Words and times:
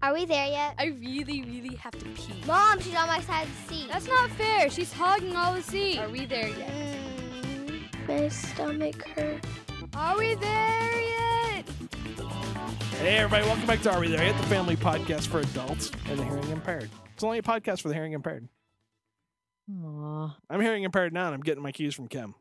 Are 0.00 0.14
we 0.14 0.24
there 0.26 0.46
yet? 0.46 0.74
I 0.78 0.86
really, 1.00 1.42
really 1.42 1.74
have 1.76 1.92
to 1.98 2.04
pee. 2.06 2.32
Mom, 2.46 2.78
she's 2.80 2.94
on 2.94 3.08
my 3.08 3.20
side 3.20 3.46
of 3.46 3.66
the 3.66 3.74
seat. 3.74 3.88
That's 3.90 4.06
not 4.06 4.30
fair. 4.30 4.70
She's 4.70 4.92
hogging 4.92 5.34
all 5.34 5.54
the 5.54 5.62
seat. 5.62 5.98
Are 5.98 6.08
we 6.08 6.24
there 6.24 6.48
yet? 6.48 6.70
Mm, 7.42 8.08
my 8.08 8.28
stomach 8.28 9.06
hurts. 9.08 9.48
Are 9.94 10.16
we 10.16 10.36
there 10.36 11.00
yet? 11.00 11.68
Hey, 13.00 13.16
everybody, 13.18 13.44
welcome 13.46 13.66
back 13.66 13.80
to 13.82 13.92
Are 13.92 14.00
We 14.00 14.08
There 14.08 14.22
Yet? 14.24 14.36
The 14.36 14.46
family 14.48 14.76
podcast 14.76 15.26
for 15.28 15.38
adults 15.40 15.90
and 16.08 16.18
the 16.18 16.24
hearing 16.24 16.48
impaired. 16.50 16.90
It's 17.14 17.22
only 17.24 17.38
a 17.38 17.42
podcast 17.42 17.80
for 17.80 17.88
the 17.88 17.94
hearing 17.94 18.12
impaired. 18.12 18.48
Aw. 19.72 20.36
I'm 20.50 20.60
hearing 20.60 20.82
impaired 20.84 21.12
now, 21.12 21.26
and 21.26 21.34
I'm 21.34 21.40
getting 21.40 21.62
my 21.62 21.70
cues 21.72 21.94
from 21.94 22.08
Kim. 22.08 22.34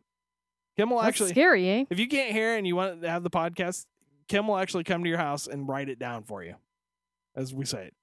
Kim 0.76 0.90
will 0.90 0.98
That's 0.98 1.10
actually, 1.10 1.32
scary, 1.32 1.70
eh? 1.70 1.86
if 1.90 2.00
you 2.00 2.08
can't 2.08 2.32
hear 2.32 2.56
and 2.56 2.66
you 2.68 2.76
want 2.76 3.02
to 3.02 3.10
have 3.10 3.24
the 3.24 3.30
podcast, 3.30 3.86
Kim 4.28 4.48
will 4.48 4.58
actually 4.58 4.84
come 4.84 5.04
to 5.04 5.10
your 5.10 5.18
house 5.20 5.48
and 5.48 5.68
write 5.68 5.90
it 5.90 6.00
down 6.00 6.24
for 6.24 6.44
you, 6.44 6.56
as 7.38 7.54
we 7.54 7.64
say 7.66 7.86
it. 7.86 7.94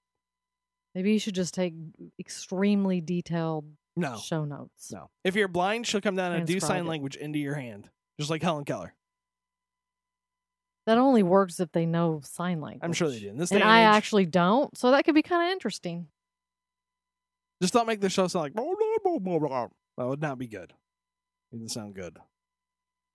Maybe 0.94 1.12
you 1.12 1.18
should 1.18 1.34
just 1.34 1.52
take 1.54 1.74
extremely 2.20 3.00
detailed 3.00 3.64
No, 3.96 4.16
show 4.16 4.44
notes. 4.44 4.90
no. 4.92 5.10
If 5.24 5.34
you're 5.34 5.48
blind, 5.48 5.86
she'll 5.86 6.00
come 6.00 6.14
down 6.16 6.32
and 6.32 6.46
do 6.46 6.60
sign 6.60 6.84
it. 6.84 6.88
language 6.88 7.16
into 7.16 7.38
your 7.38 7.54
hand, 7.54 7.90
just 8.18 8.30
like 8.30 8.42
Helen 8.42 8.64
Keller. 8.64 8.94
That 10.86 10.98
only 10.98 11.22
works 11.22 11.60
if 11.60 11.72
they 11.72 11.86
know 11.86 12.20
sign 12.24 12.60
language. 12.60 12.82
I'm 12.84 12.92
sure 12.92 13.08
they 13.08 13.18
do. 13.18 13.28
In 13.30 13.38
this 13.38 13.50
And 13.50 13.62
I 13.62 13.80
age, 13.90 13.96
actually 13.96 14.26
don't, 14.26 14.76
so 14.78 14.90
that 14.92 15.04
could 15.04 15.14
be 15.14 15.22
kind 15.22 15.48
of 15.48 15.52
interesting. 15.52 16.06
just 17.62 17.72
don't 17.74 17.86
make 17.86 18.00
the 18.00 18.10
show 18.10 18.26
sound 18.28 18.42
like 18.44 18.54
blah, 18.54 18.64
blah, 19.02 19.18
blah, 19.18 19.38
blah, 19.38 19.68
that 19.96 20.06
would 20.06 20.20
not 20.20 20.38
be 20.38 20.46
good. 20.46 20.72
It 21.50 21.56
doesn't 21.56 21.70
sound 21.70 21.94
good. 21.94 22.18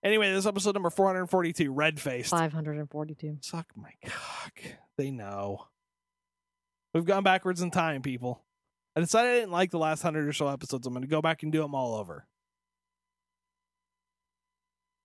Anyway, 0.04 0.30
this 0.30 0.40
is 0.40 0.48
episode 0.48 0.74
number 0.74 0.90
442, 0.90 1.72
Red 1.72 2.00
Faced. 2.00 2.30
542. 2.32 3.38
Suck 3.42 3.68
my 3.76 3.92
cock. 4.06 4.60
They 4.98 5.12
know. 5.12 5.66
We've 6.94 7.06
gone 7.06 7.24
backwards 7.24 7.62
in 7.62 7.72
time, 7.72 8.02
people. 8.02 8.44
I 8.96 9.02
decided 9.02 9.32
I 9.32 9.36
didn't 9.36 9.52
like 9.52 9.72
the 9.72 9.80
last 9.80 10.02
hundred 10.02 10.28
or 10.28 10.34
so 10.34 10.48
episodes. 10.48 10.88
I'm 10.88 10.94
going 10.94 11.04
to 11.04 11.08
go 11.08 11.22
back 11.22 11.44
and 11.44 11.52
do 11.52 11.62
them 11.62 11.76
all 11.76 11.96
over. 11.96 12.26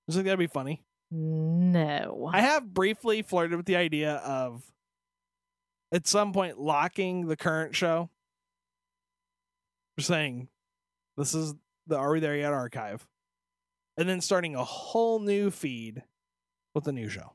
You 0.07 0.15
think 0.15 0.25
that'd 0.25 0.39
be 0.39 0.47
funny? 0.47 0.83
No. 1.11 2.31
I 2.33 2.41
have 2.41 2.73
briefly 2.73 3.23
flirted 3.23 3.57
with 3.57 3.67
the 3.67 3.77
idea 3.77 4.15
of 4.17 4.63
at 5.93 6.07
some 6.07 6.33
point 6.33 6.59
locking 6.59 7.27
the 7.27 7.37
current 7.37 7.77
show. 7.77 8.11
We're 9.97 10.03
Saying 10.03 10.49
this 11.17 11.35
is 11.35 11.55
the 11.87 11.97
Are 11.97 12.13
We 12.13 12.21
There 12.21 12.37
Yet 12.37 12.53
archive. 12.53 13.07
And 13.97 14.09
then 14.09 14.21
starting 14.21 14.57
a 14.57 14.65
whole 14.65 15.21
new 15.21 15.51
feed 15.51 16.03
with 16.75 16.89
a 16.89 16.93
new 16.93 17.09
show. 17.09 17.33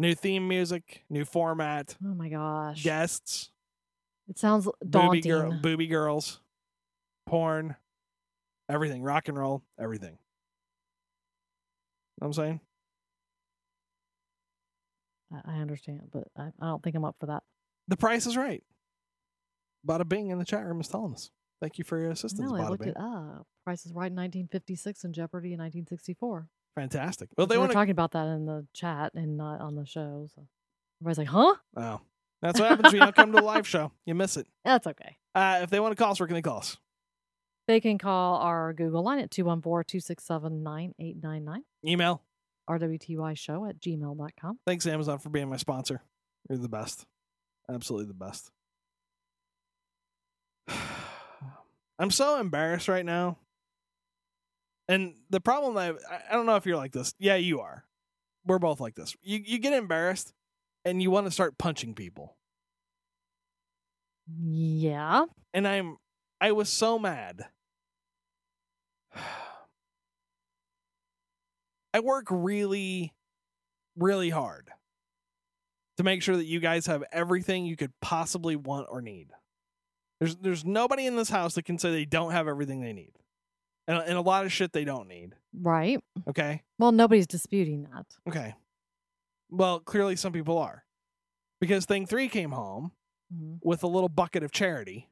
New 0.00 0.14
theme 0.14 0.46
music, 0.46 1.04
new 1.10 1.24
format, 1.24 1.96
oh 2.04 2.14
my 2.14 2.28
gosh. 2.28 2.84
guests, 2.84 3.50
It 4.28 4.38
sounds 4.38 4.64
booby, 4.66 4.88
daunting. 4.90 5.22
girl, 5.22 5.52
booby 5.60 5.86
girls, 5.88 6.40
porn, 7.26 7.74
everything, 8.68 9.02
rock 9.02 9.26
and 9.28 9.36
roll, 9.36 9.64
everything. 9.78 10.12
Know 12.20 12.26
what 12.26 12.26
I'm 12.28 12.32
saying? 12.34 12.60
I- 15.44 15.58
understand, 15.60 16.08
but 16.12 16.28
I, 16.36 16.52
I 16.60 16.66
don't 16.66 16.82
think 16.82 16.94
I'm 16.96 17.04
up 17.04 17.16
for 17.18 17.26
that. 17.26 17.42
The 17.88 17.96
price 17.96 18.26
is 18.26 18.36
right. 18.36 18.62
Bada 19.86 20.08
Bing 20.08 20.30
in 20.30 20.38
the 20.38 20.44
chat 20.44 20.64
room 20.64 20.80
is 20.80 20.88
telling 20.88 21.12
us. 21.14 21.30
Thank 21.60 21.76
you 21.76 21.84
for 21.84 21.98
your 21.98 22.10
assistance, 22.10 22.48
No, 22.50 22.56
I 22.56 22.68
looked 22.68 22.84
Bing. 22.84 22.90
it 22.90 22.96
up. 23.00 23.46
Price 23.64 23.84
is 23.84 23.92
Right 23.92 24.10
in 24.12 24.16
1956 24.16 25.02
and 25.04 25.12
Jeopardy 25.14 25.48
in 25.52 25.58
1964. 25.58 26.48
Fantastic. 26.78 27.30
Well, 27.36 27.48
they 27.48 27.56
were 27.56 27.62
want 27.62 27.72
talking 27.72 27.90
about 27.90 28.12
that 28.12 28.28
in 28.28 28.46
the 28.46 28.64
chat 28.72 29.12
and 29.14 29.36
not 29.36 29.60
on 29.60 29.74
the 29.74 29.84
show. 29.84 30.28
So 30.32 30.46
everybody's 31.00 31.18
like, 31.18 31.26
huh? 31.26 31.54
Oh, 31.76 32.00
that's 32.40 32.60
what 32.60 32.68
happens 32.68 32.92
when 32.92 32.94
you 32.94 33.00
don't 33.00 33.16
come 33.16 33.32
to 33.32 33.40
a 33.40 33.42
live 33.42 33.66
show. 33.66 33.90
You 34.06 34.14
miss 34.14 34.36
it. 34.36 34.46
That's 34.64 34.86
okay. 34.86 35.16
Uh, 35.34 35.58
if 35.62 35.70
they 35.70 35.80
want 35.80 35.90
to 35.96 36.00
call 36.00 36.12
us, 36.12 36.20
where 36.20 36.28
can 36.28 36.34
they 36.34 36.42
call 36.42 36.58
us? 36.58 36.76
They 37.66 37.80
can 37.80 37.98
call 37.98 38.36
our 38.36 38.72
Google 38.72 39.02
line 39.02 39.18
at 39.18 39.32
214 39.32 39.84
267 39.88 40.62
9899, 40.62 41.64
Email. 41.84 42.22
rwty 42.70 43.36
show 43.36 43.64
at 43.66 43.80
gmail.com. 43.80 44.58
Thanks, 44.64 44.86
Amazon, 44.86 45.18
for 45.18 45.30
being 45.30 45.48
my 45.48 45.56
sponsor. 45.56 46.00
You're 46.48 46.58
the 46.58 46.68
best. 46.68 47.06
Absolutely 47.68 48.06
the 48.06 48.14
best. 48.14 48.50
I'm 51.98 52.12
so 52.12 52.38
embarrassed 52.38 52.86
right 52.86 53.04
now. 53.04 53.38
And 54.88 55.14
the 55.28 55.40
problem 55.40 55.74
that 55.74 55.96
I, 56.10 56.20
I 56.30 56.34
don't 56.34 56.46
know 56.46 56.56
if 56.56 56.64
you're 56.66 56.76
like 56.76 56.92
this. 56.92 57.14
Yeah, 57.18 57.36
you 57.36 57.60
are. 57.60 57.84
We're 58.46 58.58
both 58.58 58.80
like 58.80 58.94
this. 58.94 59.14
You 59.22 59.40
you 59.44 59.58
get 59.58 59.74
embarrassed 59.74 60.32
and 60.84 61.02
you 61.02 61.10
want 61.10 61.26
to 61.26 61.30
start 61.30 61.58
punching 61.58 61.94
people. 61.94 62.36
Yeah. 64.26 65.26
And 65.52 65.68
I'm 65.68 65.98
I 66.40 66.52
was 66.52 66.70
so 66.70 66.98
mad. 66.98 67.46
I 71.94 72.00
work 72.00 72.26
really 72.30 73.12
really 73.96 74.30
hard 74.30 74.70
to 75.96 76.04
make 76.04 76.22
sure 76.22 76.36
that 76.36 76.44
you 76.44 76.60
guys 76.60 76.86
have 76.86 77.02
everything 77.12 77.66
you 77.66 77.76
could 77.76 77.92
possibly 78.00 78.54
want 78.56 78.86
or 78.90 79.02
need. 79.02 79.28
There's 80.20 80.36
there's 80.36 80.64
nobody 80.64 81.06
in 81.06 81.16
this 81.16 81.28
house 81.28 81.54
that 81.54 81.64
can 81.64 81.78
say 81.78 81.90
they 81.90 82.04
don't 82.04 82.32
have 82.32 82.48
everything 82.48 82.80
they 82.80 82.92
need. 82.92 83.12
And, 83.88 83.98
and 84.06 84.16
a 84.16 84.20
lot 84.20 84.44
of 84.44 84.52
shit 84.52 84.72
they 84.72 84.84
don't 84.84 85.08
need. 85.08 85.34
Right. 85.58 85.98
Okay? 86.28 86.62
Well, 86.78 86.92
nobody's 86.92 87.26
disputing 87.26 87.88
that. 87.92 88.06
Okay. 88.28 88.54
Well, 89.50 89.80
clearly 89.80 90.14
some 90.14 90.32
people 90.32 90.58
are. 90.58 90.84
Because 91.60 91.86
thing 91.86 92.06
3 92.06 92.28
came 92.28 92.52
home 92.52 92.92
Mhm. 93.34 93.58
with 93.64 93.82
a 93.82 93.86
little 93.88 94.08
bucket 94.08 94.42
of 94.44 94.52
charity. 94.52 95.08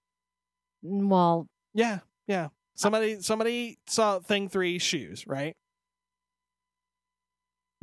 Mm, 0.85 1.09
Well, 1.09 1.49
Yeah, 1.75 2.01
yeah. 2.29 2.49
Somebody 2.77 3.21
somebody 3.23 3.79
saw 3.87 4.21
thing 4.21 4.49
3 4.49 4.79
shoes, 4.79 5.27
right? 5.27 5.57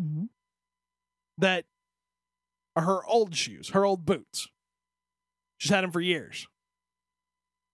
Mm-hmm. 0.01 0.25
that 1.39 1.65
are 2.75 2.83
her 2.83 3.05
old 3.05 3.35
shoes, 3.35 3.69
her 3.69 3.85
old 3.85 4.05
boots. 4.05 4.47
She's 5.57 5.71
had 5.71 5.83
them 5.83 5.91
for 5.91 6.01
years. 6.01 6.47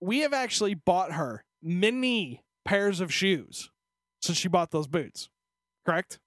We 0.01 0.19
have 0.19 0.34
actually 0.34 0.74
bought 0.75 1.12
her 1.13 1.44
many 1.62 2.44
pairs 2.69 3.00
of 3.02 3.12
shoes 3.13 3.72
since 4.22 4.38
she 4.38 4.47
bought 4.47 4.69
those 4.72 4.88
boots. 4.88 5.30
Correct? 5.85 6.19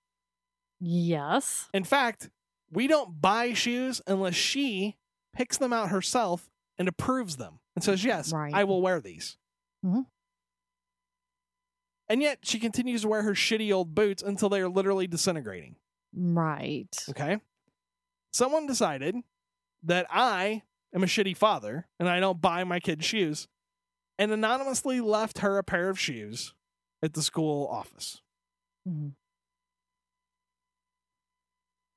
yes. 0.80 1.69
In 1.72 1.84
fact, 1.84 2.30
we 2.70 2.86
don't 2.88 3.20
buy 3.20 3.53
shoes 3.53 4.03
unless 4.06 4.34
she 4.34 4.97
picks 5.36 5.56
them 5.58 5.72
out 5.72 5.91
herself 5.91 6.50
and 6.78 6.88
approves 6.88 7.36
them 7.36 7.60
and 7.76 7.84
says, 7.84 8.04
Yes, 8.04 8.32
Right. 8.32 8.53
I 8.53 8.64
will 8.64 8.82
wear 8.82 9.00
these. 9.00 9.36
Mhm. 9.84 10.06
And 12.08 12.20
yet 12.20 12.41
she 12.42 12.59
continues 12.59 13.03
to 13.03 13.09
wear 13.09 13.22
her 13.22 13.34
shitty 13.34 13.72
old 13.72 13.94
boots 13.94 14.22
until 14.22 14.48
they 14.48 14.60
are 14.60 14.69
literally 14.69 15.06
disintegrating. 15.06 15.76
Right. 16.12 16.88
Okay. 17.10 17.41
Someone 18.32 18.66
decided 18.66 19.14
that 19.84 20.06
I 20.10 20.62
am 20.94 21.03
a 21.03 21.06
shitty 21.06 21.36
father 21.36 21.86
and 22.00 22.09
I 22.09 22.19
don't 22.20 22.41
buy 22.41 22.64
my 22.64 22.80
kids 22.80 23.04
shoes 23.04 23.47
and 24.22 24.31
anonymously 24.31 25.00
left 25.00 25.38
her 25.38 25.59
a 25.59 25.65
pair 25.65 25.88
of 25.88 25.99
shoes 25.99 26.55
at 27.03 27.15
the 27.15 27.22
school 27.22 27.66
office. 27.66 28.22
Mm-hmm. 28.88 29.09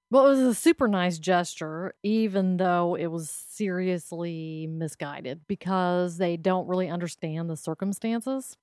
Well, 0.09 0.25
it 0.25 0.30
was 0.30 0.40
a 0.40 0.56
super 0.56 0.88
nice 0.88 1.19
gesture, 1.19 1.94
even 2.02 2.58
though 2.58 2.96
it 2.96 3.08
was 3.08 3.30
seriously 3.30 4.68
misguided 4.68 5.41
because 5.47 6.18
they 6.18 6.36
don't 6.36 6.68
really 6.68 6.90
understand 6.90 7.47
the 7.47 7.58
circumstances. 7.58 8.57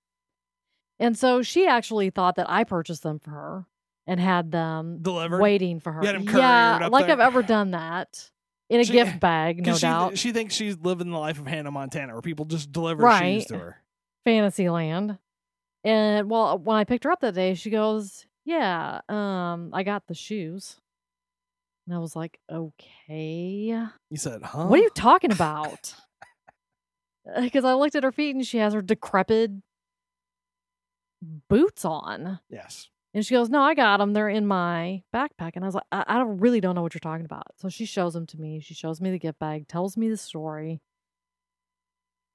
And 0.99 1.17
so 1.17 1.43
she 1.43 1.67
actually 1.67 2.11
thought 2.11 2.37
that 2.37 2.51
I 2.51 2.65
purchased 2.65 3.05
them 3.05 3.21
for 3.21 3.31
her 3.31 3.67
and 4.09 4.19
had 4.19 4.51
them 4.51 4.99
Delivered. 5.03 5.41
waiting 5.41 5.79
for 5.79 5.93
her. 5.93 6.01
You 6.03 6.07
had 6.07 6.17
'em 6.17 6.23
yeah, 6.25 6.89
like 6.91 7.07
there? 7.07 7.15
I've 7.15 7.21
ever 7.21 7.43
done 7.43 7.73
that 7.73 8.31
in 8.71 8.81
a 8.81 8.85
She- 8.85 8.93
gift 8.93 9.21
bag, 9.21 9.65
no 9.67 9.75
she, 9.75 9.81
doubt. 9.83 10.19
She 10.19 10.33
thinks 10.33 10.55
she's 10.55 10.77
living 10.79 11.11
the 11.11 11.19
life 11.19 11.39
of 11.39 11.47
Hannah 11.47 11.71
Montana 11.71 12.13
where 12.13 12.23
people 12.23 12.45
just 12.45 12.73
deliver 12.73 13.03
Right. 13.03 13.41
shoes 13.41 13.47
to 13.47 13.59
her. 13.59 13.83
Fantasyland. 14.25 15.19
And 15.85 16.31
well, 16.31 16.59
when 16.59 16.77
I 16.77 16.85
picked 16.85 17.05
her 17.05 17.11
up 17.11 17.21
that 17.21 17.35
day, 17.35 17.55
she 17.55 17.69
goes, 17.71 18.27
"Yeah, 18.45 19.01
um, 19.09 19.71
I 19.75 19.83
got 19.83 20.07
the 20.07 20.15
shoes." 20.15 20.81
And 21.87 21.95
I 21.97 21.99
was 21.99 22.15
like, 22.15 22.39
"Okay, 22.49 23.89
You 24.11 24.17
said, 24.17 24.43
huh? 24.45 24.67
what 24.69 24.79
are 24.79 24.83
you 24.83 24.91
talking 24.91 25.33
about?" 25.33 25.95
Because 27.41 27.65
I 27.65 27.75
looked 27.75 27.95
at 27.95 28.03
her 28.05 28.11
feet 28.13 28.35
and 28.35 28.45
she 28.47 28.59
has 28.59 28.75
her 28.75 28.83
decrepit 28.83 29.51
boots 31.49 31.85
on, 31.85 32.41
Yes. 32.49 32.89
And 33.15 33.25
she 33.25 33.35
goes, 33.35 33.49
"No, 33.51 33.63
I 33.63 33.75
got 33.75 33.99
them. 33.99 34.13
They're 34.13 34.29
in 34.29 34.47
my 34.47 35.03
backpack." 35.15 35.53
And 35.55 35.65
I 35.65 35.69
was 35.69 35.75
like, 35.75 35.85
"I, 35.93 36.05
I 36.07 36.19
don't 36.19 36.39
really 36.39 36.61
don't 36.61 36.75
know 36.75 36.83
what 36.83 36.95
you're 36.95 37.01
talking 37.01 37.25
about." 37.25 37.47
So 37.57 37.69
she 37.69 37.85
shows 37.85 38.15
them 38.15 38.27
to 38.27 38.41
me. 38.41 38.61
She 38.61 38.75
shows 38.75 39.01
me 39.01 39.11
the 39.11 39.19
gift 39.19 39.39
bag, 39.39 39.69
tells 39.69 39.97
me 39.97 40.09
the 40.09 40.17
story, 40.17 40.81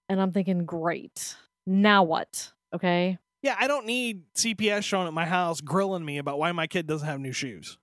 and 0.09 0.21
I'm 0.21 0.31
thinking, 0.31 0.65
"Great, 0.65 1.35
now 1.65 2.03
what?" 2.03 2.53
Okay. 2.73 3.17
Yeah, 3.43 3.55
I 3.59 3.67
don't 3.67 3.85
need 3.85 4.23
CPS 4.33 4.83
showing 4.83 5.07
at 5.07 5.13
my 5.13 5.25
house 5.25 5.61
grilling 5.61 6.03
me 6.03 6.17
about 6.17 6.39
why 6.39 6.51
my 6.51 6.67
kid 6.67 6.87
doesn't 6.87 7.07
have 7.07 7.19
new 7.19 7.31
shoes. 7.31 7.77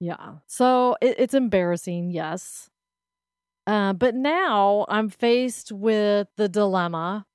Yeah. 0.00 0.36
So 0.46 0.96
it, 1.00 1.16
it's 1.18 1.34
embarrassing, 1.34 2.10
yes. 2.10 2.70
Uh, 3.66 3.92
but 3.92 4.14
now 4.14 4.86
I'm 4.88 5.08
faced 5.08 5.72
with 5.72 6.28
the 6.36 6.48
dilemma. 6.48 7.26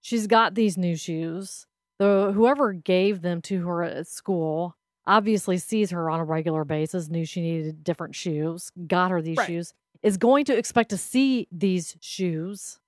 She's 0.00 0.26
got 0.26 0.54
these 0.54 0.76
new 0.76 0.96
shoes. 0.96 1.66
The 2.02 2.32
whoever 2.32 2.72
gave 2.72 3.22
them 3.22 3.40
to 3.42 3.64
her 3.68 3.84
at 3.84 4.08
school 4.08 4.76
obviously 5.06 5.56
sees 5.56 5.92
her 5.92 6.10
on 6.10 6.18
a 6.18 6.24
regular 6.24 6.64
basis, 6.64 7.08
knew 7.08 7.24
she 7.24 7.40
needed 7.40 7.84
different 7.84 8.16
shoes, 8.16 8.72
got 8.88 9.12
her 9.12 9.22
these 9.22 9.38
Right. 9.38 9.46
shoes, 9.46 9.72
is 10.02 10.16
going 10.16 10.44
to 10.46 10.58
expect 10.58 10.90
to 10.90 10.96
see 10.96 11.46
these 11.52 11.96
shoes, 12.00 12.80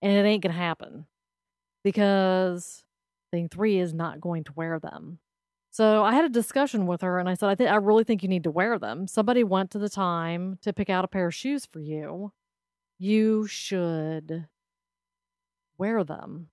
and 0.00 0.12
it 0.14 0.26
ain't 0.26 0.42
gonna 0.42 0.54
happen 0.54 1.06
because 1.84 2.84
thing 3.30 3.50
three 3.50 3.78
is 3.78 3.92
not 3.92 4.18
going 4.18 4.44
to 4.44 4.52
wear 4.54 4.78
them. 4.78 5.18
So 5.70 6.02
I 6.02 6.14
had 6.14 6.24
a 6.24 6.30
discussion 6.30 6.86
with 6.86 7.02
her 7.02 7.18
and 7.18 7.28
I 7.28 7.34
said, 7.34 7.50
I 7.50 7.54
think 7.54 7.68
I 7.68 7.74
really 7.76 8.04
think 8.04 8.22
you 8.22 8.30
need 8.30 8.44
to 8.44 8.50
wear 8.50 8.78
them. 8.78 9.06
Somebody 9.06 9.44
went 9.44 9.70
to 9.72 9.78
the 9.78 9.90
time 9.90 10.58
to 10.62 10.72
pick 10.72 10.88
out 10.88 11.04
a 11.04 11.08
pair 11.08 11.26
of 11.26 11.34
shoes 11.34 11.66
for 11.66 11.80
you. 11.80 12.32
You 12.98 13.46
should 13.46 14.46
wear 15.76 16.02
them. 16.02 16.48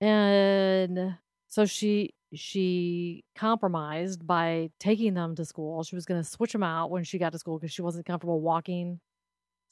And 0.00 1.16
so 1.48 1.64
she 1.66 2.14
she 2.32 3.24
compromised 3.34 4.26
by 4.26 4.70
taking 4.78 5.14
them 5.14 5.34
to 5.34 5.44
school. 5.44 5.82
She 5.82 5.96
was 5.96 6.06
going 6.06 6.22
to 6.22 6.28
switch 6.28 6.52
them 6.52 6.62
out 6.62 6.90
when 6.90 7.02
she 7.02 7.18
got 7.18 7.32
to 7.32 7.38
school 7.38 7.58
because 7.58 7.72
she 7.72 7.82
wasn't 7.82 8.06
comfortable 8.06 8.40
walking 8.40 9.00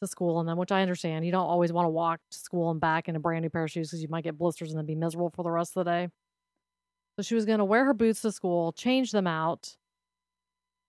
to 0.02 0.08
school 0.08 0.40
in 0.40 0.46
them, 0.46 0.58
which 0.58 0.72
I 0.72 0.82
understand. 0.82 1.24
You 1.24 1.30
don't 1.32 1.46
always 1.46 1.72
want 1.72 1.86
to 1.86 1.90
walk 1.90 2.20
to 2.32 2.36
school 2.38 2.70
and 2.70 2.80
back 2.80 3.08
in 3.08 3.14
a 3.16 3.20
brand 3.20 3.42
new 3.44 3.48
pair 3.50 3.64
of 3.64 3.70
shoes 3.70 3.90
because 3.90 4.02
you 4.02 4.08
might 4.08 4.24
get 4.24 4.36
blisters 4.36 4.70
and 4.70 4.78
then 4.78 4.86
be 4.86 4.96
miserable 4.96 5.30
for 5.30 5.44
the 5.44 5.50
rest 5.50 5.76
of 5.76 5.84
the 5.84 5.90
day. 5.90 6.08
So 7.16 7.22
she 7.22 7.34
was 7.36 7.44
going 7.44 7.58
to 7.58 7.64
wear 7.64 7.84
her 7.84 7.94
boots 7.94 8.22
to 8.22 8.32
school, 8.32 8.72
change 8.72 9.12
them 9.12 9.26
out, 9.26 9.76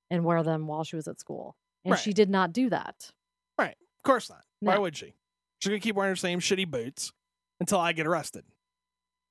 and 0.09 0.23
wear 0.23 0.41
them 0.43 0.65
while 0.67 0.83
she 0.83 0.95
was 0.95 1.07
at 1.07 1.19
school. 1.19 1.55
And 1.85 1.91
Right. 1.93 1.99
she 1.99 2.13
did 2.13 2.29
not 2.31 2.51
do 2.51 2.69
that. 2.71 3.11
Right. 3.59 3.77
Of 3.97 4.03
course 4.03 4.29
not. 4.29 4.43
Why 4.59 4.77
would 4.77 4.95
she? 4.97 5.13
She's 5.59 5.69
gonna 5.69 5.79
keep 5.79 5.95
wearing 5.95 6.11
her 6.11 6.15
same 6.15 6.39
shitty 6.39 6.69
boots 6.69 7.11
until 7.59 7.79
I 7.79 7.93
get 7.93 8.07
arrested. 8.07 8.43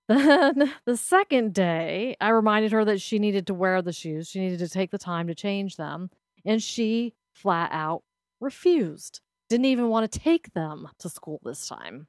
Then 0.08 0.72
the 0.86 0.96
second 0.96 1.52
day, 1.52 2.16
I 2.20 2.30
reminded 2.30 2.72
her 2.72 2.84
that 2.86 3.00
she 3.00 3.18
needed 3.18 3.46
to 3.48 3.54
wear 3.54 3.82
the 3.82 3.92
shoes. 3.92 4.28
She 4.28 4.40
needed 4.40 4.58
to 4.60 4.68
take 4.68 4.90
the 4.90 4.98
time 4.98 5.26
to 5.26 5.34
change 5.34 5.76
them. 5.76 6.10
And 6.44 6.62
she 6.62 7.14
flat 7.32 7.70
out 7.72 8.02
refused. 8.40 9.20
Didn't 9.50 9.66
even 9.66 9.88
want 9.88 10.10
to 10.10 10.18
take 10.18 10.52
them 10.54 10.88
to 10.98 11.08
school 11.08 11.40
this 11.44 11.68
time. 11.68 12.06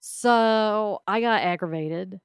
So 0.00 1.02
I 1.06 1.20
got 1.20 1.42
aggravated. 1.42 2.20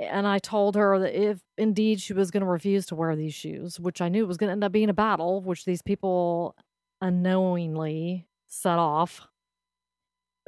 And 0.00 0.26
I 0.26 0.38
told 0.38 0.76
her 0.76 0.98
that 1.00 1.18
if 1.20 1.40
indeed 1.56 2.00
she 2.00 2.12
was 2.12 2.30
going 2.30 2.42
to 2.42 2.46
refuse 2.46 2.86
to 2.86 2.94
wear 2.94 3.16
these 3.16 3.34
shoes, 3.34 3.80
which 3.80 4.00
I 4.00 4.08
knew 4.08 4.26
was 4.26 4.36
going 4.36 4.48
to 4.48 4.52
end 4.52 4.64
up 4.64 4.72
being 4.72 4.90
a 4.90 4.94
battle, 4.94 5.42
which 5.42 5.64
these 5.64 5.82
people 5.82 6.54
unknowingly 7.00 8.26
set 8.46 8.78
off, 8.78 9.26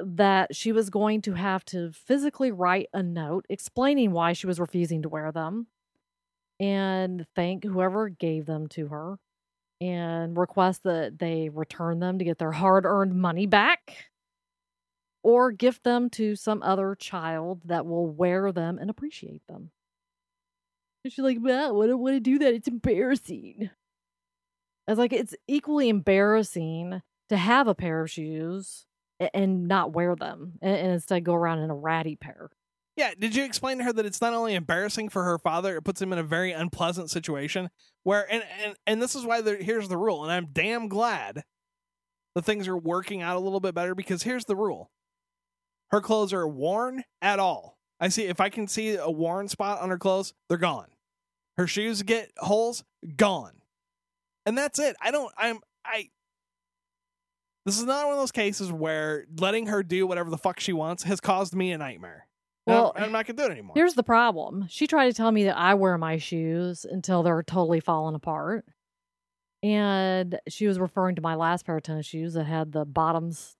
that 0.03 0.55
she 0.55 0.71
was 0.71 0.89
going 0.89 1.21
to 1.23 1.33
have 1.33 1.63
to 1.65 1.91
physically 1.91 2.51
write 2.51 2.87
a 2.93 3.03
note 3.03 3.45
explaining 3.49 4.11
why 4.11 4.33
she 4.33 4.47
was 4.47 4.59
refusing 4.59 5.01
to 5.01 5.09
wear 5.09 5.31
them 5.31 5.67
and 6.59 7.25
thank 7.35 7.63
whoever 7.63 8.09
gave 8.09 8.45
them 8.45 8.67
to 8.67 8.87
her 8.87 9.17
and 9.81 10.37
request 10.37 10.83
that 10.83 11.17
they 11.17 11.49
return 11.49 11.99
them 11.99 12.19
to 12.19 12.25
get 12.25 12.37
their 12.37 12.51
hard 12.51 12.85
earned 12.85 13.15
money 13.15 13.47
back 13.47 14.11
or 15.23 15.51
gift 15.51 15.83
them 15.83 16.09
to 16.09 16.35
some 16.35 16.61
other 16.61 16.95
child 16.95 17.61
that 17.65 17.85
will 17.85 18.07
wear 18.07 18.51
them 18.51 18.77
and 18.77 18.89
appreciate 18.89 19.41
them. 19.47 19.71
And 21.03 21.11
she's 21.11 21.23
like, 21.23 21.39
well, 21.41 21.81
I 21.81 21.87
don't 21.87 21.99
want 21.99 22.15
to 22.15 22.19
do 22.19 22.37
that. 22.39 22.53
It's 22.53 22.67
embarrassing. 22.67 23.71
I 24.87 24.91
was 24.91 24.99
like, 24.99 25.13
it's 25.13 25.35
equally 25.47 25.89
embarrassing 25.89 27.01
to 27.29 27.37
have 27.37 27.67
a 27.67 27.75
pair 27.75 28.01
of 28.01 28.11
shoes 28.11 28.85
and 29.33 29.67
not 29.67 29.93
wear 29.93 30.15
them 30.15 30.53
and, 30.61 30.93
instead 30.93 31.23
go 31.23 31.33
around 31.33 31.59
in 31.59 31.69
a 31.69 31.75
ratty 31.75 32.15
pair. 32.15 32.49
Yeah, 32.97 33.13
did 33.17 33.35
you 33.35 33.45
explain 33.45 33.77
to 33.77 33.85
her 33.85 33.93
that 33.93 34.05
it's 34.05 34.21
not 34.21 34.33
only 34.33 34.53
embarrassing 34.53 35.09
for 35.09 35.23
her 35.23 35.39
father, 35.39 35.77
it 35.77 35.83
puts 35.83 36.01
him 36.01 36.11
in 36.11 36.19
a 36.19 36.23
very 36.23 36.51
unpleasant 36.51 37.09
situation 37.09 37.69
where 38.03 38.31
and 38.31 38.43
and, 38.63 38.75
and 38.85 39.01
this 39.01 39.15
is 39.15 39.25
why 39.25 39.41
there, 39.41 39.57
here's 39.57 39.87
the 39.87 39.97
rule, 39.97 40.23
and 40.23 40.31
I'm 40.31 40.47
damn 40.51 40.87
glad 40.87 41.43
the 42.35 42.41
things 42.41 42.67
are 42.67 42.77
working 42.77 43.21
out 43.21 43.37
a 43.37 43.39
little 43.39 43.59
bit 43.59 43.75
better 43.75 43.95
because 43.95 44.23
here's 44.23 44.45
the 44.45 44.55
rule. 44.55 44.91
Her 45.91 46.01
clothes 46.01 46.33
are 46.33 46.47
worn 46.47 47.03
at 47.21 47.39
all. 47.39 47.77
I 47.99 48.09
see 48.09 48.23
if 48.23 48.39
I 48.41 48.49
can 48.49 48.67
see 48.67 48.95
a 48.95 49.09
worn 49.09 49.47
spot 49.47 49.81
on 49.81 49.89
her 49.89 49.97
clothes, 49.97 50.33
they're 50.49 50.57
gone. 50.57 50.87
Her 51.57 51.67
shoes 51.67 52.01
get 52.01 52.31
holes, 52.37 52.83
gone. 53.15 53.61
And 54.45 54.57
that's 54.57 54.79
it. 54.79 54.95
I 55.01 55.11
don't 55.11 55.31
I'm 55.37 55.59
I 55.85 56.09
this 57.65 57.77
is 57.77 57.85
not 57.85 58.05
one 58.05 58.13
of 58.13 58.19
those 58.19 58.31
cases 58.31 58.71
where 58.71 59.25
letting 59.39 59.67
her 59.67 59.83
do 59.83 60.05
whatever 60.07 60.29
the 60.29 60.37
fuck 60.37 60.59
she 60.59 60.73
wants 60.73 61.03
has 61.03 61.19
caused 61.19 61.53
me 61.55 61.71
a 61.71 61.77
nightmare. 61.77 62.27
And 62.67 62.75
I'm- 62.75 62.83
Well, 62.83 62.93
I'm, 62.95 63.11
not 63.11 63.25
gonna 63.25 63.37
do 63.37 63.43
it 63.45 63.51
anymore. 63.51 63.73
Here's 63.75 63.95
the 63.95 64.03
problem. 64.03 64.65
She 64.69 64.87
tried 64.87 65.07
to 65.07 65.13
tell 65.13 65.31
me 65.31 65.43
that 65.45 65.57
I 65.57 65.73
wear 65.73 65.97
my 65.97 66.17
shoes 66.17 66.85
until 66.85 67.23
they're 67.23 67.43
totally 67.43 67.79
falling 67.79 68.15
apart. 68.15 68.65
And 69.63 70.39
she 70.47 70.65
was 70.67 70.79
referring 70.79 71.15
to 71.15 71.21
my 71.21 71.35
last 71.35 71.65
pair 71.65 71.77
of 71.77 71.83
tennis 71.83 72.05
shoes 72.07 72.33
that 72.33 72.45
had 72.45 72.71
the 72.71 72.83
bottoms 72.85 73.55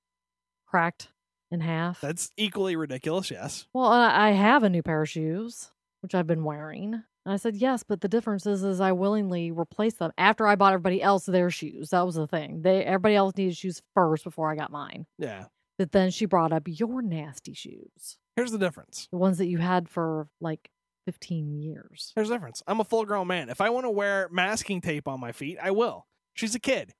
cracked 0.65 1.09
in 1.51 1.59
half. 1.59 2.01
That's 2.01 2.31
equally 2.37 2.75
ridiculous. 2.75 3.29
Yes. 3.29 3.67
Well, 3.73 3.85
I 3.91 4.31
have 4.31 4.63
a 4.63 4.69
new 4.69 4.81
pair 4.81 5.01
of 5.03 5.09
shoes, 5.09 5.71
which 6.01 6.15
I've 6.15 6.25
been 6.27 6.43
wearing. 6.43 7.03
And 7.25 7.33
I 7.33 7.37
said, 7.37 7.55
yes, 7.55 7.83
but 7.83 8.01
the 8.01 8.07
difference 8.07 8.47
is, 8.47 8.63
is 8.63 8.81
I 8.81 8.93
willingly 8.93 9.51
replaced 9.51 9.99
them 9.99 10.11
after 10.17 10.47
I 10.47 10.55
bought 10.55 10.73
everybody 10.73 11.01
else 11.03 11.25
their 11.25 11.51
shoes. 11.51 11.89
That 11.89 12.05
was 12.05 12.15
the 12.15 12.25
thing. 12.27 12.61
They 12.63 12.83
everybody 12.83 13.15
else 13.15 13.33
needed 13.37 13.55
shoes 13.57 13.81
first 13.93 14.23
before 14.23 14.51
I 14.51 14.55
got 14.55 14.71
mine. 14.71 15.05
Yeah. 15.19 15.45
But 15.77 15.91
then 15.91 16.09
she 16.11 16.25
brought 16.25 16.51
up 16.51 16.63
your 16.65 17.01
nasty 17.01 17.53
shoes, 17.53 18.17
Here's 18.35 18.51
the 18.51 18.57
difference. 18.57 19.07
the 19.11 19.17
ones 19.17 19.37
that 19.39 19.47
you 19.47 19.57
had 19.59 19.87
for 19.89 20.27
like 20.39 20.69
15 21.05 21.51
years. 21.51 22.11
Here's 22.15 22.29
the 22.29 22.35
difference. 22.35 22.61
I'm 22.67 22.79
a 22.79 22.83
full 22.83 23.05
grown 23.05 23.27
man. 23.27 23.49
If 23.49 23.61
I 23.61 23.69
want 23.69 23.85
to 23.85 23.89
wear 23.89 24.27
masking 24.31 24.81
tape 24.81 25.07
on 25.07 25.19
my 25.19 25.31
feet, 25.31 25.57
I 25.61 25.71
will. 25.71 26.05
She's 26.33 26.55
a 26.55 26.59
kid. 26.59 26.93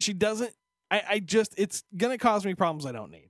She 0.00 0.12
doesn't. 0.12 0.52
I, 0.90 1.02
I 1.08 1.18
just, 1.20 1.54
it's 1.58 1.84
going 1.96 2.16
to 2.16 2.22
cause 2.22 2.46
me 2.46 2.54
problems 2.54 2.86
I 2.86 2.92
don't 2.92 3.10
need. 3.10 3.28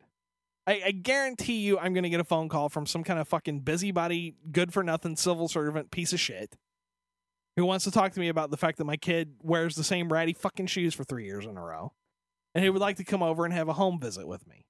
I, 0.69 0.83
I 0.87 0.91
guarantee 0.91 1.61
you 1.61 1.79
I'm 1.79 1.95
going 1.95 2.03
to 2.03 2.11
get 2.11 2.21
a 2.21 2.25
phone 2.25 2.51
call 2.51 2.69
from 2.69 2.85
some 2.85 3.03
kind 3.03 3.19
of 3.19 3.27
fucking 3.27 3.61
busybody, 3.61 4.35
good 4.53 4.71
for 4.73 4.83
nothing 4.83 5.17
civil 5.17 5.49
servant 5.49 5.91
piece 5.91 6.13
of 6.13 6.21
shit 6.21 6.57
who 7.57 7.65
wants 7.65 7.85
to 7.87 7.91
talk 7.91 8.13
to 8.13 8.21
me 8.21 8.29
about 8.29 8.51
the 8.51 8.59
fact 8.59 8.77
that 8.79 8.85
my 8.85 8.99
kid 8.99 9.35
wears 9.43 9.75
the 9.77 9.83
same 9.83 10.13
ratty 10.13 10.35
fucking 10.35 10.67
shoes 10.67 10.95
for 10.95 11.05
three 11.05 11.25
years 11.25 11.47
in 11.47 11.57
a 11.57 11.63
row 11.63 11.93
and 12.55 12.63
he 12.63 12.69
would 12.71 12.83
like 12.83 12.97
to 12.99 13.05
come 13.05 13.23
over 13.23 13.47
and 13.47 13.55
have 13.55 13.69
a 13.69 13.73
home 13.73 13.99
visit 13.99 14.29
with 14.29 14.47
me. 14.47 14.67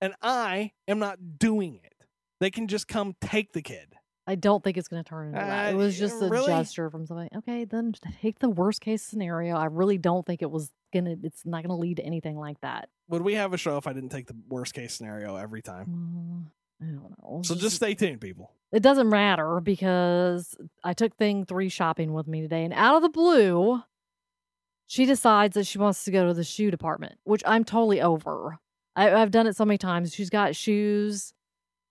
And 0.00 0.14
I 0.22 0.72
am 0.88 0.98
not 0.98 1.38
doing 1.38 1.78
it. 1.84 1.92
They 2.40 2.50
can 2.50 2.66
just 2.66 2.88
come 2.88 3.14
take 3.20 3.52
the 3.52 3.62
kid. 3.62 3.94
I 4.26 4.36
don't 4.36 4.62
think 4.64 4.76
it's 4.76 4.88
going 4.88 5.02
to 5.04 5.08
turn 5.08 5.28
into 5.28 5.38
that. 5.38 5.70
It 5.70 5.74
Uh, 5.74 5.78
was 5.78 5.98
just 5.98 6.22
a 6.22 6.28
really? 6.28 6.46
gesture 6.46 6.88
from 6.90 7.06
somebody. 7.06 7.28
Okay, 7.36 7.64
then 7.64 7.92
take 8.20 8.38
the 8.38 8.48
worst 8.48 8.80
case 8.80 9.02
scenario. 9.02 9.54
I 9.56 9.66
really 9.66 9.98
don't 9.98 10.24
think 10.24 10.42
it 10.42 10.50
was 10.50 10.70
going 10.92 11.04
to, 11.04 11.16
it's 11.22 11.44
not 11.44 11.62
going 11.62 11.70
to 11.70 11.74
lead 11.76 11.98
to 11.98 12.04
anything 12.04 12.36
like 12.38 12.60
that. 12.62 12.88
Would 13.12 13.22
we 13.22 13.34
have 13.34 13.52
a 13.52 13.58
show 13.58 13.76
if 13.76 13.86
I 13.86 13.92
didn't 13.92 14.08
take 14.08 14.26
the 14.26 14.36
worst 14.48 14.72
case 14.72 14.94
scenario 14.94 15.36
every 15.36 15.60
time? 15.60 16.50
Mm, 16.82 16.86
I 16.88 16.92
don't 16.92 17.14
know. 17.22 17.42
So 17.44 17.54
just 17.54 17.76
stay 17.76 17.94
tuned, 17.94 18.22
people. 18.22 18.50
it 18.72 18.82
doesn't 18.82 19.10
matter 19.10 19.60
because 19.60 20.56
I 20.82 20.94
took 20.94 21.14
thing 21.16 21.44
three 21.44 21.68
shopping 21.68 22.14
with 22.14 22.26
me 22.26 22.40
today, 22.40 22.64
and 22.64 22.72
out 22.72 22.96
of 22.96 23.02
the 23.02 23.10
blue, 23.10 23.82
she 24.86 25.04
decides 25.04 25.54
that 25.56 25.66
she 25.66 25.76
wants 25.76 26.04
to 26.04 26.10
go 26.10 26.26
to 26.26 26.32
the 26.32 26.42
shoe 26.42 26.70
department, 26.70 27.18
which 27.24 27.42
I'm 27.44 27.64
totally 27.64 28.00
over. 28.00 28.58
I, 28.96 29.12
I've 29.12 29.30
done 29.30 29.46
it 29.46 29.56
so 29.56 29.66
many 29.66 29.76
times. 29.78 30.14
She's 30.14 30.30
got 30.30 30.56
shoes 30.56 31.34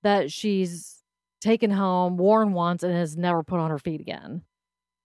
that 0.02 0.32
she's 0.32 1.04
taken 1.40 1.70
home, 1.70 2.18
worn 2.18 2.54
once, 2.54 2.82
and 2.82 2.94
has 2.96 3.16
never 3.16 3.44
put 3.44 3.60
on 3.60 3.70
her 3.70 3.80
feet 3.80 4.02
again. 4.02 4.42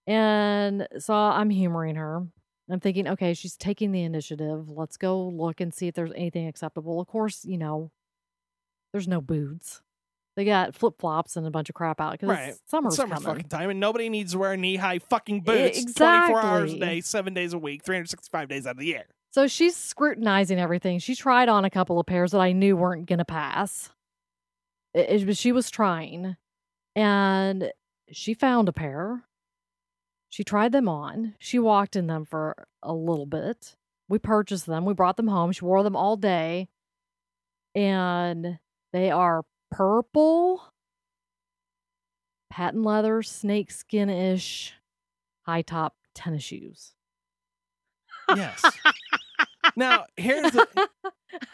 And 0.06 0.88
so 0.99 1.12
I'm 1.14 1.50
humoring 1.50 1.96
her. 1.96 2.26
I'm 2.68 2.80
thinking, 2.80 3.06
okay, 3.08 3.32
she's 3.35 3.56
taking 3.56 3.92
the 3.92 4.02
initiative. 4.02 4.68
Let's 4.68 4.96
go 4.96 5.28
look 5.28 5.61
and 5.61 5.73
see 5.73 5.87
if 5.87 5.94
there's 5.94 6.12
anything 6.16 6.49
acceptable. 6.49 7.00
Of 7.00 7.06
course, 7.06 7.44
you 7.44 7.58
know, 7.58 7.92
there's 8.92 9.06
no 9.06 9.20
boots. 9.20 9.82
They 10.37 10.44
got 10.44 10.75
flip 10.75 10.94
flops 10.99 11.37
and 11.37 11.46
a 11.46 11.50
bunch 11.50 11.68
of 11.70 11.75
crap 11.75 12.00
out 12.00 12.12
because 12.12 12.28
Right. 12.28 12.54
summer's, 12.66 12.96
coming. 12.96 13.18
fucking 13.20 13.49
time, 13.49 13.70
and 13.70 13.80
nobody 13.80 14.08
needs 14.11 14.32
to 14.32 14.38
wear 14.38 14.56
knee 14.56 14.76
high 14.76 14.99
fucking 14.99 15.40
boots 15.42 15.94
24 15.94 16.40
hours 16.42 16.73
a 16.75 16.78
day, 16.78 17.00
seven 17.00 17.32
days 17.32 17.52
a 17.54 17.58
week, 17.58 17.85
365 17.85 18.49
days 18.49 18.66
out 18.66 18.73
of 18.73 18.78
the 18.78 18.87
year. 18.87 19.04
So 19.30 19.46
she's 19.46 19.76
scrutinizing 19.76 20.58
everything. 20.58 20.99
She 20.99 21.14
tried 21.14 21.49
on 21.49 21.64
a 21.64 21.70
couple 21.70 21.99
of 22.00 22.06
pairs 22.06 22.32
that 22.32 22.40
I 22.40 22.52
knew 22.52 22.76
weren't 22.76 23.06
going 23.06 23.18
to 23.18 23.25
pass. 23.25 23.90
It, 24.92 25.28
it 25.28 25.37
she 25.37 25.52
was 25.52 25.70
trying, 25.70 26.37
and 26.94 27.70
she 28.11 28.35
found 28.35 28.68
a 28.68 28.73
pair. 28.73 29.25
She 30.36 30.44
tried 30.44 30.72
them 30.72 30.86
on. 30.86 31.34
She 31.38 31.58
walked 31.58 31.96
in 31.96 32.08
them 32.08 32.26
for 32.26 32.66
a 32.82 32.92
little 32.92 33.24
bit. 33.24 33.74
We 34.06 34.18
purchased 34.18 34.66
them. 34.66 34.84
We 34.84 34.92
brought 34.92 35.16
them 35.16 35.28
home. 35.28 35.50
She 35.50 35.64
wore 35.64 35.82
them 35.82 35.96
all 35.96 36.18
day, 36.18 36.68
and 37.74 38.58
they 38.92 39.10
are 39.10 39.44
purple, 39.70 40.74
patent 42.50 42.84
leather, 42.84 43.22
snakeskin 43.22 44.10
ish, 44.10 44.74
high 45.46 45.62
top 45.62 45.96
tennis 46.14 46.42
shoes. 46.42 46.92
Yes. 48.28 48.62
now 49.74 50.04
here's 50.18 50.52
the 50.52 50.68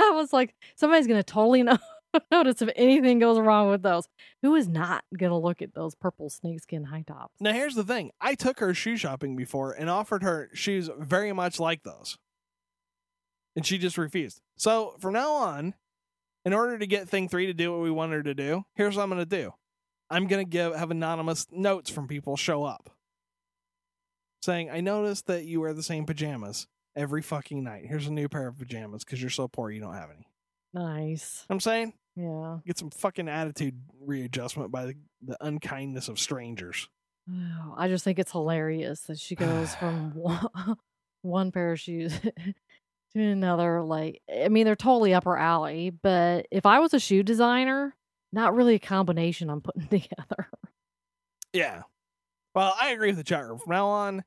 I 0.00 0.10
was 0.10 0.32
like, 0.32 0.56
somebody's 0.74 1.06
gonna 1.06 1.22
totally 1.22 1.62
know, 1.62 1.78
notice 2.31 2.62
if 2.62 2.71
anything 2.76 3.19
goes 3.19 3.38
wrong 3.38 3.71
with 3.71 3.83
those. 3.83 4.09
Who 4.42 4.54
is 4.54 4.69
not 4.69 5.04
gonna 5.16 5.38
look 5.38 5.62
at 5.62 5.75
those 5.75 5.95
purple 5.95 6.31
snakeskin 6.31 6.85
high 6.85 7.04
tops? 7.07 7.40
now 7.40 7.52
here's 7.52 7.75
the 7.75 7.85
thing. 7.85 8.11
I 8.21 8.35
took 8.35 8.61
her 8.61 8.75
shoe 8.75 8.97
shopping 8.97 9.37
before 9.37 9.73
and 9.73 9.88
offered 9.88 10.23
her 10.23 10.50
shoes 10.52 10.90
very 10.99 11.33
much 11.33 11.59
like 11.61 11.83
those, 11.83 12.19
and 13.57 13.64
she 13.64 13.78
just 13.78 13.99
refused. 13.99 14.40
So 14.57 14.97
from 14.99 15.14
now 15.14 15.33
on, 15.33 15.75
in 16.45 16.52
order 16.52 16.78
to 16.78 16.87
get 16.87 17.09
thing 17.09 17.28
three 17.28 17.47
to 17.47 17.54
do 17.54 17.73
what 17.73 17.81
we 17.83 17.90
want 17.90 18.12
her 18.12 18.23
to 18.23 18.35
do, 18.35 18.64
here's 18.75 18.97
what 18.97 19.04
I'm 19.04 19.09
gonna 19.09 19.25
do. 19.25 19.52
I'm 20.11 20.26
gonna 20.26 20.45
give 20.45 20.75
have 20.75 20.90
anonymous 20.90 21.47
notes 21.50 21.90
from 21.90 22.09
people 22.09 22.37
show 22.37 22.64
up 22.64 22.90
saying, 24.42 24.71
"I 24.71 24.81
noticed 24.81 25.26
that 25.26 25.45
you 25.45 25.61
wear 25.61 25.73
the 25.73 25.83
same 25.83 26.04
pajamas 26.04 26.66
every 26.95 27.23
fucking 27.23 27.62
night. 27.62 27.87
Here's 27.87 28.07
a 28.07 28.12
new 28.12 28.28
pair 28.28 28.49
of 28.49 28.59
pajamas 28.59 29.04
because 29.04 29.21
you're 29.21 29.31
so 29.31 29.49
poor 29.49 29.71
you 29.71 29.81
don't 29.81 29.95
have 29.95 30.11
any." 30.11 30.26
Nice. 30.75 31.47
I'm 31.50 31.61
saying 31.61 31.95
Yeah. 32.16 32.59
get 32.66 32.78
some 32.78 32.90
fucking 32.90 33.28
attitude 33.28 33.81
readjustment 34.00 34.71
by 34.71 34.87
the, 34.87 34.95
the 35.23 35.37
unkindness 35.40 36.09
of 36.09 36.19
strangers. 36.19 36.88
Oh, 37.31 37.75
I 37.76 37.88
just 37.88 38.04
think 38.04 38.19
it's 38.19 38.33
hilarious 38.33 39.00
that 39.02 39.19
she 39.19 39.35
goes 39.35 39.75
from 39.75 40.11
one, 40.14 40.49
one 41.23 41.52
pair 41.52 41.73
of 41.73 41.81
shoes 41.81 42.19
to 42.21 43.21
another. 43.21 43.83
Like, 43.83 44.23
I 44.33 44.49
mean, 44.49 44.66
they're 44.66 44.76
totally 44.76 45.14
upper 45.14 45.37
alley. 45.37 45.90
But 45.90 46.47
if 46.50 46.66
I 46.66 46.81
was 46.81 46.95
a 46.95 47.00
shoe 47.00 47.23
designer, 47.23 47.97
not 48.33 48.54
really 48.54 48.75
a 48.75 48.81
combination 48.81 49.50
I'm 49.50 49.61
putting 49.61 49.87
together. 49.88 50.49
Yeah. 51.52 51.83
Well, 52.54 52.75
I 52.81 52.90
agree 52.90 53.09
with 53.09 53.16
the 53.16 53.25
chat 53.25 53.47
room. 53.47 53.59
From 53.59 53.73
now 53.73 53.87
on, 53.87 54.25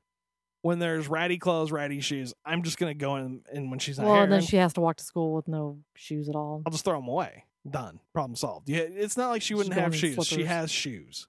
when 0.62 0.78
there's 0.80 1.06
ratty 1.06 1.38
clothes, 1.38 1.70
ratty 1.70 2.00
shoes, 2.00 2.34
I'm 2.44 2.62
just 2.62 2.78
gonna 2.78 2.94
go 2.94 3.16
in 3.16 3.42
and 3.52 3.70
when 3.70 3.78
she's 3.78 3.98
not 3.98 4.06
well, 4.06 4.14
here, 4.14 4.24
and 4.24 4.32
then 4.32 4.42
she 4.42 4.56
has 4.56 4.72
to 4.72 4.80
walk 4.80 4.96
to 4.96 5.04
school 5.04 5.32
with 5.32 5.46
no 5.46 5.78
shoes 5.94 6.28
at 6.28 6.34
all. 6.34 6.62
I'll 6.66 6.72
just 6.72 6.84
throw 6.84 6.98
them 6.98 7.08
away. 7.08 7.44
Done. 7.70 8.00
Problem 8.12 8.36
solved. 8.36 8.68
Yeah, 8.68 8.80
it's 8.80 9.16
not 9.16 9.30
like 9.30 9.42
she 9.42 9.54
wouldn't 9.54 9.74
have 9.74 9.94
shoes. 9.94 10.26
She 10.26 10.44
has 10.44 10.70
shoes. 10.70 11.26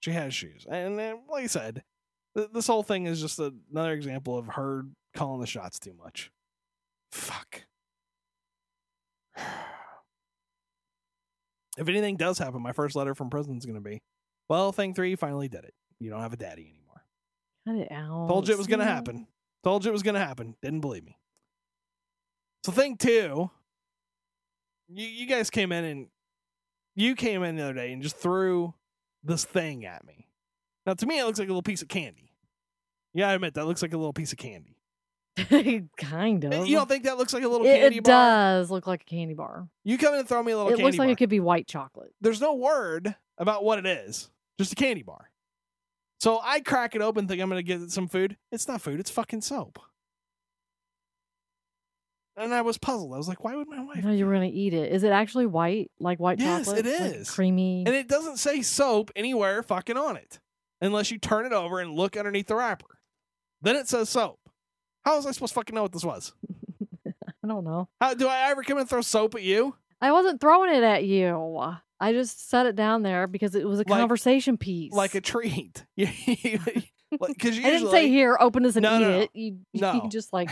She 0.00 0.12
has 0.12 0.32
shoes. 0.34 0.66
And 0.70 0.98
then, 0.98 1.18
like 1.28 1.44
I 1.44 1.48
said, 1.48 1.82
th- 2.36 2.50
this 2.52 2.66
whole 2.66 2.82
thing 2.82 3.06
is 3.06 3.20
just 3.20 3.38
another 3.38 3.92
example 3.92 4.38
of 4.38 4.46
her 4.54 4.84
calling 5.14 5.40
the 5.40 5.46
shots 5.46 5.78
too 5.78 5.94
much. 5.94 6.30
Fuck. 7.12 7.64
If 11.76 11.88
anything 11.88 12.16
does 12.16 12.38
happen, 12.38 12.60
my 12.60 12.72
first 12.72 12.96
letter 12.96 13.14
from 13.14 13.30
prison 13.30 13.56
is 13.56 13.64
going 13.64 13.76
to 13.76 13.80
be, 13.80 14.02
well, 14.48 14.72
thing 14.72 14.94
three 14.94 15.14
finally 15.14 15.46
did 15.46 15.62
it. 15.62 15.74
You 16.00 16.10
don't 16.10 16.22
have 16.22 16.32
a 16.32 16.36
daddy 16.36 16.62
anymore. 16.62 17.04
Cut 17.68 17.76
it 17.76 17.92
out. 17.92 18.26
Told 18.26 18.48
you 18.48 18.54
it 18.54 18.58
was 18.58 18.66
going 18.66 18.80
to 18.80 18.84
happen. 18.84 19.28
Told 19.62 19.84
you 19.84 19.90
it 19.90 19.92
was 19.92 20.02
going 20.02 20.14
to 20.14 20.20
happen. 20.20 20.56
Didn't 20.60 20.80
believe 20.80 21.04
me. 21.04 21.16
So 22.64 22.72
thing 22.72 22.96
two, 22.96 23.50
you 24.88 25.06
you 25.06 25.26
guys 25.26 25.50
came 25.50 25.72
in 25.72 25.84
and 25.84 26.06
you 26.94 27.14
came 27.14 27.42
in 27.42 27.56
the 27.56 27.62
other 27.62 27.74
day 27.74 27.92
and 27.92 28.02
just 28.02 28.16
threw 28.16 28.74
this 29.22 29.44
thing 29.44 29.84
at 29.84 30.06
me. 30.06 30.26
Now 30.86 30.94
to 30.94 31.06
me, 31.06 31.18
it 31.18 31.24
looks 31.24 31.38
like 31.38 31.48
a 31.48 31.52
little 31.52 31.62
piece 31.62 31.82
of 31.82 31.88
candy. 31.88 32.32
Yeah, 33.14 33.28
I 33.28 33.34
admit 33.34 33.54
that 33.54 33.66
looks 33.66 33.82
like 33.82 33.92
a 33.92 33.98
little 33.98 34.12
piece 34.12 34.32
of 34.32 34.38
candy. 34.38 34.76
kind 35.96 36.44
eh, 36.44 36.48
of. 36.48 36.66
You 36.66 36.76
don't 36.76 36.88
think 36.88 37.04
that 37.04 37.16
looks 37.16 37.32
like 37.32 37.44
a 37.44 37.48
little 37.48 37.66
it, 37.66 37.78
candy 37.78 37.98
it 37.98 38.04
bar? 38.04 38.12
It 38.12 38.58
does 38.58 38.70
look 38.70 38.86
like 38.86 39.02
a 39.02 39.04
candy 39.04 39.34
bar. 39.34 39.68
You 39.84 39.98
come 39.98 40.14
in 40.14 40.20
and 40.20 40.28
throw 40.28 40.42
me 40.42 40.52
a 40.52 40.56
little 40.56 40.70
candy. 40.70 40.82
It 40.82 40.86
looks 40.86 40.98
like 40.98 41.06
bar. 41.06 41.12
it 41.12 41.18
could 41.18 41.28
be 41.28 41.40
white 41.40 41.66
chocolate. 41.66 42.12
There's 42.20 42.40
no 42.40 42.54
word 42.54 43.14
about 43.38 43.64
what 43.64 43.78
it 43.78 43.86
is. 43.86 44.30
Just 44.58 44.72
a 44.72 44.76
candy 44.76 45.02
bar. 45.02 45.30
So 46.20 46.40
I 46.42 46.60
crack 46.60 46.96
it 46.96 47.02
open, 47.02 47.28
think 47.28 47.40
I'm 47.40 47.48
going 47.48 47.64
to 47.64 47.78
get 47.78 47.90
some 47.92 48.08
food. 48.08 48.36
It's 48.50 48.66
not 48.66 48.82
food. 48.82 48.98
It's 48.98 49.10
fucking 49.10 49.42
soap. 49.42 49.78
And 52.38 52.54
I 52.54 52.62
was 52.62 52.78
puzzled. 52.78 53.12
I 53.12 53.16
was 53.16 53.28
like, 53.28 53.42
why 53.44 53.56
would 53.56 53.68
my 53.68 53.82
wife? 53.82 54.04
No, 54.04 54.12
you 54.12 54.24
were 54.26 54.32
gonna 54.32 54.46
eat 54.52 54.72
it. 54.74 54.92
Is 54.92 55.02
it 55.02 55.10
actually 55.10 55.46
white, 55.46 55.90
like 55.98 56.18
white 56.20 56.38
Yes, 56.38 56.66
chocolate? 56.66 56.86
it 56.86 57.18
Like 57.18 57.26
creamy. 57.28 57.84
And 57.86 57.94
it 57.94 58.08
doesn't 58.08 58.36
say 58.38 58.62
soap 58.62 59.10
anywhere 59.16 59.62
fucking 59.62 59.96
on 59.96 60.16
it, 60.16 60.38
unless 60.80 61.10
you 61.10 61.18
turn 61.18 61.46
it 61.46 61.52
over 61.52 61.80
and 61.80 61.94
look 61.94 62.16
underneath 62.16 62.46
the 62.46 62.54
wrapper. 62.56 63.00
Then 63.60 63.74
it 63.76 63.88
says 63.88 64.08
soap. 64.08 64.38
How 65.04 65.16
was 65.16 65.26
I 65.26 65.32
supposed 65.32 65.52
to 65.52 65.54
fucking 65.54 65.74
know 65.74 65.82
what 65.82 65.92
this 65.92 66.04
was? 66.04 66.32
I 67.06 67.48
don't 67.48 67.64
know. 67.64 67.88
How 68.00 68.14
do 68.14 68.28
I 68.28 68.50
ever 68.50 68.62
come 68.62 68.78
and 68.78 68.88
throw 68.88 69.00
soap 69.00 69.34
at 69.34 69.42
you? 69.42 69.74
I 70.00 70.12
wasn't 70.12 70.40
throwing 70.40 70.72
it 70.74 70.82
at 70.84 71.04
you. 71.04 71.60
I 72.00 72.12
just 72.12 72.48
set 72.48 72.66
it 72.66 72.76
down 72.76 73.02
there 73.02 73.26
because 73.26 73.54
it 73.56 73.66
was 73.66 73.80
a 73.80 73.82
Like- 73.82 73.98
conversation 73.98 74.56
piece. 74.58 74.92
Like 74.92 75.14
a 75.14 75.20
treat. 75.20 75.84
Because 77.10 77.58
I 77.58 77.62
didn't 77.62 77.90
say 77.90 78.08
here, 78.10 78.36
open 78.38 78.62
this 78.62 78.76
and 78.76 78.82
No, 78.82 78.96
eat 78.96 79.00
no. 79.00 79.18
it. 79.20 79.30
You, 79.32 79.58
No. 79.74 79.92
you 79.94 80.08
just 80.10 80.30
like 80.32 80.50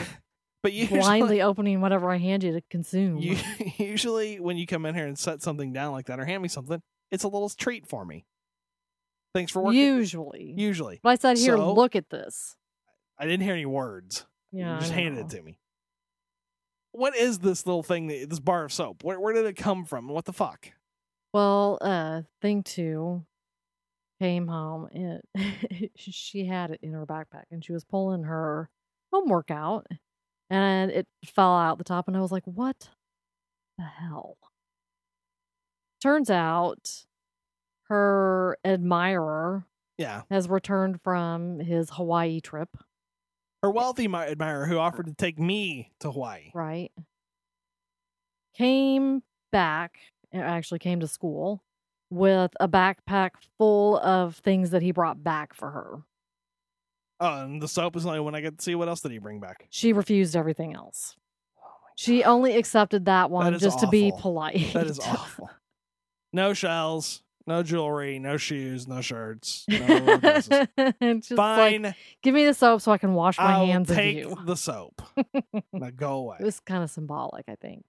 but 0.67 0.73
usually, 0.73 0.99
blindly 0.99 1.43
opening 1.43 1.81
whatever 1.81 2.11
I 2.11 2.17
hand 2.19 2.43
you 2.43 2.51
to 2.55 2.61
consume. 2.61 3.19
you, 3.19 3.37
usually 3.79 4.41
when 4.41 4.57
you 4.57 4.67
come 4.67 4.85
in 4.85 4.97
here 4.97 5.07
and 5.07 5.17
set 5.17 5.41
something 5.41 5.73
down 5.73 5.93
like 5.93 6.07
that 6.07 6.19
or 6.19 6.25
hand 6.25 6.43
me 6.43 6.49
something, 6.49 6.83
it's 7.13 7.23
a 7.23 7.29
little 7.29 7.49
treat 7.49 7.87
for 7.87 8.05
me. 8.05 8.27
Thanks 9.33 9.53
for 9.53 9.63
working. 9.63 9.79
Usually. 9.81 10.55
Usually, 10.57 10.99
but 11.05 11.11
I 11.11 11.15
said 11.15 11.39
here, 11.39 11.57
So? 11.57 11.73
look 11.73 11.95
at 11.95 12.11
this. 12.11 12.57
I 13.17 13.27
didn't 13.27 13.45
hear 13.45 13.53
any 13.55 13.65
words. 13.65 14.27
Yeah. 14.51 14.75
you 14.75 14.81
just 14.81 14.93
handed 14.93 15.27
it 15.27 15.37
to 15.37 15.43
me. 15.45 15.61
What 16.91 17.15
is 17.15 17.39
this 17.39 17.65
little 17.65 17.85
thing? 17.85 18.09
This 18.09 18.41
bar 18.41 18.65
of 18.65 18.73
soap? 18.73 19.05
Where 19.05 19.21
where 19.21 19.35
did 19.35 19.47
it 19.47 19.55
come 19.55 19.85
from? 19.85 20.09
What 20.09 20.25
the 20.25 20.33
fuck? 20.33 20.73
Well, 21.33 21.79
uh, 21.81 22.23
thing 22.43 22.65
two 22.65 23.25
came 24.21 24.49
home 24.49 24.89
and 24.93 25.91
she 25.97 26.47
had 26.47 26.73
it 26.73 26.81
in 26.83 26.93
her 26.93 27.07
backpack 27.07 27.45
and 27.53 27.65
she 27.65 27.73
was 27.73 27.85
pulling 27.85 28.25
her 28.25 28.69
homework 29.13 29.53
out 29.53 29.87
and 30.51 30.91
it 30.91 31.07
fell 31.25 31.57
out 31.57 31.79
the 31.79 31.85
top 31.85 32.09
and 32.09 32.17
I 32.17 32.21
was 32.21 32.33
like, 32.33 32.45
what 32.45 32.89
the 33.79 33.85
hell? 33.85 34.37
Turns 36.03 36.31
out 36.31 37.05
her 37.89 38.57
admirer 38.65 39.65
Yeah, 39.99 40.23
has 40.31 40.49
returned 40.49 41.01
from 41.03 41.61
his 41.61 41.91
Hawaii 41.91 42.41
trip, 42.41 42.77
her 43.63 43.71
wealthy 43.71 44.07
admirer 44.07 44.67
who 44.67 44.79
offered 44.79 45.07
to 45.07 45.15
take 45.15 45.39
me 45.39 45.93
to 46.01 46.11
Hawaii. 46.13 46.51
right? 46.55 46.93
Came 48.57 49.23
back, 49.53 49.99
actually 50.33 50.79
came 50.79 51.01
to 51.01 51.09
school 51.09 51.63
with 52.11 52.53
a 52.61 52.69
backpack 52.69 53.31
full 53.59 53.99
of 53.99 54.37
things 54.37 54.71
that 54.71 54.83
he 54.83 54.93
brought 54.93 55.23
back 55.25 55.53
for 55.55 55.71
her. 55.71 55.99
Oh, 57.19 57.43
and 57.43 57.63
the 57.63 57.69
soap 57.69 57.97
is 57.97 58.03
the 58.03 58.11
only 58.11 58.21
one 58.21 58.35
I 58.35 58.41
get 58.41 58.59
to 58.59 58.63
see. 58.65 58.75
What 58.75 58.89
else 58.89 59.01
did 59.01 59.13
he 59.13 59.19
bring 59.19 59.41
back? 59.41 59.67
She 59.71 59.93
refused 59.93 60.37
everything 60.37 60.75
else. 60.75 61.17
Oh 61.63 61.69
She 61.97 62.25
only 62.25 62.57
accepted 62.57 63.07
that 63.07 63.31
one 63.31 63.55
is 63.55 63.63
just 63.63 63.81
to 63.81 63.89
be 63.89 64.13
polite. 64.19 64.73
That 64.75 64.87
is 64.87 64.99
awful. 65.07 65.51
No 66.33 66.53
shells, 66.53 67.23
no 67.47 67.63
jewelry, 67.63 68.19
no 68.19 68.37
shoes, 68.37 68.87
no 68.87 69.01
shirts, 69.01 69.65
no 69.69 70.19
just 70.19 70.51
like, 70.51 71.29
Fine, 71.35 71.95
give 72.23 72.35
me 72.35 72.45
the 72.45 72.53
soap 72.53 72.83
so 72.83 72.93
I 72.93 72.99
can 72.99 73.15
wash 73.15 73.39
my 73.39 73.45
I'll 73.45 73.67
hands 73.67 73.89
of 73.91 73.97
take 73.97 74.17
you. 74.19 74.37
the 74.45 74.57
soap. 74.57 75.01
now 75.73 75.91
go 75.91 76.15
away. 76.17 76.37
It 76.41 76.45
was 76.45 76.61
kind 76.61 76.83
of 76.83 76.91
symbolic, 76.91 77.47
I 77.49 77.55
think. 77.55 77.85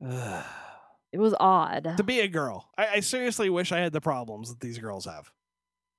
It 1.12 1.18
was 1.20 1.34
odd. 1.40 1.94
to 1.96 2.02
be 2.02 2.20
a 2.20 2.28
girl, 2.28 2.68
I, 2.76 2.86
I 2.96 3.00
seriously 3.00 3.48
wish 3.48 3.72
I 3.72 3.78
had 3.78 3.92
the 3.92 4.02
problems 4.02 4.50
that 4.50 4.60
these 4.60 4.76
girls 4.78 5.06
have. 5.06 5.32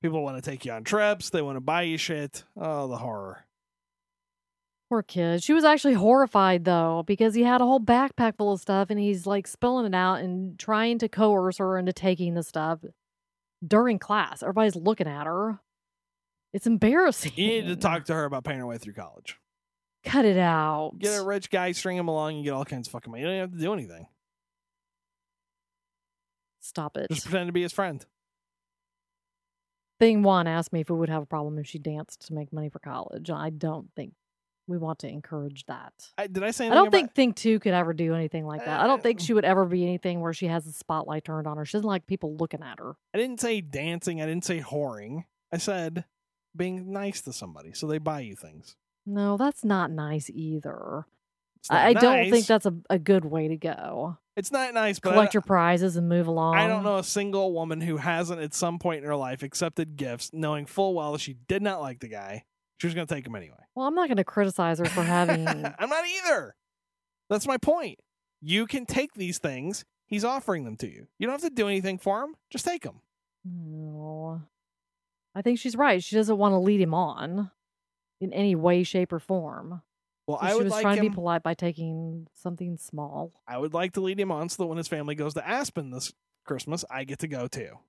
People 0.02 0.24
want 0.24 0.42
to 0.42 0.48
take 0.48 0.66
you 0.66 0.72
on 0.72 0.84
trips. 0.84 1.30
They 1.30 1.42
want 1.42 1.56
to 1.56 1.62
buy 1.62 1.84
you 1.84 1.98
shit. 1.98 2.44
Oh, 2.56 2.88
the 2.88 2.98
horror. 2.98 3.46
Poor 4.90 5.04
kid. 5.04 5.44
She 5.44 5.54
was 5.54 5.66
actually 5.66 5.96
horrified 5.96 6.64
though 6.64 7.04
because 7.06 7.34
he 7.34 7.44
had 7.44 7.60
a 7.60 7.66
whole 7.66 7.80
backpack 7.80 8.38
full 8.38 8.54
of 8.54 8.62
stuff 8.62 8.90
and 8.90 9.00
he's 9.00 9.28
like 9.28 9.48
spilling 9.48 9.86
it 9.86 9.96
out 9.96 10.20
and 10.20 10.58
trying 10.58 10.98
to 11.00 11.10
coerce 11.10 11.58
her 11.58 11.78
into 11.78 11.92
taking 11.92 12.36
the 12.36 12.44
stuff 12.44 12.80
during 13.66 14.00
class. 14.00 14.42
Everybody's 14.42 14.76
looking 14.78 15.08
at 15.08 15.28
her. 15.28 15.60
It's 16.54 16.68
embarrassing. 16.68 17.34
You 17.36 17.48
need 17.48 17.68
to 17.68 17.76
talk 17.76 18.06
to 18.06 18.14
her 18.14 18.24
about 18.24 18.46
paying 18.46 18.60
her 18.60 18.66
way 18.66 18.78
through 18.78 18.94
college. 18.94 19.38
Cut 20.06 20.24
it 20.24 20.38
out. 20.38 20.94
Get 20.98 21.20
a 21.20 21.24
rich 21.24 21.50
guy, 21.50 21.74
string 21.74 21.98
him 21.98 22.08
along, 22.08 22.36
and 22.36 22.46
get 22.46 22.54
all 22.54 22.64
kinds 22.64 22.88
of 22.88 22.94
fucking 22.94 23.12
money. 23.12 23.24
You 23.24 23.28
don't 23.28 23.36
even 23.36 23.50
have 23.50 23.60
to 23.60 23.66
do 23.66 23.74
anything. 23.74 24.08
Stop 26.62 26.96
it. 26.96 27.08
Just 27.12 27.26
pretend 27.26 27.48
to 27.48 27.54
be 27.54 27.62
his 27.62 27.74
friend. 27.74 28.06
Thing 30.00 30.22
one 30.22 30.48
asked 30.48 30.72
me 30.72 30.82
if 30.82 30.90
we 30.90 30.96
would 30.96 31.10
have 31.10 31.24
a 31.24 31.28
problem 31.28 31.58
if 31.58 31.68
she 31.68 31.80
danced 31.80 32.28
to 32.28 32.34
make 32.34 32.54
money 32.54 32.70
for 32.70 32.80
college. 32.80 33.30
I 33.30 33.50
don't 33.50 33.90
think 33.96 34.14
we 34.68 34.78
want 34.78 35.00
to 35.00 35.08
encourage 35.08 35.66
that. 35.66 35.94
I, 36.18 36.28
did 36.28 36.44
I 36.44 36.52
say? 36.52 36.68
I 36.68 36.70
don't 36.70 36.88
about, 36.88 36.92
think 36.92 37.14
Thing 37.14 37.34
Two 37.34 37.60
could 37.60 37.74
ever 37.74 37.94
do 37.94 38.14
anything 38.14 38.46
like 38.46 38.64
that. 38.66 38.80
I 38.80 38.86
don't 38.86 39.02
think 39.02 39.20
Uh, 39.20 39.24
she 39.24 39.34
would 39.34 39.46
ever 39.46 39.66
be 39.66 39.84
anything 39.84 40.20
where 40.20 40.34
she 40.34 40.48
has 40.48 40.66
the 40.66 40.74
spotlight 40.74 41.24
turned 41.24 41.48
on 41.48 41.58
her. 41.58 41.66
She 41.66 41.78
doesn't 41.78 41.88
like 41.88 42.06
people 42.06 42.36
looking 42.36 42.62
at 42.62 42.80
her. 42.80 42.96
I 43.14 43.18
didn't 43.18 43.40
say 43.40 43.62
dancing. 43.62 44.22
I 44.22 44.26
didn't 44.26 44.46
say 44.46 44.60
whoring. 44.60 45.24
I 45.52 45.58
said 45.58 46.06
being 46.56 46.92
nice 46.92 47.22
to 47.22 47.34
somebody 47.34 47.72
so 47.74 47.88
they 47.88 48.00
buy 48.00 48.20
you 48.22 48.36
things. 48.36 48.76
No, 49.06 49.38
that's 49.38 49.64
not 49.64 49.90
nice 49.90 50.30
either. 50.34 51.06
Not 51.70 51.78
I, 51.78 51.88
I 51.90 51.94
don't 51.94 52.30
think 52.30 52.46
that's 52.46 52.66
a, 52.66 52.74
a 52.90 53.00
good 53.00 53.26
way 53.26 53.48
to 53.48 53.56
go. 53.58 54.18
It's 54.38 54.52
not 54.52 54.74
nice, 54.76 55.00
but 55.00 55.14
collect 55.14 55.34
your 55.34 55.42
prizes 55.42 55.98
and 55.98 56.08
move 56.08 56.28
along. 56.28 56.56
I 56.56 56.68
don't 56.68 56.84
know 56.84 57.00
a 57.00 57.04
single 57.04 57.54
woman 57.54 57.82
who 57.82 57.98
hasn't 57.98 58.40
at 58.40 58.54
some 58.54 58.78
point 58.78 59.00
in 59.04 59.10
her 59.10 59.16
life 59.16 59.42
accepted 59.42 59.98
gifts 59.98 60.30
knowing 60.32 60.68
full 60.68 60.94
well 60.94 61.12
that 61.14 61.22
she 61.22 61.34
did 61.48 61.64
not 61.64 61.82
like 61.82 62.00
the 62.00 62.08
guy. 62.08 62.46
She 62.78 62.86
was 62.86 62.94
going 62.94 63.08
to 63.08 63.14
take 63.14 63.26
him 63.26 63.36
anyway. 63.36 63.58
Well, 63.74 63.88
I'm 63.88 63.96
not 63.96 64.08
going 64.08 64.18
to 64.18 64.24
criticize 64.24 64.78
her 64.78 64.86
for 64.86 65.02
having. 65.02 65.48
I'm 65.80 65.90
not 65.90 66.06
either. 66.06 66.56
That's 67.30 67.48
my 67.48 67.58
point. 67.58 67.98
You 68.40 68.68
can 68.68 68.86
take 68.86 69.16
these 69.16 69.40
things. 69.40 69.84
He's 70.06 70.24
offering 70.24 70.64
them 70.64 70.78
to 70.78 70.88
you. 70.88 71.08
You 71.18 71.26
don't 71.26 71.34
have 71.42 71.50
to 71.50 71.56
do 71.56 71.68
anything 71.68 71.98
for 71.98 72.24
him. 72.24 72.36
Just 72.52 72.64
take 72.64 72.84
them. 72.84 73.02
no. 73.44 74.44
I 75.34 75.42
think 75.44 75.60
she's 75.60 75.76
right. 75.76 76.04
She 76.04 76.16
doesn't 76.16 76.38
want 76.38 76.54
to 76.54 76.58
lead 76.58 76.82
him 76.82 76.96
on 76.96 77.52
in 78.20 78.34
any 78.34 78.56
way, 78.56 78.82
shape, 78.84 79.14
or 79.14 79.20
form. 79.20 79.84
Well, 80.28 80.38
So 80.40 80.46
I 80.46 80.50
she 80.50 80.56
would 80.56 80.64
was 80.66 80.74
like 80.74 80.82
trying 80.82 80.96
to 80.98 81.02
be 81.02 81.10
polite 81.10 81.42
by 81.42 81.54
taking 81.54 82.28
something 82.34 82.78
small. 82.78 83.32
I 83.48 83.58
would 83.58 83.74
like 83.74 83.94
to 83.94 84.02
lead 84.02 84.20
him 84.20 84.32
on 84.32 84.50
so 84.50 84.64
that 84.64 84.68
when 84.68 84.78
his 84.78 84.88
family 84.88 85.16
goes 85.16 85.34
to 85.36 85.48
Aspen 85.48 85.90
this 85.90 86.12
Christmas, 86.46 86.84
I 86.92 87.06
get 87.06 87.20
to 87.20 87.28
go 87.28 87.48
too. 87.48 87.80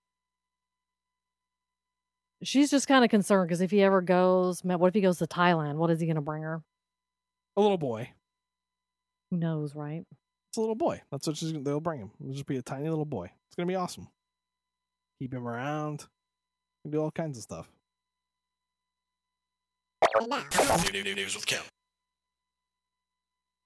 She's 2.44 2.70
just 2.70 2.86
kind 2.86 3.04
of 3.04 3.10
concerned 3.10 3.48
because 3.48 3.60
if 3.60 3.72
he 3.72 3.82
ever 3.82 4.00
goes, 4.00 4.64
man, 4.64 4.78
what 4.78 4.88
if 4.88 4.94
he 4.94 5.00
goes 5.00 5.18
to 5.18 5.26
Thailand? 5.26 5.74
What 5.74 5.90
is 5.90 5.98
he 5.98 6.06
going 6.06 6.14
to 6.14 6.22
bring 6.22 6.44
her? 6.44 6.62
A 7.56 7.60
little 7.60 7.78
boy. 7.78 8.10
Who 9.30 9.36
knows, 9.38 9.74
right? 9.74 10.04
It's 10.50 10.56
a 10.56 10.60
little 10.60 10.76
boy. 10.76 11.02
That's 11.10 11.26
what 11.26 11.36
she's, 11.36 11.52
they'll 11.52 11.80
bring 11.80 12.00
him. 12.00 12.10
It'll 12.20 12.32
just 12.32 12.46
be 12.46 12.56
a 12.56 12.62
tiny 12.62 12.88
little 12.88 13.04
boy. 13.04 13.24
It's 13.48 13.56
gonna 13.56 13.66
be 13.66 13.74
awesome. 13.74 14.08
Keep 15.20 15.34
him 15.34 15.46
around. 15.46 16.06
Can 16.82 16.90
do 16.92 17.02
all 17.02 17.10
kinds 17.10 17.36
of 17.36 17.42
stuff. 17.44 17.68
News 20.92 21.34
with 21.34 21.44
Kim. 21.44 21.62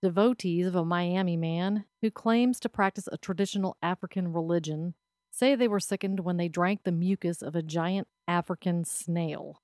Devotees 0.03 0.67
of 0.67 0.75
a 0.75 0.85
Miami 0.85 1.37
man 1.37 1.85
who 2.01 2.11
claims 2.11 2.59
to 2.59 2.69
practice 2.69 3.09
a 3.13 3.17
traditional 3.17 3.77
African 3.81 4.33
religion 4.33 4.95
say 5.31 5.55
they 5.55 5.69
were 5.69 5.79
sickened 5.79 6.19
when 6.19 6.39
they 6.39 6.49
drank 6.49 6.83
the 6.83 6.91
mucus 6.91 7.41
of 7.41 7.55
a 7.55 7.63
giant 7.63 8.09
African 8.27 8.85
snail. 8.85 9.63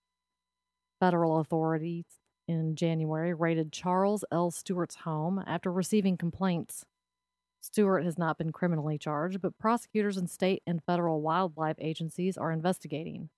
Federal 1.00 1.40
authorities 1.40 2.04
in 2.46 2.76
January 2.76 3.34
raided 3.34 3.72
Charles 3.72 4.24
L. 4.30 4.52
Stewart's 4.52 4.94
home 4.96 5.42
after 5.44 5.72
receiving 5.72 6.16
complaints. 6.16 6.84
Stewart 7.60 8.04
has 8.04 8.16
not 8.16 8.38
been 8.38 8.52
criminally 8.52 8.96
charged, 8.96 9.42
but 9.42 9.58
prosecutors 9.58 10.16
in 10.16 10.28
state 10.28 10.62
and 10.64 10.84
federal 10.84 11.20
wildlife 11.20 11.76
agencies 11.80 12.38
are 12.38 12.52
investigating. 12.52 13.28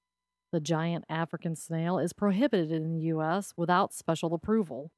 The 0.52 0.60
giant 0.60 1.06
African 1.08 1.56
snail 1.56 1.98
is 1.98 2.12
prohibited 2.12 2.70
in 2.70 2.92
the 2.92 3.04
U.S. 3.04 3.54
without 3.56 3.94
special 3.94 4.34
approval. 4.34 4.90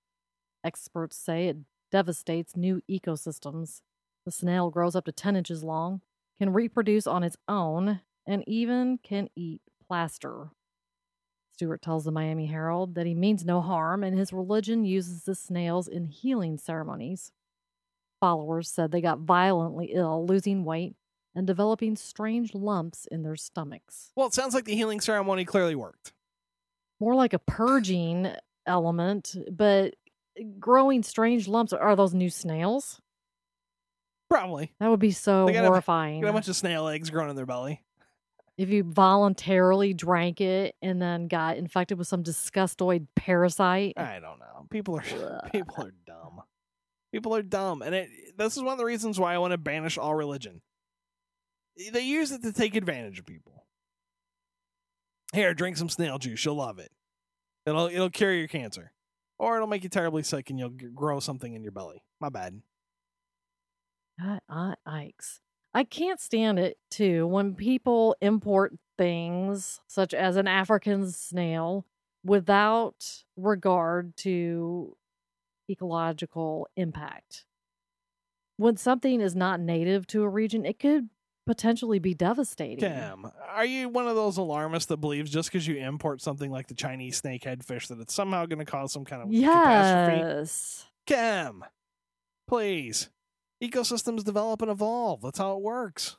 Experts 0.64 1.16
say 1.16 1.46
it 1.46 1.58
devastates 1.92 2.56
new 2.56 2.82
ecosystems. 2.90 3.82
The 4.24 4.32
snail 4.32 4.70
grows 4.70 4.96
up 4.96 5.04
to 5.04 5.12
10 5.12 5.36
inches 5.36 5.62
long, 5.62 6.00
can 6.38 6.52
reproduce 6.52 7.06
on 7.06 7.22
its 7.22 7.36
own, 7.46 8.00
and 8.26 8.42
even 8.48 8.98
can 8.98 9.28
eat 9.36 9.60
plaster. 9.86 10.50
Stewart 11.52 11.82
tells 11.82 12.04
the 12.04 12.10
Miami 12.10 12.46
Herald 12.46 12.94
that 12.94 13.06
he 13.06 13.14
means 13.14 13.44
no 13.44 13.60
harm 13.60 14.02
and 14.02 14.18
his 14.18 14.32
religion 14.32 14.84
uses 14.84 15.24
the 15.24 15.34
snails 15.34 15.86
in 15.86 16.06
healing 16.06 16.58
ceremonies. 16.58 17.30
Followers 18.20 18.70
said 18.70 18.90
they 18.90 19.00
got 19.00 19.20
violently 19.20 19.90
ill, 19.92 20.26
losing 20.26 20.64
weight, 20.64 20.96
and 21.34 21.46
developing 21.46 21.96
strange 21.96 22.54
lumps 22.54 23.06
in 23.10 23.22
their 23.22 23.36
stomachs. 23.36 24.12
Well, 24.16 24.28
it 24.28 24.34
sounds 24.34 24.54
like 24.54 24.64
the 24.64 24.74
healing 24.74 25.00
ceremony 25.00 25.44
clearly 25.44 25.74
worked. 25.74 26.12
More 27.00 27.14
like 27.14 27.32
a 27.32 27.38
purging 27.38 28.32
element, 28.66 29.36
but 29.50 29.94
growing 30.58 31.02
strange 31.02 31.48
lumps. 31.48 31.72
Are 31.72 31.96
those 31.96 32.14
new 32.14 32.30
snails? 32.30 33.00
Probably. 34.30 34.72
That 34.80 34.88
would 34.88 35.00
be 35.00 35.10
so 35.10 35.46
They 35.46 35.52
got 35.52 35.64
a- 35.64 35.68
horrifying. 35.68 36.20
Got 36.22 36.30
a 36.30 36.32
bunch 36.32 36.48
of 36.48 36.56
snail 36.56 36.88
eggs 36.88 37.10
growing 37.10 37.30
in 37.30 37.36
their 37.36 37.46
belly. 37.46 37.82
if 38.58 38.68
you 38.70 38.82
voluntarily 38.84 39.92
drank 39.94 40.40
it 40.40 40.74
and 40.82 41.00
then 41.00 41.26
got 41.28 41.56
infected 41.56 41.98
with 41.98 42.06
some 42.08 42.22
disgustoid 42.22 43.06
parasite. 43.16 43.94
I 43.96 44.20
don't 44.20 44.38
know. 44.38 44.66
People 44.70 44.96
are 44.96 45.02
Ugh. 45.44 45.52
people 45.52 45.74
are 45.84 45.92
dumb. 46.06 46.40
People 47.12 47.34
are 47.36 47.42
dumb, 47.42 47.82
and 47.82 47.94
it, 47.94 48.08
this 48.38 48.56
is 48.56 48.62
one 48.62 48.72
of 48.72 48.78
the 48.78 48.86
reasons 48.86 49.20
why 49.20 49.34
I 49.34 49.38
want 49.38 49.50
to 49.52 49.58
banish 49.58 49.98
all 49.98 50.14
religion. 50.14 50.62
They 51.92 52.00
use 52.02 52.32
it 52.32 52.42
to 52.42 52.52
take 52.54 52.74
advantage 52.74 53.18
of 53.18 53.26
people. 53.26 53.66
Here, 55.34 55.52
drink 55.54 55.76
some 55.76 55.88
snail 55.90 56.18
juice. 56.18 56.42
You'll 56.44 56.54
love 56.56 56.78
it. 56.78 56.90
It'll 57.66 57.86
it'll 57.86 58.08
cure 58.10 58.32
your 58.32 58.48
cancer, 58.48 58.92
or 59.42 59.56
it'll 59.56 59.66
make 59.66 59.82
you 59.82 59.88
terribly 59.88 60.22
sick 60.22 60.50
and 60.50 60.58
you'll 60.58 60.70
grow 60.94 61.18
something 61.18 61.54
in 61.54 61.64
your 61.64 61.72
belly. 61.72 62.04
My 62.20 62.28
bad. 62.28 62.62
Ah, 64.20 64.38
ah, 64.48 64.74
I, 64.86 64.90
I, 64.90 65.04
Ikes. 65.06 65.40
I 65.74 65.82
can't 65.82 66.20
stand 66.20 66.60
it 66.60 66.78
too 66.90 67.26
when 67.26 67.56
people 67.56 68.14
import 68.20 68.74
things 68.96 69.80
such 69.88 70.14
as 70.14 70.36
an 70.36 70.46
African 70.46 71.10
snail 71.10 71.86
without 72.24 73.24
regard 73.36 74.16
to 74.18 74.96
ecological 75.68 76.68
impact. 76.76 77.44
When 78.58 78.76
something 78.76 79.20
is 79.20 79.34
not 79.34 79.58
native 79.58 80.06
to 80.08 80.22
a 80.22 80.28
region, 80.28 80.64
it 80.64 80.78
could 80.78 81.08
potentially 81.46 81.98
be 81.98 82.14
devastating. 82.14 82.78
Cam, 82.78 83.30
are 83.48 83.64
you 83.64 83.88
one 83.88 84.06
of 84.08 84.14
those 84.16 84.36
alarmists 84.36 84.86
that 84.86 84.98
believes 84.98 85.30
just 85.30 85.50
because 85.50 85.66
you 85.66 85.76
import 85.76 86.20
something 86.20 86.50
like 86.50 86.68
the 86.68 86.74
Chinese 86.74 87.20
snakehead 87.20 87.64
fish 87.64 87.88
that 87.88 88.00
it's 88.00 88.14
somehow 88.14 88.46
going 88.46 88.58
to 88.58 88.64
cause 88.64 88.92
some 88.92 89.04
kind 89.04 89.22
of 89.22 89.30
catastrophe? 89.30 90.20
Yes. 90.20 90.86
Cam, 91.06 91.64
please. 92.46 93.08
Ecosystems 93.62 94.24
develop 94.24 94.62
and 94.62 94.70
evolve. 94.70 95.22
That's 95.22 95.38
how 95.38 95.56
it 95.56 95.62
works. 95.62 96.16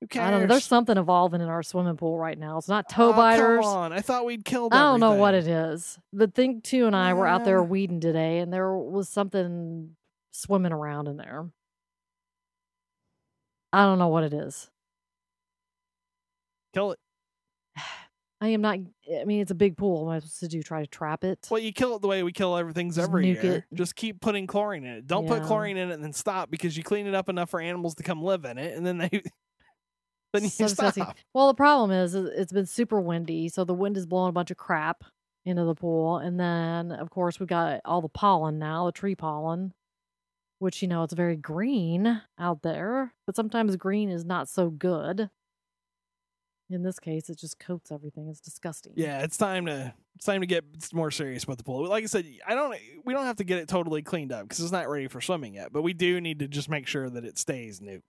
Who 0.00 0.06
cares? 0.06 0.26
I 0.26 0.30
don't 0.30 0.40
know. 0.42 0.46
There's 0.48 0.64
something 0.66 0.98
evolving 0.98 1.40
in 1.40 1.48
our 1.48 1.62
swimming 1.62 1.96
pool 1.96 2.18
right 2.18 2.38
now. 2.38 2.58
It's 2.58 2.68
not 2.68 2.90
toe 2.90 3.10
Oh, 3.10 3.12
biters. 3.14 3.64
Come 3.64 3.74
on. 3.74 3.92
I 3.94 4.00
thought 4.00 4.26
we'd 4.26 4.44
killed 4.44 4.74
I 4.74 4.80
don't 4.80 5.00
know 5.00 5.14
what 5.14 5.32
it 5.32 5.46
is. 5.46 5.98
But 6.12 6.34
Thing 6.34 6.60
Two 6.60 6.86
and 6.86 6.94
I 6.94 7.14
were 7.14 7.26
out 7.26 7.44
there 7.46 7.62
weeding 7.62 8.00
today, 8.00 8.38
and 8.38 8.52
there 8.52 8.76
was 8.76 9.08
something 9.08 9.96
swimming 10.32 10.72
around 10.72 11.08
in 11.08 11.16
there. 11.16 11.48
I 13.72 13.84
don't 13.84 13.98
know 13.98 14.08
what 14.08 14.24
it 14.24 14.32
is. 14.32 14.70
Kill 16.74 16.92
it. 16.92 16.98
I 18.40 18.48
am 18.48 18.60
not. 18.60 18.78
I 19.18 19.24
mean, 19.24 19.40
it's 19.40 19.50
a 19.50 19.54
big 19.54 19.78
pool. 19.78 20.04
What 20.04 20.10
am 20.12 20.16
I 20.16 20.18
supposed 20.18 20.40
to 20.40 20.48
do? 20.48 20.62
Try 20.62 20.82
to 20.82 20.86
trap 20.86 21.24
it? 21.24 21.48
Well, 21.50 21.60
you 21.60 21.72
kill 21.72 21.96
it 21.96 22.02
the 22.02 22.08
way 22.08 22.22
we 22.22 22.32
kill 22.32 22.54
everything's 22.56 22.96
Just 22.96 23.08
every 23.08 23.24
nuke 23.24 23.42
year. 23.42 23.54
it. 23.56 23.64
Just 23.72 23.96
keep 23.96 24.20
putting 24.20 24.46
chlorine 24.46 24.84
in 24.84 24.96
it. 24.96 25.06
Don't 25.06 25.26
put 25.26 25.38
Yeah. 25.40 25.46
chlorine 25.46 25.78
in 25.78 25.90
it 25.90 25.94
and 25.94 26.04
then 26.04 26.12
stop 26.12 26.50
because 26.50 26.76
you 26.76 26.82
clean 26.82 27.06
it 27.06 27.14
up 27.14 27.30
enough 27.30 27.48
for 27.48 27.60
animals 27.60 27.94
to 27.94 28.02
come 28.02 28.22
live 28.22 28.44
in 28.44 28.58
it, 28.58 28.76
and 28.76 28.84
then 28.86 28.98
they 28.98 29.08
then 30.34 30.42
you 30.42 30.48
So 30.50 30.66
stop. 30.66 30.94
disgusting. 30.94 31.06
Well, 31.32 31.46
the 31.48 31.54
problem 31.54 31.90
is, 31.92 32.14
is 32.14 32.28
it's 32.28 32.52
been 32.52 32.66
super 32.66 33.00
windy, 33.00 33.48
so 33.48 33.64
the 33.64 33.72
wind 33.74 33.96
is 33.96 34.04
blowing 34.06 34.28
a 34.28 34.32
bunch 34.32 34.50
of 34.50 34.58
crap 34.58 35.02
into 35.46 35.64
the 35.64 35.74
pool, 35.74 36.18
and 36.18 36.38
then 36.38 36.92
of 36.92 37.08
course 37.08 37.40
we've 37.40 37.48
got 37.48 37.80
all 37.86 38.02
the 38.02 38.08
pollen 38.10 38.58
now, 38.58 38.84
the 38.84 38.92
tree 38.92 39.14
pollen, 39.14 39.72
which 40.58 40.82
you 40.82 40.88
know 40.88 41.02
it's 41.02 41.14
very 41.14 41.36
green 41.36 42.22
out 42.38 42.62
there, 42.62 43.12
but 43.26 43.36
sometimes 43.36 43.76
green 43.76 44.10
is 44.10 44.24
not 44.24 44.48
so 44.48 44.70
good. 44.70 45.30
In 46.68 46.82
this 46.82 46.98
case, 46.98 47.30
it 47.30 47.38
just 47.38 47.60
coats 47.60 47.92
everything. 47.92 48.28
It's 48.28 48.40
disgusting. 48.40 48.92
Yeah, 48.96 49.22
it's 49.22 49.36
time 49.36 49.66
to 49.66 49.94
it's 50.16 50.26
time 50.26 50.40
to 50.40 50.46
get 50.46 50.64
more 50.92 51.12
serious 51.12 51.44
about 51.44 51.58
the 51.58 51.64
pool. 51.64 51.86
Like 51.88 52.02
I 52.02 52.06
said, 52.06 52.26
I 52.46 52.54
don't 52.54 52.76
we 53.04 53.14
don't 53.14 53.26
have 53.26 53.36
to 53.36 53.44
get 53.44 53.58
it 53.58 53.68
totally 53.68 54.02
cleaned 54.02 54.32
up 54.32 54.42
because 54.42 54.60
it's 54.60 54.72
not 54.72 54.88
ready 54.88 55.06
for 55.06 55.20
swimming 55.20 55.54
yet. 55.54 55.72
But 55.72 55.82
we 55.82 55.92
do 55.92 56.20
need 56.20 56.40
to 56.40 56.48
just 56.48 56.68
make 56.68 56.88
sure 56.88 57.08
that 57.08 57.24
it 57.24 57.38
stays 57.38 57.78
nuked 57.78 58.02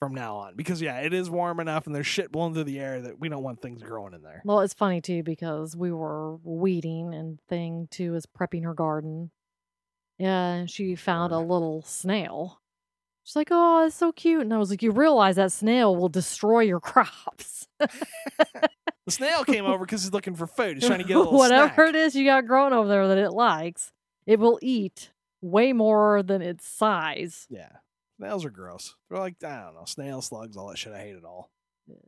from 0.00 0.14
now 0.14 0.36
on 0.36 0.54
because 0.56 0.80
yeah, 0.80 0.98
it 1.00 1.12
is 1.12 1.30
warm 1.30 1.60
enough 1.60 1.86
and 1.86 1.94
there's 1.94 2.06
shit 2.06 2.32
blowing 2.32 2.54
through 2.54 2.64
the 2.64 2.78
air 2.78 3.00
that 3.02 3.18
we 3.18 3.28
don't 3.28 3.42
want 3.42 3.60
things 3.60 3.82
growing 3.82 4.14
in 4.14 4.22
there. 4.22 4.42
Well, 4.44 4.60
it's 4.60 4.74
funny 4.74 5.00
too 5.00 5.22
because 5.22 5.76
we 5.76 5.92
were 5.92 6.36
weeding 6.42 7.14
and 7.14 7.38
thing 7.48 7.88
two 7.90 8.14
is 8.14 8.26
prepping 8.26 8.64
her 8.64 8.74
garden. 8.74 9.30
Yeah, 10.18 10.52
and 10.54 10.70
she 10.70 10.94
found 10.96 11.32
a 11.32 11.38
little 11.38 11.82
snail. 11.82 12.60
She's 13.24 13.36
like, 13.36 13.48
"Oh, 13.50 13.86
it's 13.86 13.94
so 13.96 14.10
cute," 14.12 14.40
and 14.42 14.52
I 14.52 14.58
was 14.58 14.70
like, 14.70 14.82
"You 14.82 14.90
realize 14.90 15.36
that 15.36 15.52
snail 15.52 15.94
will 15.94 16.08
destroy 16.08 16.60
your 16.60 16.80
crops, 16.90 17.68
The 19.08 19.12
snail 19.12 19.42
came 19.44 19.64
over 19.64 19.86
because 19.86 20.02
he's 20.02 20.12
looking 20.12 20.34
for 20.34 20.46
food. 20.46 20.76
He's 20.76 20.86
trying 20.86 20.98
to 20.98 21.04
get 21.04 21.16
a 21.16 21.20
little 21.20 21.38
whatever 21.38 21.72
snack. 21.74 21.88
it 21.88 21.94
is 21.94 22.14
you 22.14 22.26
got 22.26 22.46
growing 22.46 22.74
over 22.74 22.88
there 22.88 23.08
that 23.08 23.16
it 23.18 23.30
likes. 23.30 23.92
It 24.26 24.38
will 24.38 24.58
eat 24.60 25.12
way 25.40 25.72
more 25.72 26.22
than 26.22 26.42
its 26.42 26.66
size. 26.66 27.46
Yeah, 27.48 27.70
snails 28.18 28.44
are 28.44 28.50
gross. 28.50 28.96
They're 29.08 29.18
like 29.18 29.42
I 29.42 29.62
don't 29.64 29.74
know, 29.76 29.84
snail 29.86 30.20
slugs, 30.20 30.56
all 30.58 30.68
that 30.68 30.76
shit. 30.78 30.92
I 30.92 30.98
hate 31.00 31.16
it 31.16 31.24
all. 31.24 31.50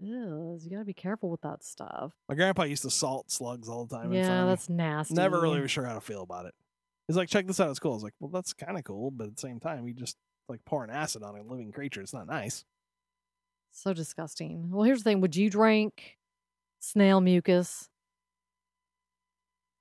Is. 0.02 0.66
You 0.66 0.70
gotta 0.72 0.84
be 0.84 0.92
careful 0.92 1.30
with 1.30 1.40
that 1.40 1.64
stuff. 1.64 2.12
My 2.28 2.34
grandpa 2.34 2.64
used 2.64 2.82
to 2.82 2.90
salt 2.90 3.30
slugs 3.30 3.66
all 3.66 3.86
the 3.86 3.96
time. 3.96 4.12
Yeah, 4.12 4.44
that's 4.44 4.68
nasty. 4.68 5.14
never 5.14 5.40
really 5.40 5.60
was 5.60 5.70
sure 5.70 5.86
how 5.86 5.94
to 5.94 6.02
feel 6.02 6.22
about 6.22 6.44
it. 6.44 6.54
He's 7.10 7.16
like, 7.16 7.28
check 7.28 7.48
this 7.48 7.58
out, 7.58 7.70
it's 7.70 7.80
cool. 7.80 7.90
I 7.90 7.94
was 7.94 8.04
like, 8.04 8.14
well, 8.20 8.30
that's 8.30 8.52
kind 8.52 8.78
of 8.78 8.84
cool, 8.84 9.10
but 9.10 9.26
at 9.26 9.34
the 9.34 9.40
same 9.40 9.58
time, 9.58 9.84
you 9.88 9.94
just 9.94 10.16
like 10.48 10.64
pouring 10.64 10.92
acid 10.92 11.24
on 11.24 11.34
a 11.36 11.42
living 11.42 11.72
creature. 11.72 12.00
It's 12.00 12.12
not 12.12 12.28
nice. 12.28 12.64
so 13.72 13.92
disgusting. 13.92 14.70
Well, 14.70 14.84
here's 14.84 15.00
the 15.00 15.10
thing: 15.10 15.20
Would 15.20 15.34
you 15.34 15.50
drink 15.50 16.18
snail 16.78 17.20
mucus 17.20 17.88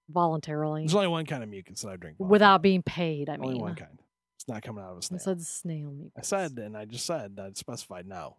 voluntarily? 0.09 0.81
There's 0.81 0.95
only 0.95 1.07
one 1.07 1.27
kind 1.27 1.43
of 1.43 1.49
mucus 1.49 1.81
that 1.81 1.89
I 1.89 1.97
drink 1.97 2.17
without 2.17 2.63
being 2.63 2.81
paid. 2.81 3.29
I 3.29 3.33
only 3.33 3.47
mean, 3.47 3.49
only 3.57 3.61
one 3.61 3.75
kind. 3.75 4.01
It's 4.35 4.47
not 4.47 4.63
coming 4.63 4.83
out 4.83 4.93
of 4.93 4.97
a 4.97 5.01
snail. 5.03 5.19
said 5.19 5.41
snail 5.41 5.91
mucus. 5.91 6.13
I 6.17 6.21
said, 6.21 6.57
and 6.57 6.75
I 6.75 6.85
just 6.85 7.05
said, 7.05 7.37
I 7.39 7.51
specified 7.53 8.07
no. 8.07 8.37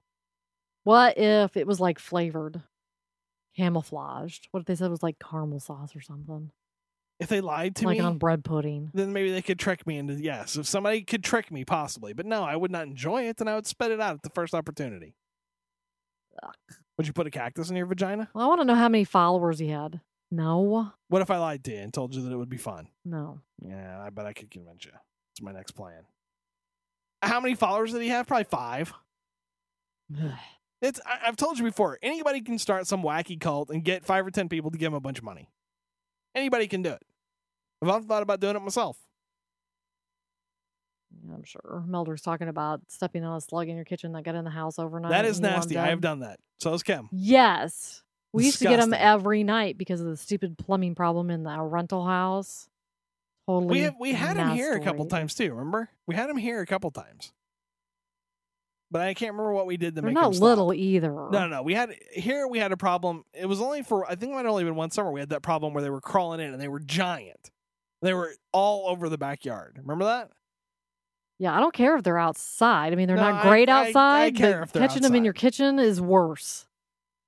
What 0.83 1.16
if 1.16 1.57
it 1.57 1.64
was 1.64 1.79
like 1.79 2.00
flavored, 2.00 2.61
camouflaged? 3.57 4.48
What 4.50 4.61
if 4.61 4.66
they 4.66 4.74
said 4.74 4.87
it 4.87 4.90
was 4.90 5.05
like 5.05 5.20
caramel 5.20 5.61
sauce 5.61 5.94
or 5.94 6.00
something? 6.00 6.50
If 7.20 7.28
they 7.28 7.40
lied 7.40 7.76
to 7.76 7.87
like 7.87 7.98
me, 7.98 8.02
like 8.02 8.11
on 8.12 8.18
bread 8.18 8.44
pudding. 8.44 8.90
then 8.94 9.12
maybe 9.12 9.30
they 9.30 9.42
could 9.42 9.59
trick 9.59 9.87
me 9.87 9.98
into 9.98 10.14
yes. 10.14 10.56
If 10.56 10.66
somebody 10.66 11.02
could 11.02 11.22
trick 11.22 11.52
me, 11.52 11.64
possibly, 11.64 12.12
but 12.14 12.24
no, 12.26 12.42
I 12.42 12.56
would 12.56 12.70
not 12.70 12.87
enjoy 12.87 13.24
it, 13.28 13.40
and 13.40 13.48
I 13.50 13.54
would 13.56 13.66
spit 13.66 13.90
it 13.90 14.00
out 14.00 14.14
at 14.14 14.22
the 14.22 14.30
first 14.30 14.54
opportunity. 14.54 15.14
Ugh. 16.42 16.54
Would 16.96 17.06
you 17.06 17.12
put 17.12 17.26
a 17.26 17.30
cactus 17.30 17.70
in 17.70 17.76
your 17.76 17.87
vagina? 17.87 18.28
Well, 18.35 18.44
I 18.44 18.48
want 18.48 18.61
to 18.62 18.64
know 18.64 18.74
how 18.74 18.88
many 18.88 19.04
followers 19.04 19.59
he 19.59 19.68
had. 19.68 20.00
No, 20.33 20.92
What 21.09 21.22
if 21.22 21.30
I 21.30 21.38
lied 21.38 21.64
to 21.64 21.72
you 21.72 21.78
and 21.78 21.92
told 21.92 22.14
you 22.14 22.22
that 22.22 22.33
it 22.33 22.37
would 22.37 22.48
be 22.50 22.56
fun? 22.56 22.88
no. 23.04 23.40
Yeah, 23.62 24.00
I 24.00 24.09
bet 24.11 24.24
I 24.26 24.33
could 24.33 24.50
convince 24.50 24.85
you. 24.87 24.92
It's 25.33 25.42
my 25.42 25.52
next 25.52 25.72
plan. 25.72 26.04
How 27.20 27.40
many 27.40 27.54
followers 27.54 27.92
did 27.92 28.00
he 28.00 28.09
have? 28.09 28.26
Probably 28.26 28.44
five. 28.44 28.92
It's 30.83 30.98
I, 31.04 31.28
I've 31.28 31.37
told 31.37 31.59
you 31.59 31.64
before. 31.64 31.98
Anybody 32.02 32.40
can 32.40 32.59
start 32.59 32.87
some 32.87 33.02
wacky 33.02 33.38
cult 33.38 33.68
and 33.68 33.85
get 33.85 34.02
five 34.06 34.26
or 34.26 34.30
ten 34.30 34.48
people 34.48 34.70
to 34.70 34.78
give 34.78 34.87
him 34.87 34.94
a 34.96 35.00
bunch 35.00 35.18
of 35.18 35.24
money. 35.24 35.50
Anybody 36.35 36.66
can 36.68 36.80
do 36.80 36.92
it. 36.92 37.02
I've 37.83 37.88
often 37.88 38.09
thought 38.09 38.23
about 38.23 38.40
doing 38.40 38.57
it 38.57 38.61
myself. 38.61 38.99
Yeah, 41.27 41.35
I'm 41.35 41.45
sure. 41.45 41.85
Melder's 41.87 42.23
talking 42.23 42.49
about 42.49 42.83
stepping 42.88 43.25
on 43.25 43.37
a 43.37 43.40
slug 43.40 43.69
in 43.69 43.77
your 43.77 43.85
kitchen 43.85 44.12
that 44.12 44.23
got 44.23 44.35
in 44.35 44.45
the 44.45 44.51
house 44.51 44.79
overnight. 44.79 45.11
that 45.11 45.25
is 45.25 45.38
and 45.38 45.47
you 45.47 45.53
want 45.53 45.64
nasty. 45.64 45.79
I 45.79 45.88
have 45.88 46.01
done 46.01 46.21
that. 46.21 46.38
So 46.59 46.73
is 46.75 46.83
Kim. 46.83 47.09
Yes. 47.12 48.03
We 48.33 48.45
used 48.45 48.59
to 48.59 48.64
get 48.64 48.79
them 48.79 48.95
every 48.95 49.43
night 49.43 49.77
because 49.77 50.01
of 50.01 50.07
the 50.07 50.16
stupid 50.16 50.57
plumbing 50.57 50.95
problem 50.95 51.31
in 51.31 51.43
the 51.43 51.61
rental 51.61 52.07
house. 52.07 52.69
Totally. 53.49 53.73
We 53.73 53.81
have, 53.81 53.95
we 53.99 54.12
had 54.12 54.37
him 54.37 54.51
here 54.51 54.75
a 54.75 54.81
couple 54.81 55.05
times 55.07 55.35
too. 55.35 55.51
Remember? 55.51 55.88
We 56.07 56.14
had 56.14 56.31
him 56.31 56.37
here 56.37 56.61
a 56.61 56.66
couple 56.66 56.90
times. 56.93 57.33
But 58.93 59.03
I 59.03 59.14
can't 59.14 59.33
remember 59.33 59.53
what 59.53 59.66
we 59.66 59.77
did 59.77 59.95
to 59.97 60.01
They're 60.01 60.11
make 60.11 60.16
him 60.16 60.23
not 60.31 60.35
little 60.37 60.73
either. 60.73 61.11
No, 61.12 61.31
no, 61.31 61.49
no. 61.49 61.62
We 61.62 61.75
had 61.75 61.95
here. 62.12 62.47
We 62.49 62.59
had 62.59 62.73
a 62.73 62.77
problem. 62.77 63.25
It 63.33 63.47
was 63.47 63.61
only 63.61 63.83
for 63.83 64.05
I 64.05 64.14
think 64.14 64.33
it 64.33 64.35
might 64.35 64.45
have 64.45 64.51
only 64.51 64.64
been 64.64 64.75
one 64.75 64.90
summer. 64.90 65.12
We 65.12 65.21
had 65.21 65.31
that 65.31 65.43
problem 65.43 65.75
where 65.75 65.83
they 65.83 65.90
were 65.90 66.01
crawling 66.01 66.40
in 66.40 66.53
and 66.53 66.61
they 66.61 66.69
were 66.69 66.81
giant. 66.81 67.51
They 68.03 68.15
were 68.15 68.35
all 68.53 68.89
over 68.89 69.09
the 69.09 69.19
backyard. 69.19 69.77
Remember 69.79 70.05
that? 70.05 70.31
Yeah, 71.39 71.57
I 71.57 71.61
don't 71.61 71.73
care 71.75 71.97
if 71.97 72.03
they're 72.03 72.19
outside. 72.19 72.93
I 72.93 72.97
mean, 72.97 73.07
they're 73.09 73.17
No, 73.17 73.31
not 73.31 73.45
I- 73.47 73.49
great 73.49 73.69
I- 73.69 73.85
I 73.85 73.87
outside. 73.89 74.37
care 74.37 74.63
if 74.63 74.73
they're 74.73 74.87
catching 74.87 75.03
them 75.03 75.15
in 75.15 75.25
your 75.25 75.33
kitchen 75.33 75.79
is 75.79 76.01
worse. 76.01 76.67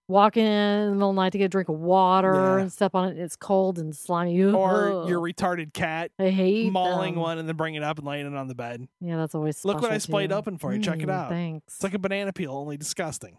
Walking 0.08 0.44
in 0.44 0.88
the 0.90 0.94
middle 0.94 1.10
of 1.10 1.16
the 1.16 1.22
night 1.22 1.32
to 1.32 1.38
get 1.38 1.44
a 1.44 1.48
drink 1.48 1.68
of 1.70 1.78
water 1.78 2.34
Yeah. 2.34 2.58
and 2.62 2.72
step 2.72 2.94
on 2.94 3.08
it, 3.08 3.18
it's 3.18 3.36
cold 3.36 3.78
and 3.78 3.96
slimy. 3.96 4.42
Or 4.42 5.02
Ugh. 5.04 5.08
your 5.08 5.20
retarded 5.20 5.72
cat 5.72 6.10
I 6.18 6.28
hate 6.28 6.70
mauling 6.70 7.14
them. 7.14 7.22
one 7.22 7.38
and 7.38 7.48
then 7.48 7.56
bringing 7.56 7.80
it 7.82 7.84
up 7.84 7.98
and 7.98 8.06
laying 8.06 8.26
it 8.26 8.34
on 8.34 8.48
the 8.48 8.54
bed. 8.54 8.86
Yeah, 9.00 9.16
that's 9.16 9.34
always 9.34 9.64
Look 9.64 9.80
what 9.80 9.92
I 9.92 9.98
splayed 9.98 10.28
too. 10.30 10.36
open 10.36 10.58
for 10.58 10.74
you. 10.74 10.80
Check 10.82 11.00
it 11.00 11.08
Mm, 11.08 11.12
out. 11.12 11.28
Thanks. 11.30 11.74
It's 11.76 11.82
like 11.82 11.94
a 11.94 11.98
banana 11.98 12.32
peel, 12.32 12.52
only 12.52 12.76
disgusting. 12.76 13.38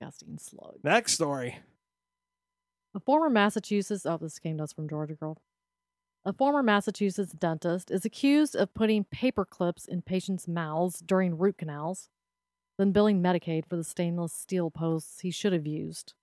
disgusting 0.00 0.38
slug. 0.38 0.78
Next 0.82 1.12
story. 1.12 1.58
A 2.94 3.00
former 3.00 3.30
Massachusetts 3.30 4.04
oh 4.04 4.16
this 4.16 4.38
came 4.40 4.58
to 4.58 4.64
us 4.64 4.72
from 4.72 4.88
Georgia 4.88 5.14
girl. 5.14 5.38
A 6.24 6.32
former 6.32 6.62
Massachusetts 6.62 7.32
dentist 7.32 7.90
is 7.90 8.04
accused 8.04 8.54
of 8.54 8.72
putting 8.74 9.02
paper 9.02 9.44
clips 9.44 9.86
in 9.86 10.02
patients' 10.02 10.46
mouths 10.46 11.00
during 11.00 11.36
root 11.36 11.58
canals, 11.58 12.10
then 12.78 12.92
billing 12.92 13.20
Medicaid 13.20 13.66
for 13.66 13.74
the 13.74 13.82
stainless 13.82 14.32
steel 14.32 14.70
posts 14.70 15.20
he 15.20 15.32
should 15.32 15.52
have 15.52 15.66
used. 15.66 16.14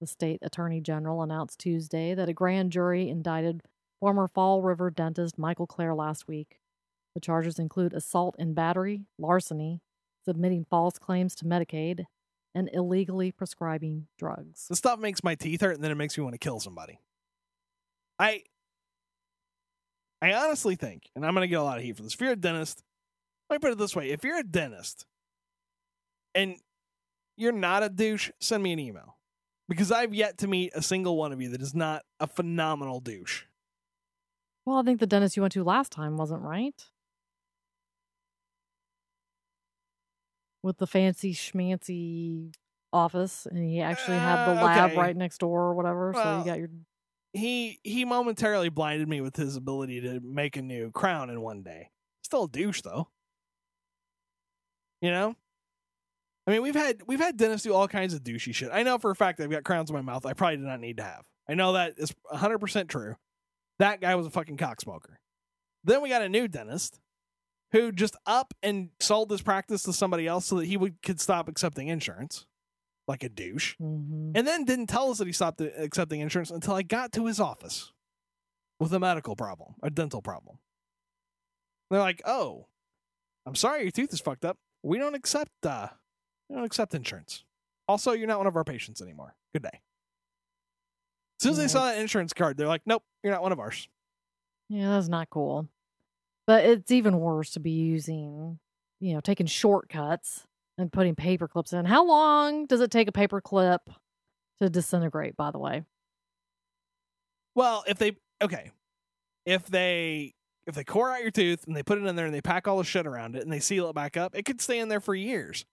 The 0.00 0.06
state 0.06 0.38
attorney 0.40 0.80
general 0.80 1.22
announced 1.22 1.58
Tuesday 1.58 2.14
that 2.14 2.30
a 2.30 2.32
grand 2.32 2.72
jury 2.72 3.10
indicted 3.10 3.62
former 4.00 4.26
Fall 4.26 4.62
River 4.62 4.90
dentist 4.90 5.36
Michael 5.36 5.66
Clair 5.66 5.94
last 5.94 6.26
week. 6.26 6.58
The 7.14 7.20
charges 7.20 7.58
include 7.58 7.92
assault 7.92 8.36
and 8.38 8.54
battery, 8.54 9.04
larceny, 9.18 9.82
submitting 10.24 10.64
false 10.64 10.98
claims 10.98 11.34
to 11.36 11.44
Medicaid, 11.44 12.06
and 12.54 12.70
illegally 12.72 13.32
prescribing 13.32 14.06
drugs. 14.18 14.66
This 14.68 14.78
stuff 14.78 14.98
makes 14.98 15.22
my 15.22 15.34
teeth 15.34 15.60
hurt 15.60 15.74
and 15.74 15.84
then 15.84 15.90
it 15.90 15.96
makes 15.96 16.16
me 16.16 16.24
want 16.24 16.32
to 16.32 16.38
kill 16.38 16.58
somebody. 16.58 17.00
I 18.18 18.44
I 20.22 20.32
honestly 20.32 20.76
think, 20.76 21.10
and 21.14 21.24
I'm 21.26 21.34
gonna 21.34 21.46
get 21.46 21.60
a 21.60 21.62
lot 21.62 21.78
of 21.78 21.84
heat 21.84 21.96
for 21.96 22.02
this. 22.02 22.14
If 22.14 22.20
you're 22.20 22.32
a 22.32 22.36
dentist, 22.36 22.82
let 23.50 23.56
me 23.56 23.58
put 23.66 23.72
it 23.72 23.78
this 23.78 23.94
way. 23.94 24.10
If 24.10 24.24
you're 24.24 24.38
a 24.38 24.42
dentist 24.44 25.06
and 26.34 26.56
you're 27.36 27.52
not 27.52 27.82
a 27.82 27.88
douche, 27.88 28.30
send 28.40 28.62
me 28.62 28.72
an 28.72 28.78
email. 28.78 29.16
Because 29.68 29.90
I've 29.90 30.14
yet 30.14 30.38
to 30.38 30.46
meet 30.48 30.72
a 30.74 30.82
single 30.82 31.16
one 31.16 31.32
of 31.32 31.40
you 31.42 31.48
that 31.50 31.60
is 31.60 31.74
not 31.74 32.04
a 32.20 32.26
phenomenal 32.26 33.00
douche. 33.00 33.44
Well, 34.64 34.78
I 34.78 34.82
think 34.82 35.00
the 35.00 35.06
dentist 35.06 35.36
you 35.36 35.42
went 35.42 35.52
to 35.54 35.64
last 35.64 35.90
time 35.92 36.16
wasn't 36.16 36.42
right. 36.42 36.74
With 40.62 40.78
the 40.78 40.86
fancy 40.86 41.32
schmancy 41.34 42.52
office, 42.92 43.46
and 43.46 43.58
he 43.58 43.80
actually 43.80 44.18
had 44.18 44.46
the 44.46 44.60
Uh, 44.60 44.64
lab 44.64 44.90
okay. 44.92 45.00
right 45.00 45.16
next 45.16 45.38
door 45.38 45.62
or 45.66 45.74
whatever. 45.74 46.12
so 46.14 46.18
Well, 46.20 46.38
you 46.40 46.44
got 46.44 46.58
your 46.58 46.70
He 47.32 47.80
he 47.82 48.04
momentarily 48.04 48.68
blinded 48.68 49.08
me 49.08 49.20
with 49.20 49.36
his 49.36 49.56
ability 49.56 50.00
to 50.02 50.20
make 50.20 50.56
a 50.56 50.62
new 50.62 50.90
crown 50.90 51.30
in 51.30 51.40
one 51.40 51.62
day. 51.62 51.90
Still 52.22 52.44
a 52.44 52.48
douche 52.48 52.82
though. 52.82 53.08
You 55.00 55.10
know? 55.10 55.36
I 56.46 56.52
mean, 56.52 56.62
we've 56.62 56.74
had 56.74 57.02
we've 57.06 57.20
had 57.20 57.36
dentists 57.36 57.66
do 57.66 57.74
all 57.74 57.88
kinds 57.88 58.14
of 58.14 58.22
douchey 58.22 58.54
shit. 58.54 58.70
I 58.72 58.82
know 58.82 58.98
for 58.98 59.10
a 59.10 59.16
fact 59.16 59.40
I've 59.40 59.50
got 59.50 59.64
crowns 59.64 59.90
in 59.90 59.96
my 59.96 60.02
mouth 60.02 60.24
I 60.24 60.32
probably 60.32 60.56
did 60.56 60.66
not 60.66 60.80
need 60.80 60.98
to 60.98 61.02
have. 61.02 61.24
I 61.48 61.54
know 61.54 61.74
that 61.74 61.94
is 61.96 62.14
100% 62.32 62.88
true. 62.88 63.16
That 63.78 64.00
guy 64.00 64.14
was 64.14 64.26
a 64.26 64.30
fucking 64.30 64.56
cocksmoker. 64.56 65.16
Then 65.84 66.02
we 66.02 66.08
got 66.08 66.22
a 66.22 66.28
new 66.28 66.48
dentist 66.48 66.98
who 67.72 67.92
just 67.92 68.16
up 68.26 68.54
and 68.62 68.90
sold 69.00 69.30
his 69.30 69.42
practice 69.42 69.82
to 69.84 69.92
somebody 69.92 70.26
else 70.26 70.46
so 70.46 70.56
that 70.56 70.66
he 70.66 70.76
would 70.76 71.02
could 71.02 71.20
stop 71.20 71.48
accepting 71.48 71.88
insurance 71.88 72.46
like 73.08 73.22
a 73.22 73.28
douche. 73.28 73.76
Mhm. 73.80 74.32
And 74.36 74.46
then 74.46 74.64
didn't 74.64 74.88
tell 74.88 75.10
us 75.10 75.18
that 75.18 75.26
he 75.26 75.32
stopped 75.32 75.60
accepting 75.60 76.20
insurance 76.20 76.50
until 76.50 76.74
I 76.74 76.82
got 76.82 77.12
to 77.12 77.26
his 77.26 77.38
office 77.40 77.92
with 78.80 78.92
a 78.92 78.98
medical 79.00 79.36
problem, 79.36 79.74
a 79.82 79.90
dental 79.90 80.20
problem. 80.22 80.58
They're 81.90 82.00
like, 82.00 82.20
"Oh, 82.24 82.66
I'm 83.46 83.54
sorry, 83.54 83.82
your 83.82 83.90
tooth 83.92 84.12
is 84.12 84.20
fucked 84.20 84.44
up. 84.44 84.58
We 84.82 84.98
don't 84.98 85.14
accept 85.14 85.64
uh, 85.64 85.88
we 86.48 86.56
don't 86.56 86.64
accept 86.64 86.94
insurance. 86.94 87.44
Also, 87.88 88.12
you're 88.12 88.26
not 88.26 88.38
one 88.38 88.46
of 88.48 88.56
our 88.56 88.64
patients 88.64 89.00
anymore. 89.00 89.36
Good 89.52 89.62
day." 89.62 89.80
As 91.38 91.42
soon 91.42 91.52
as 91.52 91.58
they 91.58 91.68
saw 91.68 91.84
that 91.86 91.98
insurance 91.98 92.32
card, 92.32 92.56
they're 92.56 92.66
like, 92.66 92.82
"Nope, 92.86 93.04
you're 93.22 93.32
not 93.32 93.42
one 93.42 93.52
of 93.52 93.60
ours." 93.60 93.88
Yeah, 94.68 94.90
that's 94.90 95.08
not 95.08 95.30
cool. 95.30 95.68
But 96.46 96.64
it's 96.64 96.90
even 96.90 97.20
worse 97.20 97.50
to 97.52 97.60
be 97.60 97.70
using, 97.70 98.58
you 99.00 99.14
know, 99.14 99.20
taking 99.20 99.46
shortcuts 99.46 100.46
and 100.78 100.92
putting 100.92 101.14
paper 101.14 101.48
clips 101.48 101.72
in. 101.72 101.84
How 101.84 102.04
long 102.04 102.66
does 102.66 102.80
it 102.80 102.90
take 102.90 103.08
a 103.08 103.12
paper 103.12 103.40
clip 103.40 103.82
to 104.60 104.68
disintegrate, 104.68 105.36
by 105.36 105.50
the 105.50 105.58
way? 105.58 105.84
Well, 107.54 107.84
if 107.86 107.98
they 107.98 108.16
okay, 108.42 108.70
if 109.44 109.66
they 109.66 110.34
if 110.66 110.74
they 110.74 110.84
core 110.84 111.10
out 111.10 111.22
your 111.22 111.30
tooth 111.30 111.64
and 111.66 111.76
they 111.76 111.82
put 111.82 111.98
it 111.98 112.04
in 112.04 112.16
there 112.16 112.26
and 112.26 112.34
they 112.34 112.42
pack 112.42 112.66
all 112.68 112.78
the 112.78 112.84
shit 112.84 113.06
around 113.06 113.36
it 113.36 113.42
and 113.42 113.52
they 113.52 113.60
seal 113.60 113.88
it 113.88 113.94
back 113.94 114.16
up, 114.16 114.36
it 114.36 114.44
could 114.44 114.60
stay 114.60 114.78
in 114.78 114.88
there 114.88 115.00
for 115.00 115.14
years. 115.14 115.64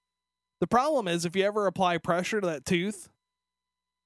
The 0.62 0.68
problem 0.68 1.08
is 1.08 1.26
if 1.26 1.36
you 1.36 1.44
ever 1.44 1.68
apply 1.68 1.98
pressure 1.98 2.40
to 2.40 2.48
that 2.48 2.66
tooth, 2.66 3.10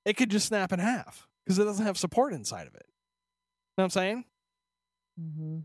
it 0.05 0.15
could 0.15 0.31
just 0.31 0.47
snap 0.47 0.71
in 0.71 0.79
half 0.79 1.27
because 1.45 1.59
it 1.59 1.65
doesn't 1.65 1.85
have 1.85 1.97
support 1.97 2.33
inside 2.33 2.67
of 2.67 2.73
it. 2.73 2.85
You 2.87 3.73
Know 3.77 3.83
what 3.83 3.83
I'm 3.83 3.89
saying? 3.91 4.25
Mm-hmm. 5.21 5.57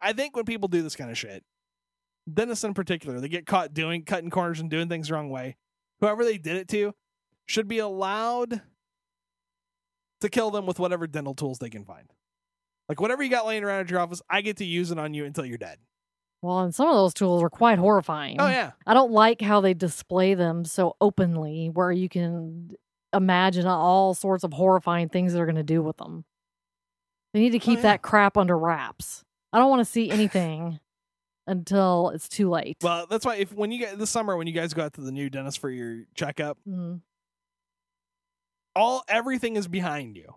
I 0.00 0.12
think 0.14 0.34
when 0.34 0.44
people 0.44 0.68
do 0.68 0.82
this 0.82 0.96
kind 0.96 1.10
of 1.10 1.18
shit, 1.18 1.44
dentists 2.32 2.64
in 2.64 2.74
particular, 2.74 3.20
they 3.20 3.28
get 3.28 3.46
caught 3.46 3.74
doing 3.74 4.04
cutting 4.04 4.30
corners 4.30 4.60
and 4.60 4.70
doing 4.70 4.88
things 4.88 5.08
the 5.08 5.14
wrong 5.14 5.30
way. 5.30 5.56
Whoever 6.00 6.24
they 6.24 6.38
did 6.38 6.56
it 6.56 6.68
to 6.68 6.94
should 7.46 7.68
be 7.68 7.78
allowed 7.78 8.62
to 10.20 10.28
kill 10.28 10.50
them 10.50 10.66
with 10.66 10.78
whatever 10.78 11.06
dental 11.06 11.34
tools 11.34 11.58
they 11.58 11.70
can 11.70 11.84
find. 11.84 12.12
Like 12.88 13.00
whatever 13.00 13.22
you 13.22 13.30
got 13.30 13.46
laying 13.46 13.64
around 13.64 13.80
at 13.80 13.90
your 13.90 14.00
office, 14.00 14.22
I 14.28 14.40
get 14.40 14.58
to 14.58 14.64
use 14.64 14.90
it 14.90 14.98
on 14.98 15.14
you 15.14 15.24
until 15.24 15.44
you're 15.44 15.58
dead. 15.58 15.78
Well, 16.42 16.60
and 16.60 16.74
some 16.74 16.88
of 16.88 16.94
those 16.94 17.14
tools 17.14 17.42
are 17.42 17.50
quite 17.50 17.78
horrifying. 17.78 18.40
Oh 18.40 18.48
yeah. 18.48 18.72
I 18.86 18.94
don't 18.94 19.12
like 19.12 19.40
how 19.40 19.60
they 19.60 19.74
display 19.74 20.34
them 20.34 20.64
so 20.64 20.96
openly, 21.00 21.70
where 21.72 21.92
you 21.92 22.08
can 22.08 22.72
imagine 23.12 23.66
all 23.66 24.14
sorts 24.14 24.42
of 24.42 24.52
horrifying 24.52 25.08
things 25.08 25.32
they're 25.32 25.46
going 25.46 25.54
to 25.56 25.62
do 25.62 25.82
with 25.82 25.98
them. 25.98 26.24
They 27.32 27.40
need 27.40 27.52
to 27.52 27.58
oh, 27.58 27.60
keep 27.60 27.78
yeah. 27.78 27.82
that 27.82 28.02
crap 28.02 28.36
under 28.36 28.58
wraps. 28.58 29.24
I 29.52 29.58
don't 29.58 29.70
want 29.70 29.80
to 29.80 29.90
see 29.90 30.10
anything 30.10 30.80
until 31.46 32.10
it's 32.10 32.28
too 32.28 32.48
late. 32.50 32.76
Well, 32.82 33.06
that's 33.08 33.24
why 33.26 33.36
if 33.36 33.52
when 33.52 33.72
you 33.72 33.78
get 33.78 33.98
this 33.98 34.10
summer 34.10 34.36
when 34.36 34.46
you 34.46 34.52
guys 34.52 34.74
go 34.74 34.82
out 34.84 34.92
to 34.94 35.00
the 35.00 35.12
new 35.12 35.28
dentist 35.30 35.58
for 35.58 35.70
your 35.70 36.04
checkup, 36.14 36.58
Mhm. 36.68 37.00
all 38.74 39.02
everything 39.08 39.56
is 39.56 39.68
behind 39.68 40.16
you. 40.16 40.34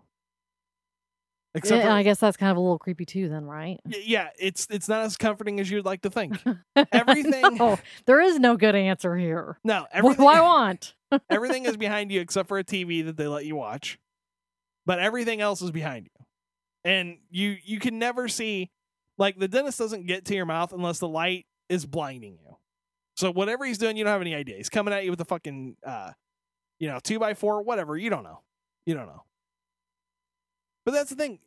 Except 1.54 1.78
Yeah, 1.84 1.86
for, 1.90 1.92
I 1.92 2.02
guess 2.02 2.20
that's 2.20 2.36
kind 2.36 2.50
of 2.50 2.58
a 2.58 2.60
little 2.60 2.78
creepy 2.78 3.06
too, 3.06 3.30
then, 3.30 3.46
right? 3.46 3.80
Yeah, 3.86 4.28
it's 4.38 4.66
it's 4.68 4.88
not 4.88 5.04
as 5.04 5.16
comforting 5.16 5.58
as 5.58 5.70
you'd 5.70 5.86
like 5.86 6.02
to 6.02 6.10
think. 6.10 6.34
Everything- 6.92 7.54
no, 7.56 7.78
there 8.04 8.20
is 8.20 8.38
no 8.38 8.56
good 8.58 8.74
answer 8.74 9.16
here. 9.16 9.58
No, 9.64 9.80
What 9.82 9.88
everything 9.92 10.24
do 10.24 10.28
I 10.28 10.40
want? 10.42 10.94
everything 11.30 11.64
is 11.64 11.78
behind 11.78 12.12
you 12.12 12.20
except 12.20 12.48
for 12.48 12.58
a 12.58 12.64
TV 12.64 13.04
that 13.06 13.16
they 13.16 13.26
let 13.26 13.46
you 13.46 13.56
watch. 13.56 13.98
But 14.84 14.98
everything 14.98 15.40
else 15.40 15.62
is 15.62 15.70
behind 15.70 16.06
you. 16.14 16.24
And 16.84 17.18
you 17.30 17.56
you 17.64 17.80
can 17.80 17.98
never 17.98 18.28
see 18.28 18.70
Like 19.18 19.38
the 19.38 19.48
dentist 19.48 19.78
doesn't 19.78 20.06
get 20.06 20.24
to 20.26 20.34
your 20.34 20.46
mouth 20.46 20.72
unless 20.72 20.98
the 20.98 21.08
light 21.08 21.46
is 21.68 21.86
blinding 21.86 22.38
you. 22.44 22.56
So 23.16 23.30
whatever 23.32 23.64
he's 23.64 23.78
doing, 23.78 23.96
you 23.96 24.04
don't 24.04 24.12
have 24.12 24.20
any 24.20 24.34
idea. 24.34 24.56
He's 24.56 24.68
coming 24.68 24.92
at 24.92 25.04
you 25.04 25.10
with 25.10 25.20
a 25.20 25.24
fucking, 25.24 25.76
uh, 25.84 26.12
you 26.78 26.88
know, 26.88 26.98
two 27.02 27.18
by 27.18 27.32
four, 27.34 27.62
whatever. 27.62 27.96
You 27.96 28.10
don't 28.10 28.24
know. 28.24 28.42
You 28.84 28.94
don't 28.94 29.06
know. 29.06 29.22
But 30.84 30.92
that's 30.92 31.10
the 31.10 31.16
thing. 31.16 31.38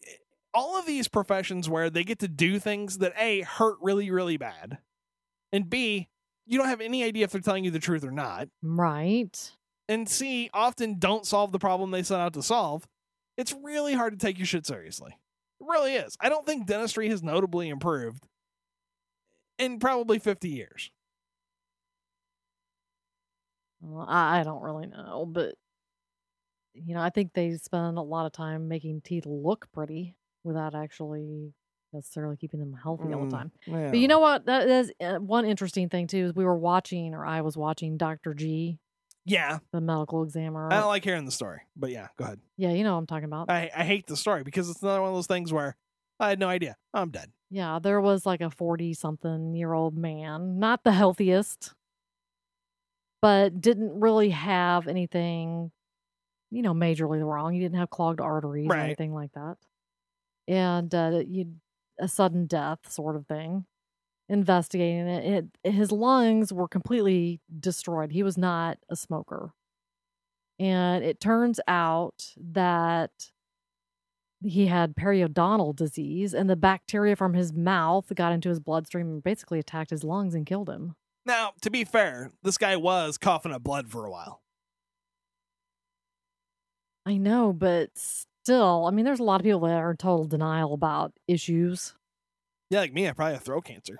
All 0.53 0.77
of 0.79 0.85
these 0.85 1.07
professions 1.07 1.69
where 1.69 1.89
they 1.89 2.03
get 2.03 2.19
to 2.19 2.27
do 2.27 2.57
things 2.59 2.97
that 2.97 3.13
a 3.17 3.41
hurt 3.41 3.77
really, 3.81 4.09
really 4.09 4.37
bad, 4.37 4.79
and 5.51 5.69
b 5.69 6.09
you 6.47 6.57
don't 6.57 6.67
have 6.67 6.81
any 6.81 7.03
idea 7.03 7.23
if 7.23 7.31
they're 7.31 7.39
telling 7.41 7.63
you 7.63 7.69
the 7.69 7.77
truth 7.77 8.03
or 8.03 8.09
not, 8.11 8.49
Right. 8.63 9.51
and 9.87 10.09
c 10.09 10.49
often 10.51 10.97
don't 10.97 11.27
solve 11.27 11.51
the 11.51 11.59
problem 11.59 11.91
they 11.91 12.01
set 12.01 12.19
out 12.19 12.33
to 12.33 12.41
solve. 12.41 12.87
It's 13.37 13.53
really 13.53 13.93
hard 13.93 14.13
to 14.13 14.25
take 14.25 14.39
your 14.39 14.47
shit 14.47 14.65
seriously. 14.65 15.15
Really 15.69 15.93
is. 15.95 16.17
I 16.19 16.29
don't 16.29 16.45
think 16.45 16.65
dentistry 16.65 17.09
has 17.09 17.21
notably 17.21 17.69
improved 17.69 18.25
in 19.59 19.77
probably 19.79 20.17
50 20.17 20.49
years. 20.49 20.89
Well, 23.81 24.05
I, 24.09 24.43
don't 24.43 24.61
really 24.61 24.87
know, 24.87 25.25
but 25.27 25.55
you 26.73 26.93
know, 26.93 27.01
I 27.01 27.09
think 27.09 27.33
they 27.33 27.55
spend 27.55 27.97
a 27.97 28.01
lot 28.01 28.25
of 28.25 28.31
time 28.31 28.67
making 28.67 29.01
teeth 29.01 29.25
look 29.25 29.67
pretty 29.73 30.15
without 30.43 30.75
actually 30.75 31.53
necessarily 31.93 32.37
keeping 32.37 32.59
them 32.59 32.73
healthy 32.81 33.13
all 33.13 33.21
Mm, 33.25 33.29
the 33.29 33.37
time. 33.37 33.51
Yeah. 33.65 33.89
But 33.89 33.99
you 33.99 34.07
know 34.07 34.19
what? 34.19 34.45
That 34.45 34.67
is 34.67 34.91
uh, 35.01 35.15
one 35.15 35.45
interesting 35.45 35.89
thing 35.89 36.07
too. 36.07 36.25
Is 36.25 36.35
we 36.35 36.45
were 36.45 36.57
watching, 36.57 37.13
or 37.13 37.25
I 37.25 37.41
was 37.41 37.57
watching, 37.57 37.97
Doctor 37.97 38.33
G, 38.33 38.79
Yeah. 39.25 39.59
the 39.71 39.81
medical 39.81 40.23
examiner. 40.23 40.71
I 40.71 40.79
don't 40.79 40.87
like 40.87 41.03
hearing 41.03 41.25
the 41.25 41.31
story, 41.31 41.61
but 41.75 41.91
yeah, 41.91 42.07
go 42.17 42.25
ahead. 42.25 42.39
yeah, 42.57 42.71
you 42.71 42.83
know 42.83 42.93
what 42.93 42.99
I'm 42.99 43.07
talking 43.07 43.25
about. 43.25 43.49
I, 43.49 43.69
I 43.75 43.83
hate 43.83 44.07
the 44.07 44.17
story 44.17 44.43
because 44.43 44.69
it's 44.69 44.81
another 44.81 45.01
one 45.01 45.09
of 45.09 45.15
those 45.15 45.27
things 45.27 45.53
where 45.53 45.75
I 46.19 46.29
had 46.29 46.39
no 46.39 46.47
idea. 46.49 46.75
I'm 46.93 47.09
dead. 47.11 47.31
Yeah, 47.51 47.79
there 47.81 48.01
was 48.01 48.25
like 48.25 48.41
a 48.41 48.49
40 48.49 48.93
something 48.93 49.53
year 49.55 49.73
old 49.73 49.97
man, 49.97 50.59
not 50.59 50.83
the 50.83 50.91
healthiest, 50.91 51.73
but 53.21 53.59
didn't 53.61 53.99
really 53.99 54.29
have 54.29 54.87
anything, 54.87 55.71
you 56.51 56.61
know, 56.61 56.73
majorly 56.73 57.23
wrong. 57.23 57.53
He 57.53 57.59
didn't 57.59 57.77
have 57.79 57.89
clogged 57.89 58.21
arteries 58.21 58.67
or 58.69 58.75
anything 58.75 59.13
like 59.13 59.31
that. 59.33 59.57
And 60.47 60.93
uh, 60.95 61.21
you, 61.27 61.53
a 61.99 62.07
sudden 62.07 62.47
death 62.47 62.79
sort 62.91 63.15
of 63.15 63.27
thing. 63.27 63.65
Investigating 64.31 65.07
it, 65.07 65.47
it, 65.63 65.71
his 65.71 65.91
lungs 65.91 66.53
were 66.53 66.67
completely 66.67 67.41
destroyed. 67.59 68.11
He 68.11 68.21
was 68.21 68.37
not 68.37 68.77
a 68.87 68.95
smoker. 68.95 69.53
And 70.59 71.03
it 71.03 71.19
turns 71.19 71.59
out 71.67 72.33
that 72.37 73.11
he 74.43 74.67
had 74.67 74.95
periodontal 74.95 75.75
disease 75.75 76.33
and 76.33 76.49
the 76.49 76.55
bacteria 76.55 77.15
from 77.15 77.33
his 77.33 77.51
mouth 77.53 78.11
got 78.13 78.31
into 78.31 78.49
his 78.49 78.59
bloodstream 78.59 79.07
and 79.07 79.23
basically 79.23 79.59
attacked 79.59 79.89
his 79.89 80.03
lungs 80.03 80.35
and 80.35 80.45
killed 80.45 80.69
him. 80.69 80.95
Now, 81.25 81.53
to 81.61 81.69
be 81.69 81.83
fair, 81.83 82.31
this 82.43 82.57
guy 82.57 82.75
was 82.75 83.17
coughing 83.17 83.51
up 83.51 83.63
blood 83.63 83.89
for 83.89 84.05
a 84.05 84.11
while. 84.11 84.41
I 87.05 87.17
know, 87.17 87.53
but 87.53 87.91
still, 87.95 88.85
I 88.85 88.91
mean, 88.91 89.05
there's 89.05 89.19
a 89.19 89.23
lot 89.23 89.41
of 89.41 89.43
people 89.45 89.61
that 89.61 89.73
are 89.73 89.91
in 89.91 89.97
total 89.97 90.25
denial 90.25 90.73
about 90.73 91.13
issues. 91.27 91.95
Yeah, 92.69 92.81
like 92.81 92.93
me, 92.93 93.07
I 93.07 93.13
probably 93.13 93.33
have 93.33 93.43
throat 93.43 93.65
cancer. 93.65 93.99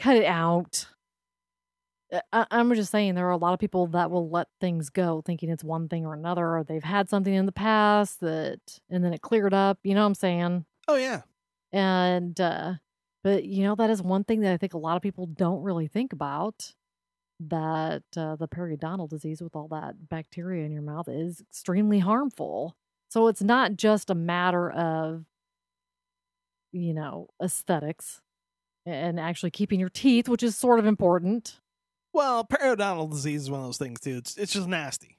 Cut 0.00 0.16
it 0.16 0.26
out. 0.26 0.88
Uh, 2.12 2.20
I, 2.32 2.46
I'm 2.50 2.72
just 2.74 2.92
saying, 2.92 3.14
there 3.14 3.26
are 3.26 3.32
a 3.32 3.36
lot 3.36 3.54
of 3.54 3.58
people 3.58 3.86
that 3.88 4.10
will 4.10 4.30
let 4.30 4.48
things 4.60 4.90
go, 4.90 5.22
thinking 5.24 5.48
it's 5.48 5.64
one 5.64 5.88
thing 5.88 6.06
or 6.06 6.14
another, 6.14 6.56
or 6.56 6.64
they've 6.64 6.84
had 6.84 7.08
something 7.08 7.34
in 7.34 7.46
the 7.46 7.52
past 7.52 8.20
that, 8.20 8.60
and 8.90 9.04
then 9.04 9.12
it 9.12 9.22
cleared 9.22 9.54
up. 9.54 9.78
You 9.82 9.94
know 9.94 10.02
what 10.02 10.08
I'm 10.08 10.14
saying? 10.14 10.64
Oh, 10.88 10.96
yeah. 10.96 11.22
And, 11.72 12.40
uh, 12.40 12.74
but 13.24 13.44
you 13.44 13.64
know, 13.64 13.74
that 13.74 13.90
is 13.90 14.02
one 14.02 14.22
thing 14.22 14.40
that 14.40 14.52
I 14.52 14.56
think 14.56 14.74
a 14.74 14.78
lot 14.78 14.96
of 14.96 15.02
people 15.02 15.26
don't 15.26 15.62
really 15.62 15.88
think 15.88 16.12
about 16.12 16.74
that 17.40 18.04
uh, 18.16 18.36
the 18.36 18.48
periodontal 18.48 19.08
disease 19.08 19.42
with 19.42 19.56
all 19.56 19.68
that 19.68 20.08
bacteria 20.08 20.64
in 20.64 20.72
your 20.72 20.82
mouth 20.82 21.08
is 21.08 21.40
extremely 21.40 21.98
harmful. 21.98 22.76
So 23.08 23.28
it's 23.28 23.42
not 23.42 23.76
just 23.76 24.10
a 24.10 24.14
matter 24.14 24.70
of, 24.70 25.24
you 26.72 26.94
know, 26.94 27.28
aesthetics 27.42 28.20
and 28.86 29.18
actually 29.18 29.50
keeping 29.50 29.80
your 29.80 29.88
teeth, 29.88 30.28
which 30.28 30.42
is 30.42 30.56
sort 30.56 30.78
of 30.78 30.86
important. 30.86 31.60
Well, 32.12 32.44
periodontal 32.44 33.10
disease 33.10 33.42
is 33.42 33.50
one 33.50 33.60
of 33.60 33.66
those 33.66 33.78
things 33.78 34.00
too. 34.00 34.16
It's 34.16 34.36
it's 34.36 34.52
just 34.52 34.68
nasty. 34.68 35.18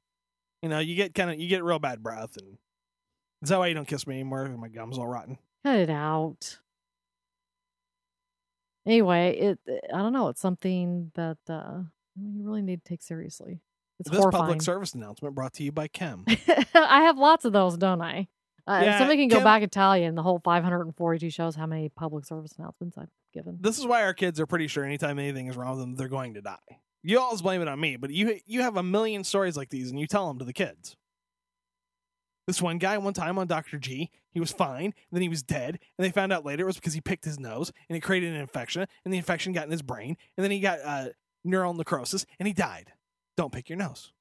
You 0.63 0.69
know, 0.69 0.79
you 0.79 0.95
get 0.95 1.13
kind 1.13 1.29
of 1.29 1.39
you 1.39 1.47
get 1.47 1.63
real 1.63 1.77
bad 1.77 2.01
breath, 2.01 2.37
and 2.37 2.57
is 3.43 3.49
that 3.49 3.59
why 3.59 3.67
you 3.67 3.75
don't 3.75 3.87
kiss 3.87 4.07
me 4.07 4.15
anymore? 4.15 4.47
My 4.47 4.69
gums 4.69 4.97
all 4.97 5.07
rotten. 5.07 5.37
Cut 5.63 5.75
it 5.75 5.89
out. 5.89 6.59
Anyway, 8.85 9.37
it 9.37 9.59
I 9.93 9.97
don't 9.97 10.13
know. 10.13 10.29
It's 10.29 10.41
something 10.41 11.11
that 11.15 11.37
uh, 11.49 11.81
you 12.15 12.43
really 12.43 12.61
need 12.61 12.83
to 12.83 12.89
take 12.89 13.03
seriously. 13.03 13.61
It's 13.99 14.09
this 14.09 14.19
horrifying. 14.19 14.43
public 14.43 14.61
service 14.61 14.93
announcement 14.93 15.35
brought 15.35 15.53
to 15.55 15.63
you 15.63 15.71
by 15.71 15.87
Kim. 15.87 16.25
I 16.73 17.01
have 17.01 17.17
lots 17.17 17.45
of 17.45 17.53
those, 17.53 17.77
don't 17.77 18.01
I? 18.01 18.27
Uh, 18.67 18.79
if 18.81 18.85
Yeah, 18.85 18.97
somebody 18.99 19.17
can 19.17 19.29
go 19.29 19.43
back 19.43 19.63
and 19.63 20.03
in 20.03 20.15
the 20.15 20.23
whole 20.23 20.39
542 20.43 21.29
shows 21.29 21.55
how 21.55 21.65
many 21.65 21.89
public 21.89 22.25
service 22.25 22.53
announcements 22.57 22.97
I've 22.97 23.09
given. 23.37 23.57
this 23.61 23.77
is 23.77 23.85
why 23.85 24.03
our 24.03 24.13
kids 24.13 24.39
are 24.39 24.45
pretty 24.45 24.67
sure 24.67 24.83
anytime 24.83 25.19
anything 25.19 25.47
is 25.47 25.57
wrong 25.57 25.71
with 25.71 25.79
them, 25.79 25.95
they're 25.95 26.07
going 26.07 26.33
to 26.35 26.41
die. 26.41 26.57
You 27.03 27.19
always 27.19 27.41
blame 27.41 27.61
it 27.61 27.67
on 27.67 27.79
me, 27.79 27.95
but 27.95 28.11
you 28.11 28.39
you 28.45 28.61
have 28.61 28.77
a 28.77 28.83
million 28.83 29.23
stories 29.23 29.55
like 29.55 29.69
these, 29.69 29.89
and 29.89 29.99
you 29.99 30.07
tell 30.07 30.27
them 30.27 30.39
to 30.39 30.45
the 30.45 30.53
kids. 30.53 30.95
This 32.47 32.61
one 32.61 32.77
guy, 32.77 32.97
one 32.97 33.13
time 33.13 33.37
on 33.37 33.47
Dr. 33.47 33.77
G, 33.77 34.09
he 34.31 34.39
was 34.39 34.51
fine, 34.51 34.93
then 35.11 35.21
he 35.21 35.27
was 35.29 35.43
dead, 35.43 35.79
and 35.97 36.05
they 36.05 36.11
found 36.11 36.31
out 36.31 36.45
later 36.45 36.63
it 36.63 36.67
was 36.67 36.77
because 36.77 36.93
he 36.93 37.01
picked 37.01 37.25
his 37.25 37.39
nose, 37.39 37.73
and 37.89 37.97
it 37.97 38.01
created 38.01 38.33
an 38.33 38.39
infection, 38.39 38.85
and 39.03 39.13
the 39.13 39.17
infection 39.17 39.51
got 39.51 39.65
in 39.65 39.71
his 39.71 39.81
brain, 39.81 40.15
and 40.37 40.43
then 40.43 40.51
he 40.51 40.61
got 40.61 40.79
uh, 40.83 41.09
neural 41.43 41.73
necrosis, 41.73 42.25
and 42.39 42.47
he 42.47 42.53
died. 42.53 42.93
Don't 43.35 43.51
pick 43.51 43.69
your 43.69 43.77
nose. 43.77 44.13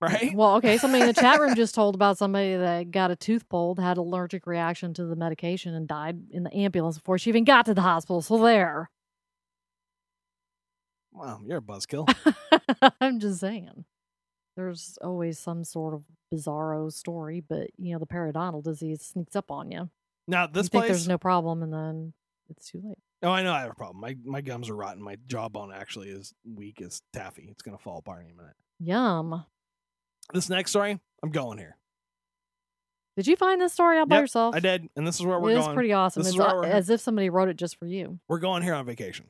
Right? 0.00 0.32
Well, 0.32 0.56
okay. 0.56 0.78
Somebody 0.78 1.02
in 1.02 1.08
the 1.08 1.14
chat 1.14 1.40
room 1.40 1.54
just 1.56 1.74
told 1.74 1.94
about 1.94 2.18
somebody 2.18 2.56
that 2.56 2.90
got 2.92 3.10
a 3.10 3.16
tooth 3.16 3.48
pulled, 3.48 3.80
had 3.80 3.96
allergic 3.96 4.46
reaction 4.46 4.94
to 4.94 5.04
the 5.04 5.16
medication, 5.16 5.74
and 5.74 5.88
died 5.88 6.20
in 6.30 6.44
the 6.44 6.54
ambulance 6.54 6.98
before 6.98 7.18
she 7.18 7.30
even 7.30 7.44
got 7.44 7.66
to 7.66 7.74
the 7.74 7.82
hospital. 7.82 8.22
So 8.22 8.38
there. 8.38 8.90
Wow, 11.12 11.40
you're 11.44 11.58
a 11.58 11.62
buzzkill. 11.62 12.08
I'm 13.00 13.18
just 13.18 13.40
saying. 13.40 13.84
There's 14.56 14.98
always 15.02 15.38
some 15.38 15.64
sort 15.64 15.94
of 15.94 16.02
bizarro 16.32 16.92
story, 16.92 17.40
but 17.40 17.70
you 17.76 17.92
know 17.92 17.98
the 17.98 18.06
periodontal 18.06 18.62
disease 18.62 19.02
sneaks 19.02 19.34
up 19.34 19.50
on 19.50 19.70
you. 19.70 19.90
Now 20.28 20.46
this 20.46 20.66
you 20.66 20.68
think 20.68 20.84
place. 20.84 20.90
there's 20.90 21.08
no 21.08 21.18
problem, 21.18 21.62
and 21.62 21.72
then 21.72 22.12
it's 22.50 22.70
too 22.70 22.80
late. 22.84 22.98
Oh, 23.22 23.30
I 23.30 23.42
know 23.42 23.52
I 23.52 23.60
have 23.60 23.70
a 23.70 23.74
problem. 23.74 24.00
My 24.00 24.16
my 24.24 24.40
gums 24.40 24.70
are 24.70 24.76
rotten. 24.76 25.02
My 25.02 25.16
jawbone 25.26 25.72
actually 25.72 26.10
is 26.10 26.32
weak 26.44 26.80
as 26.80 27.02
taffy. 27.12 27.48
It's 27.50 27.62
gonna 27.62 27.78
fall 27.78 27.98
apart 27.98 28.22
any 28.24 28.34
minute. 28.34 28.54
Yum. 28.78 29.44
This 30.32 30.48
next 30.50 30.70
story, 30.70 30.98
I'm 31.22 31.30
going 31.30 31.58
here. 31.58 31.76
Did 33.16 33.26
you 33.26 33.36
find 33.36 33.60
this 33.60 33.72
story 33.72 33.98
out 33.98 34.08
by 34.08 34.16
Yep, 34.16 34.22
yourself? 34.22 34.54
I 34.54 34.60
did, 34.60 34.88
and 34.94 35.06
this 35.06 35.18
is 35.18 35.26
where 35.26 35.38
It 35.38 35.40
we're 35.40 35.58
is 35.58 35.64
going. 35.64 35.74
pretty 35.74 35.92
awesome. 35.92 36.20
This 36.20 36.28
is 36.28 36.34
It's 36.36 36.44
where 36.44 36.54
a- 36.56 36.60
we're- 36.60 36.70
as 36.70 36.88
if 36.90 37.00
somebody 37.00 37.30
wrote 37.30 37.48
it 37.48 37.56
just 37.56 37.76
for 37.76 37.86
you. 37.86 38.20
We're 38.28 38.38
going 38.38 38.62
here 38.62 38.74
on 38.74 38.86
vacation. 38.86 39.26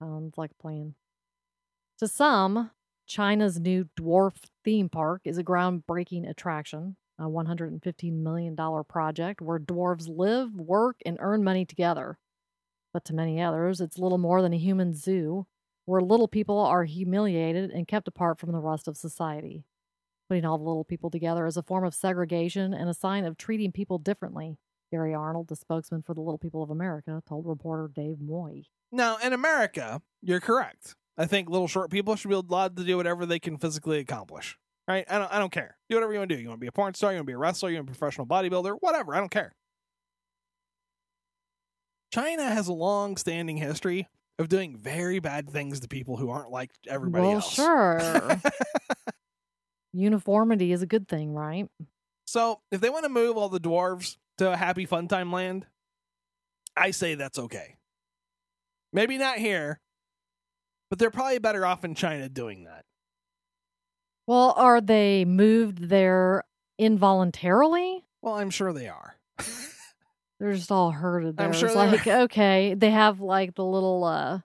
Sounds 0.00 0.36
like 0.36 0.50
a 0.50 0.54
plan. 0.62 0.94
To 1.98 2.08
some, 2.08 2.70
China's 3.06 3.58
new 3.60 3.88
dwarf 3.98 4.34
theme 4.64 4.88
park 4.88 5.22
is 5.24 5.38
a 5.38 5.44
groundbreaking 5.44 6.28
attraction, 6.28 6.96
a 7.18 7.28
$115 7.28 8.22
million 8.22 8.56
project 8.84 9.40
where 9.40 9.58
dwarves 9.60 10.08
live, 10.08 10.54
work, 10.54 10.96
and 11.06 11.16
earn 11.20 11.42
money 11.44 11.64
together. 11.64 12.18
But 12.92 13.04
to 13.06 13.14
many 13.14 13.40
others, 13.40 13.80
it's 13.80 13.98
little 13.98 14.18
more 14.18 14.42
than 14.42 14.52
a 14.52 14.58
human 14.58 14.92
zoo 14.92 15.46
where 15.86 16.00
little 16.02 16.28
people 16.28 16.58
are 16.58 16.84
humiliated 16.84 17.70
and 17.70 17.88
kept 17.88 18.08
apart 18.08 18.38
from 18.38 18.52
the 18.52 18.60
rest 18.60 18.86
of 18.88 18.96
society. 18.96 19.64
Putting 20.32 20.46
all 20.46 20.56
the 20.56 20.64
little 20.64 20.82
people 20.82 21.10
together 21.10 21.44
is 21.44 21.58
a 21.58 21.62
form 21.62 21.84
of 21.84 21.92
segregation 21.92 22.72
and 22.72 22.88
a 22.88 22.94
sign 22.94 23.26
of 23.26 23.36
treating 23.36 23.70
people 23.70 23.98
differently. 23.98 24.56
Gary 24.90 25.12
Arnold, 25.12 25.48
the 25.48 25.56
spokesman 25.56 26.00
for 26.00 26.14
the 26.14 26.22
Little 26.22 26.38
People 26.38 26.62
of 26.62 26.70
America, 26.70 27.22
told 27.28 27.44
reporter 27.44 27.90
Dave 27.94 28.16
Moy. 28.18 28.62
Now, 28.90 29.18
in 29.22 29.34
America, 29.34 30.00
you're 30.22 30.40
correct. 30.40 30.94
I 31.18 31.26
think 31.26 31.50
little 31.50 31.68
short 31.68 31.90
people 31.90 32.16
should 32.16 32.30
be 32.30 32.34
allowed 32.34 32.78
to 32.78 32.84
do 32.84 32.96
whatever 32.96 33.26
they 33.26 33.38
can 33.38 33.58
physically 33.58 33.98
accomplish. 33.98 34.56
Right? 34.88 35.04
I 35.06 35.18
don't. 35.18 35.30
I 35.30 35.38
don't 35.38 35.52
care. 35.52 35.76
Do 35.90 35.96
whatever 35.96 36.14
you 36.14 36.20
want 36.20 36.30
to 36.30 36.36
do. 36.36 36.40
You 36.40 36.48
want 36.48 36.60
to 36.60 36.64
be 36.64 36.68
a 36.68 36.72
porn 36.72 36.94
star. 36.94 37.12
You 37.12 37.18
want 37.18 37.26
to 37.26 37.30
be 37.30 37.34
a 37.34 37.38
wrestler. 37.38 37.68
You 37.68 37.76
want 37.76 37.88
to 37.88 37.92
be 37.92 37.96
a 37.96 37.98
professional 37.98 38.26
bodybuilder. 38.26 38.78
Whatever. 38.80 39.14
I 39.14 39.18
don't 39.18 39.30
care. 39.30 39.52
China 42.10 42.44
has 42.44 42.68
a 42.68 42.72
long-standing 42.72 43.58
history 43.58 44.08
of 44.38 44.48
doing 44.48 44.78
very 44.78 45.18
bad 45.18 45.50
things 45.50 45.80
to 45.80 45.88
people 45.88 46.16
who 46.16 46.30
aren't 46.30 46.50
like 46.50 46.70
everybody 46.88 47.26
well, 47.26 47.34
else. 47.34 47.52
sure. 47.52 48.00
Uniformity 49.92 50.72
is 50.72 50.82
a 50.82 50.86
good 50.86 51.08
thing, 51.08 51.32
right? 51.34 51.68
So 52.26 52.60
if 52.70 52.80
they 52.80 52.90
want 52.90 53.04
to 53.04 53.08
move 53.10 53.36
all 53.36 53.48
the 53.48 53.60
dwarves 53.60 54.16
to 54.38 54.52
a 54.52 54.56
happy 54.56 54.86
fun 54.86 55.08
time 55.08 55.32
land, 55.32 55.66
I 56.76 56.90
say 56.92 57.14
that's 57.14 57.38
okay. 57.38 57.76
Maybe 58.92 59.18
not 59.18 59.38
here, 59.38 59.80
but 60.90 60.98
they're 60.98 61.10
probably 61.10 61.38
better 61.38 61.66
off 61.66 61.84
in 61.84 61.94
China 61.94 62.28
doing 62.28 62.64
that. 62.64 62.84
Well, 64.26 64.54
are 64.56 64.80
they 64.80 65.24
moved 65.24 65.88
there 65.88 66.44
involuntarily? 66.78 68.04
Well, 68.22 68.34
I'm 68.34 68.50
sure 68.50 68.72
they 68.72 68.88
are. 68.88 69.16
They're 70.38 70.54
just 70.54 70.72
all 70.72 70.90
herded 70.90 71.36
there. 71.36 71.46
I'm 71.46 71.50
It's 71.52 71.60
sure 71.60 71.68
they're- 71.68 71.76
like, 71.76 72.06
okay, 72.06 72.74
they 72.74 72.90
have 72.90 73.20
like 73.20 73.54
the 73.54 73.64
little 73.64 74.02
uh 74.04 74.40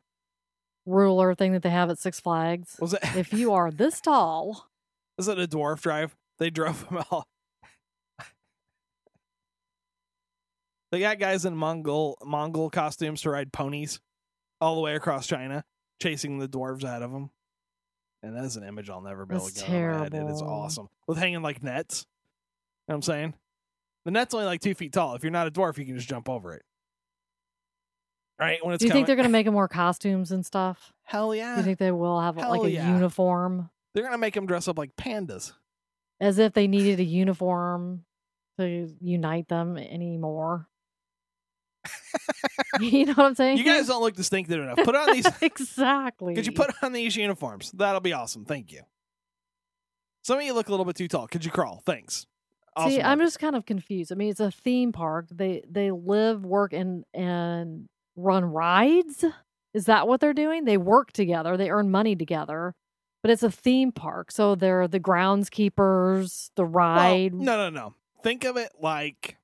ruler 0.86 1.34
thing 1.36 1.54
that 1.54 1.64
they 1.64 1.70
have 1.72 1.90
at 1.90 1.98
Six 2.00 2.20
Flags. 2.20 2.76
Was 2.80 2.94
it 2.94 3.00
if 3.16 3.34
you 3.34 3.54
are 3.54 3.72
this 3.72 4.00
tall, 4.00 4.70
was 5.17 5.27
it 5.27 5.39
a 5.39 5.47
dwarf 5.47 5.82
drive? 5.82 6.15
They 6.39 6.49
drove 6.49 6.88
them 6.88 7.03
all. 7.10 7.27
they 10.91 10.99
got 10.99 11.19
guys 11.19 11.45
in 11.45 11.56
Mongol 11.58 12.17
Mongol 12.23 12.69
costumes 12.69 13.21
to 13.21 13.32
ride 13.32 13.51
ponies 13.51 13.99
all 14.62 14.75
the 14.75 14.82
way 14.82 14.95
across 14.95 15.27
China, 15.27 15.63
chasing 16.01 16.39
the 16.39 16.47
dwarves 16.47 16.84
out 16.84 17.01
of 17.01 17.12
them. 17.12 17.32
And 18.23 18.36
that 18.36 18.45
is 18.45 18.58
an 18.58 18.63
image 18.63 18.89
I'll 18.89 19.01
never 19.01 19.25
be 19.25 19.36
able 19.36 19.47
to 19.47 19.53
get 19.53 19.69
my. 19.69 20.06
It 20.06 20.13
is 20.13 20.41
awesome 20.41 20.89
with 21.08 21.17
hanging 21.17 21.41
like 21.41 21.62
nets. 21.63 22.06
You 22.88 22.93
know 22.93 22.95
what 22.95 22.95
I'm 22.95 23.01
saying? 23.03 23.34
The 24.06 24.12
net's 24.12 24.34
only 24.34 24.45
like 24.45 24.62
two 24.62 24.73
feet 24.73 24.93
tall. 24.93 25.15
If 25.15 25.23
you're 25.23 25.32
not 25.32 25.47
a 25.47 25.51
dwarf, 25.51 25.77
you 25.77 25.86
can 25.86 25.95
just 25.95 26.08
jump 26.08 26.30
over 26.30 26.53
it. 26.53 26.63
Right 28.39 28.63
when 28.63 28.75
it's 28.75 28.82
do 28.82 28.88
you 28.88 28.93
think 28.93 29.08
they're 29.08 29.15
going 29.15 29.27
to 29.27 29.32
make 29.32 29.45
them 29.45 29.56
more 29.56 29.67
costumes 29.67 30.32
and 30.32 30.45
stuff? 30.45 30.93
hell 31.03 31.34
yeah! 31.34 31.56
Do 31.56 31.62
you 31.62 31.65
think 31.65 31.80
they 31.80 31.91
will 31.91 32.19
have 32.21 32.38
like 32.38 32.63
a 32.63 32.69
yeah. 32.69 32.93
uniform 32.93 33.69
they're 33.98 34.06
gonna 34.06 34.20
make 34.20 34.36
them 34.36 34.46
dress 34.46 34.68
up 34.68 34.78
like 34.78 34.96
pandas. 34.96 35.54
as 36.20 36.38
if 36.38 36.54
they 36.54 36.68
needed 36.68 37.00
a 37.00 37.04
uniform 37.04 38.04
to 38.60 38.88
unite 39.02 39.48
them 39.48 39.76
anymore? 39.76 40.68
you 42.80 43.08
know 43.08 43.14
what 43.14 43.26
I'm 43.26 43.36
saying? 43.36 43.58
You 43.58 43.64
guys 43.64 43.88
don't 43.88 44.02
look 44.02 44.16
distinctive 44.16 44.62
enough. 44.62 44.78
Put 44.84 44.96
on 44.96 45.14
these. 45.14 45.26
exactly. 45.42 46.36
Could 46.36 46.46
you 46.46 46.52
put 46.52 46.72
on 46.84 46.94
these 46.94 47.16
uniforms? 47.16 47.72
That'll 47.72 48.00
be 48.00 48.14
awesome. 48.14 48.46
Thank 48.46 48.72
you. 48.72 48.82
Some 50.24 50.38
of 50.38 50.44
you 50.44 50.54
look 50.54 50.68
a 50.68 50.72
little 50.72 50.86
bit 50.86 50.96
too 50.96 51.08
tall. 51.08 51.28
Could 51.28 51.44
you 51.44 51.50
crawl? 51.50 51.82
Thanks. 51.86 52.28
Awesome. 52.76 52.92
See, 52.92 53.02
I'm 53.02 53.20
just 53.20 53.40
kind 53.40 53.56
of 53.56 53.66
confused. 53.66 54.12
I 54.12 54.16
mean, 54.16 54.30
it's 54.30 54.40
a 54.40 54.52
theme 54.52 54.92
park. 54.92 55.26
They 55.32 55.64
they 55.68 55.90
live, 55.90 56.46
work, 56.46 56.74
and 56.74 57.04
and 57.16 57.88
run 58.16 58.46
rides. 58.46 59.26
Is 59.74 59.86
that 59.86 60.08
what 60.08 60.20
they're 60.20 60.34
doing? 60.34 60.66
They 60.66 60.78
work 60.78 61.14
together. 61.14 61.58
They 61.58 61.72
earn 61.72 61.90
money 61.90 62.16
together. 62.16 62.76
But 63.28 63.34
it's 63.34 63.44
a 63.44 63.52
theme 63.52 63.92
park, 63.92 64.32
so 64.32 64.56
they're 64.56 64.88
the 64.88 65.02
groundskeepers, 65.02 66.50
the 66.56 66.63
Well, 66.63 66.72
ride. 66.72 67.34
no, 67.34 67.58
no, 67.58 67.70
no. 67.70 67.94
Think 68.24 68.46
of 68.46 68.56
it 68.56 68.72
like 68.80 69.36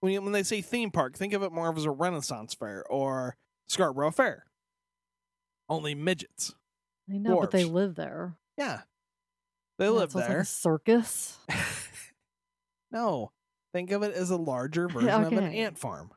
when 0.00 0.12
you, 0.12 0.20
when 0.20 0.32
they 0.32 0.42
say 0.42 0.60
theme 0.60 0.90
park. 0.90 1.16
Think 1.16 1.32
of 1.32 1.44
it 1.44 1.52
more 1.52 1.68
of 1.68 1.76
as 1.78 1.84
a 1.84 1.92
Renaissance 1.92 2.54
fair 2.54 2.84
or 2.90 3.36
Scarborough 3.68 4.10
Fair. 4.10 4.46
Only 5.68 5.94
midgets. 5.94 6.52
I 7.08 7.18
know, 7.18 7.38
but 7.38 7.52
they 7.52 7.62
live 7.62 7.94
there. 7.94 8.34
Yeah, 8.58 8.80
they 9.78 9.84
Yeah, 9.84 9.90
live 9.92 10.10
so 10.10 10.18
it's 10.18 10.26
like 10.26 10.28
there. 10.28 10.40
a 10.40 10.44
circus. 10.44 11.38
no, 12.90 13.30
think 13.72 13.92
of 13.92 14.02
it 14.02 14.14
as 14.16 14.30
a 14.30 14.36
larger 14.36 14.88
version 14.88 15.10
of 15.10 15.32
an 15.32 15.44
ant 15.44 15.78
farm. 15.78 16.10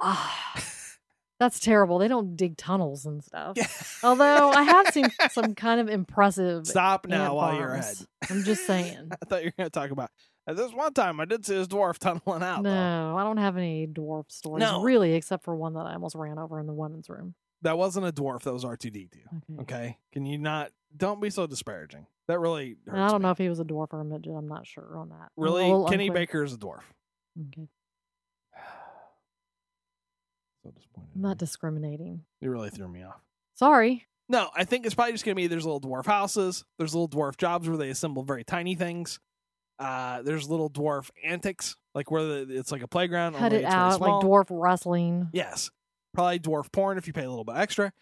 Ah, 0.00 0.41
that's 1.42 1.58
terrible. 1.58 1.98
They 1.98 2.06
don't 2.08 2.36
dig 2.36 2.56
tunnels 2.56 3.04
and 3.04 3.22
stuff. 3.22 4.00
Although 4.04 4.50
I 4.50 4.62
have 4.62 4.88
seen 4.88 5.06
some 5.32 5.54
kind 5.56 5.80
of 5.80 5.88
impressive. 5.88 6.66
Stop 6.66 7.06
now 7.08 7.34
while 7.34 7.56
you're 7.56 7.74
ahead. 7.74 7.96
I'm 8.30 8.44
just 8.44 8.64
saying. 8.66 9.10
I 9.22 9.24
thought 9.26 9.42
you 9.42 9.48
were 9.48 9.54
going 9.58 9.70
to 9.70 9.70
talk 9.70 9.90
about. 9.90 10.10
At 10.46 10.56
this 10.56 10.72
one 10.72 10.92
time, 10.92 11.18
I 11.20 11.24
did 11.24 11.44
see 11.44 11.54
this 11.54 11.66
dwarf 11.66 11.98
tunneling 11.98 12.42
out. 12.42 12.62
though. 12.62 12.70
No, 12.72 13.16
I 13.16 13.24
don't 13.24 13.36
have 13.38 13.56
any 13.56 13.86
dwarf 13.88 14.30
stories 14.30 14.60
No. 14.60 14.82
really, 14.82 15.14
except 15.14 15.44
for 15.44 15.54
one 15.56 15.74
that 15.74 15.86
I 15.86 15.94
almost 15.94 16.14
ran 16.14 16.38
over 16.38 16.60
in 16.60 16.66
the 16.66 16.72
women's 16.72 17.08
room. 17.08 17.34
That 17.62 17.76
wasn't 17.78 18.06
a 18.06 18.12
dwarf. 18.12 18.42
That 18.42 18.52
was 18.52 18.64
R 18.64 18.76
two 18.76 18.90
D 18.90 19.08
two. 19.12 19.20
Okay. 19.60 19.62
Okay, 19.62 19.98
can 20.12 20.26
you 20.26 20.38
not? 20.38 20.70
Don't 20.96 21.20
be 21.20 21.30
so 21.30 21.46
disparaging. 21.46 22.06
That 22.28 22.38
really. 22.40 22.76
I 22.92 23.08
don't 23.08 23.20
me. 23.20 23.26
know 23.26 23.30
if 23.30 23.38
he 23.38 23.48
was 23.48 23.60
a 23.60 23.64
dwarf 23.64 23.92
or 23.92 24.00
a 24.00 24.04
midget. 24.04 24.32
I'm 24.36 24.48
not 24.48 24.66
sure 24.66 24.96
on 24.96 25.10
that. 25.10 25.30
Really, 25.36 25.64
Kenny 25.90 26.06
unclear. 26.06 26.12
Baker 26.12 26.42
is 26.44 26.54
a 26.54 26.56
dwarf. 26.58 26.82
Okay. 27.40 27.68
So 30.62 30.70
disappointed. 30.70 31.10
I'm 31.14 31.22
not 31.22 31.38
discriminating. 31.38 32.22
you 32.40 32.50
really 32.50 32.70
threw 32.70 32.88
me 32.88 33.02
off. 33.02 33.20
Sorry. 33.54 34.06
No, 34.28 34.48
I 34.56 34.64
think 34.64 34.86
it's 34.86 34.94
probably 34.94 35.12
just 35.12 35.24
gonna 35.24 35.34
be 35.34 35.46
there's 35.46 35.64
little 35.66 35.80
dwarf 35.80 36.06
houses, 36.06 36.64
there's 36.78 36.94
little 36.94 37.08
dwarf 37.08 37.36
jobs 37.36 37.68
where 37.68 37.76
they 37.76 37.90
assemble 37.90 38.22
very 38.22 38.44
tiny 38.44 38.74
things. 38.74 39.18
Uh, 39.78 40.22
there's 40.22 40.48
little 40.48 40.70
dwarf 40.70 41.10
antics, 41.24 41.76
like 41.94 42.10
where 42.10 42.22
the, 42.22 42.58
it's 42.58 42.70
like 42.70 42.82
a 42.82 42.88
playground. 42.88 43.34
Cut 43.34 43.52
it 43.52 43.64
out 43.64 44.00
like 44.00 44.24
dwarf 44.24 44.46
wrestling. 44.50 45.28
Yes, 45.32 45.70
probably 46.14 46.38
dwarf 46.38 46.70
porn 46.70 46.98
if 46.98 47.06
you 47.06 47.12
pay 47.12 47.24
a 47.24 47.28
little 47.28 47.44
bit 47.44 47.56
extra, 47.56 47.92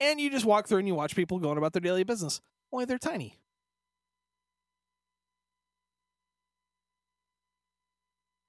and 0.00 0.18
you 0.20 0.30
just 0.30 0.46
walk 0.46 0.66
through 0.66 0.78
and 0.78 0.88
you 0.88 0.94
watch 0.94 1.14
people 1.14 1.38
going 1.38 1.58
about 1.58 1.72
their 1.74 1.80
daily 1.80 2.04
business. 2.04 2.40
Only 2.72 2.86
they're 2.86 2.98
tiny. 2.98 3.38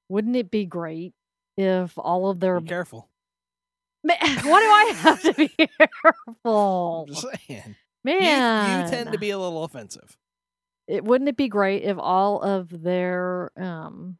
Wouldn't 0.09 0.35
it 0.35 0.49
be 0.49 0.65
great 0.65 1.13
if 1.57 1.97
all 1.97 2.29
of 2.29 2.39
their 2.39 2.59
Be 2.61 2.67
careful. 2.67 3.09
Why 4.19 4.41
do 4.41 4.49
I 4.49 4.93
have 4.97 5.21
to 5.23 5.33
be 5.33 5.47
careful? 5.57 7.05
I'm 7.07 7.13
just 7.13 7.27
saying. 7.47 7.75
Man, 8.03 8.79
You, 8.79 8.83
you 8.85 8.89
tend 8.89 9.11
to 9.11 9.17
be 9.17 9.31
a 9.31 9.37
little 9.37 9.63
offensive. 9.63 10.17
It 10.87 11.03
wouldn't 11.03 11.29
it 11.29 11.35
be 11.35 11.49
great 11.49 11.83
if 11.83 11.97
all 11.99 12.41
of 12.41 12.83
their 12.83 13.51
um 13.57 14.17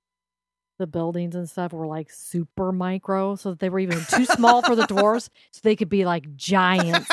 the 0.80 0.88
buildings 0.88 1.34
and 1.36 1.50
stuff 1.50 1.74
were 1.74 1.88
like 1.88 2.12
super 2.12 2.72
micro, 2.72 3.36
so 3.36 3.52
that 3.52 3.60
they 3.60 3.70
were 3.70 3.80
even 3.80 4.00
too 4.10 4.26
small 4.26 4.62
for 4.62 4.76
the 4.76 4.84
dwarves, 4.84 5.30
so 5.52 5.62
they 5.64 5.76
could 5.76 5.90
be 5.90 6.06
like 6.06 6.36
giants. 6.36 7.10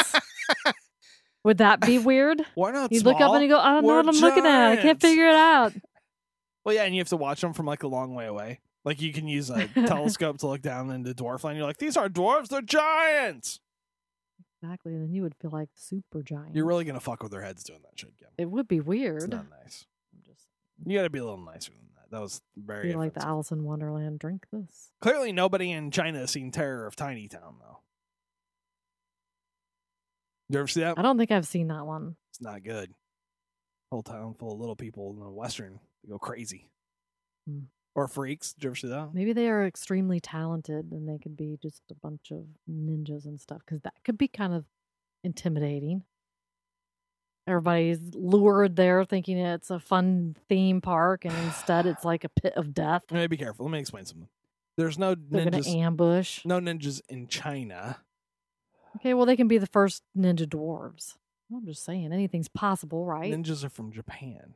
Would 1.45 1.59
that 1.59 1.81
be 1.81 1.99
weird? 1.99 2.43
Why 2.55 2.73
not? 2.73 2.91
You 2.91 3.01
look 3.01 3.21
up 3.21 3.33
and 3.33 3.43
you 3.43 3.49
go, 3.49 3.59
I 3.59 3.75
don't 3.75 3.83
know 3.83 3.89
We're 3.89 3.97
what 4.03 4.09
I'm 4.09 4.21
looking 4.21 4.47
at. 4.47 4.73
I 4.73 4.77
can't 4.77 5.01
figure 5.01 5.29
it 5.29 5.35
out. 5.35 5.73
Well, 6.65 6.75
yeah, 6.75 6.85
and 6.85 6.95
you 6.95 7.01
have 7.01 7.09
to 7.09 7.17
watch 7.17 7.43
them 7.43 7.53
from 7.53 7.67
like 7.67 7.83
a 7.83 7.87
long 7.87 8.15
way 8.15 8.27
away. 8.27 8.61
Like 8.85 9.01
you 9.01 9.13
can 9.13 9.27
use 9.27 9.51
a 9.51 9.67
telescope 9.87 10.39
to 10.39 10.47
look 10.47 10.63
down 10.63 10.91
into 10.91 11.15
dwarf 11.15 11.45
land. 11.45 11.57
You're 11.57 11.67
like, 11.67 11.79
these 11.79 11.97
aren't 11.97 12.15
dwarves, 12.15 12.49
they're 12.49 12.61
giants. 12.63 13.61
Exactly. 14.63 14.93
Then 14.97 15.13
you 15.13 15.23
would 15.23 15.35
feel 15.35 15.51
like 15.51 15.69
super 15.75 16.23
giant. 16.23 16.55
You're 16.55 16.67
really 16.67 16.85
gonna 16.85 17.01
fuck 17.01 17.23
with 17.23 17.33
their 17.33 17.43
heads 17.43 17.65
doing 17.65 17.81
that 17.83 17.99
shit, 17.99 18.17
Kim. 18.19 18.29
It 18.39 18.51
would 18.51 18.69
be 18.69 18.81
weird. 18.81 19.23
It's 19.23 19.29
not 19.29 19.47
nice. 19.63 19.87
I'm 20.15 20.23
just 20.25 20.47
You 20.87 20.97
gotta 20.97 21.11
be 21.11 21.19
a 21.19 21.25
little 21.25 21.39
nicer 21.39 21.73
than 21.73 21.89
that. 21.97 22.11
That 22.11 22.21
was 22.21 22.43
very 22.57 22.89
be 22.89 22.95
like 22.95 23.15
the 23.15 23.21
offensive. 23.21 23.29
Alice 23.29 23.51
in 23.53 23.65
Wonderland. 23.65 24.19
Drink 24.19 24.47
this. 24.53 24.91
Clearly, 25.01 25.33
nobody 25.33 25.71
in 25.71 25.91
China 25.91 26.21
has 26.21 26.31
seen 26.31 26.51
Terror 26.51 26.87
of 26.87 26.97
Tiny 26.97 27.29
Town 27.29 27.57
though. 27.61 27.81
You 30.51 30.59
ever 30.59 30.69
see 30.69 30.81
that? 30.81 30.99
I 30.99 31.03
don't 31.03 31.17
think 31.19 31.31
I've 31.31 31.47
seen 31.47 31.69
that 31.69 31.87
one. 31.87 32.17
It's 32.31 32.41
not 32.41 32.63
good. 32.63 32.93
Whole 33.91 34.03
town 34.03 34.35
full 34.35 34.53
of 34.53 34.61
little 34.61 34.77
people 34.77 35.11
in 35.13 35.21
the 35.21 35.31
western 35.31 35.79
they 36.03 36.11
go 36.11 36.19
crazy. 36.19 36.71
Hmm. 37.49 37.61
Or 37.95 38.09
freaks. 38.09 38.53
Did 38.55 38.65
you 38.65 38.71
ever 38.71 38.77
see 38.77 38.89
that? 38.89 39.15
Maybe 39.15 39.33
they 39.33 39.49
are 39.49 39.65
extremely 39.65 40.19
talented 40.19 40.91
and 40.91 41.09
they 41.09 41.19
could 41.19 41.37
be 41.37 41.59
just 41.63 41.83
a 41.91 41.95
bunch 41.95 42.33
of 42.33 42.45
ninjas 42.69 43.25
and 43.25 43.41
stuff 43.41 43.61
because 43.65 43.83
that 43.83 43.95
could 44.05 44.19
be 44.19 44.27
kind 44.29 44.53
of 44.53 44.65
intimidating. 45.23 46.03
Everybody's 47.47 48.01
lured 48.15 48.75
there 48.77 49.05
thinking 49.05 49.39
it's 49.39 49.71
a 49.71 49.79
fun 49.79 50.35
theme 50.49 50.81
park 50.81 51.25
and 51.25 51.35
instead 51.45 51.87
it's 51.87 52.05
like 52.05 52.25
a 52.25 52.29
pit 52.29 52.55
of 52.57 52.75
death. 52.75 53.03
Hey, 53.09 53.27
be 53.27 53.37
careful. 53.37 53.67
Let 53.67 53.73
me 53.73 53.79
explain 53.79 54.07
something. 54.07 54.29
There's 54.77 54.99
no 54.99 55.15
They're 55.15 55.47
ninjas. 55.47 55.65
to 55.73 55.79
ambush. 55.79 56.45
no 56.45 56.59
ninjas 56.59 57.01
in 57.09 57.29
China. 57.29 57.99
Okay, 58.97 59.15
well, 59.15 59.27
they 59.27 59.37
can 59.37 59.47
be 59.49 59.59
the 59.59 59.67
first 59.67 60.03
ninja 60.17 60.47
dwarves. 60.47 61.15
I'm 61.55 61.67
just 61.67 61.85
saying, 61.85 62.13
anything's 62.13 62.49
possible, 62.49 63.05
right? 63.05 63.33
Ninjas 63.33 63.63
are 63.65 63.69
from 63.69 63.93
Japan. 63.93 64.55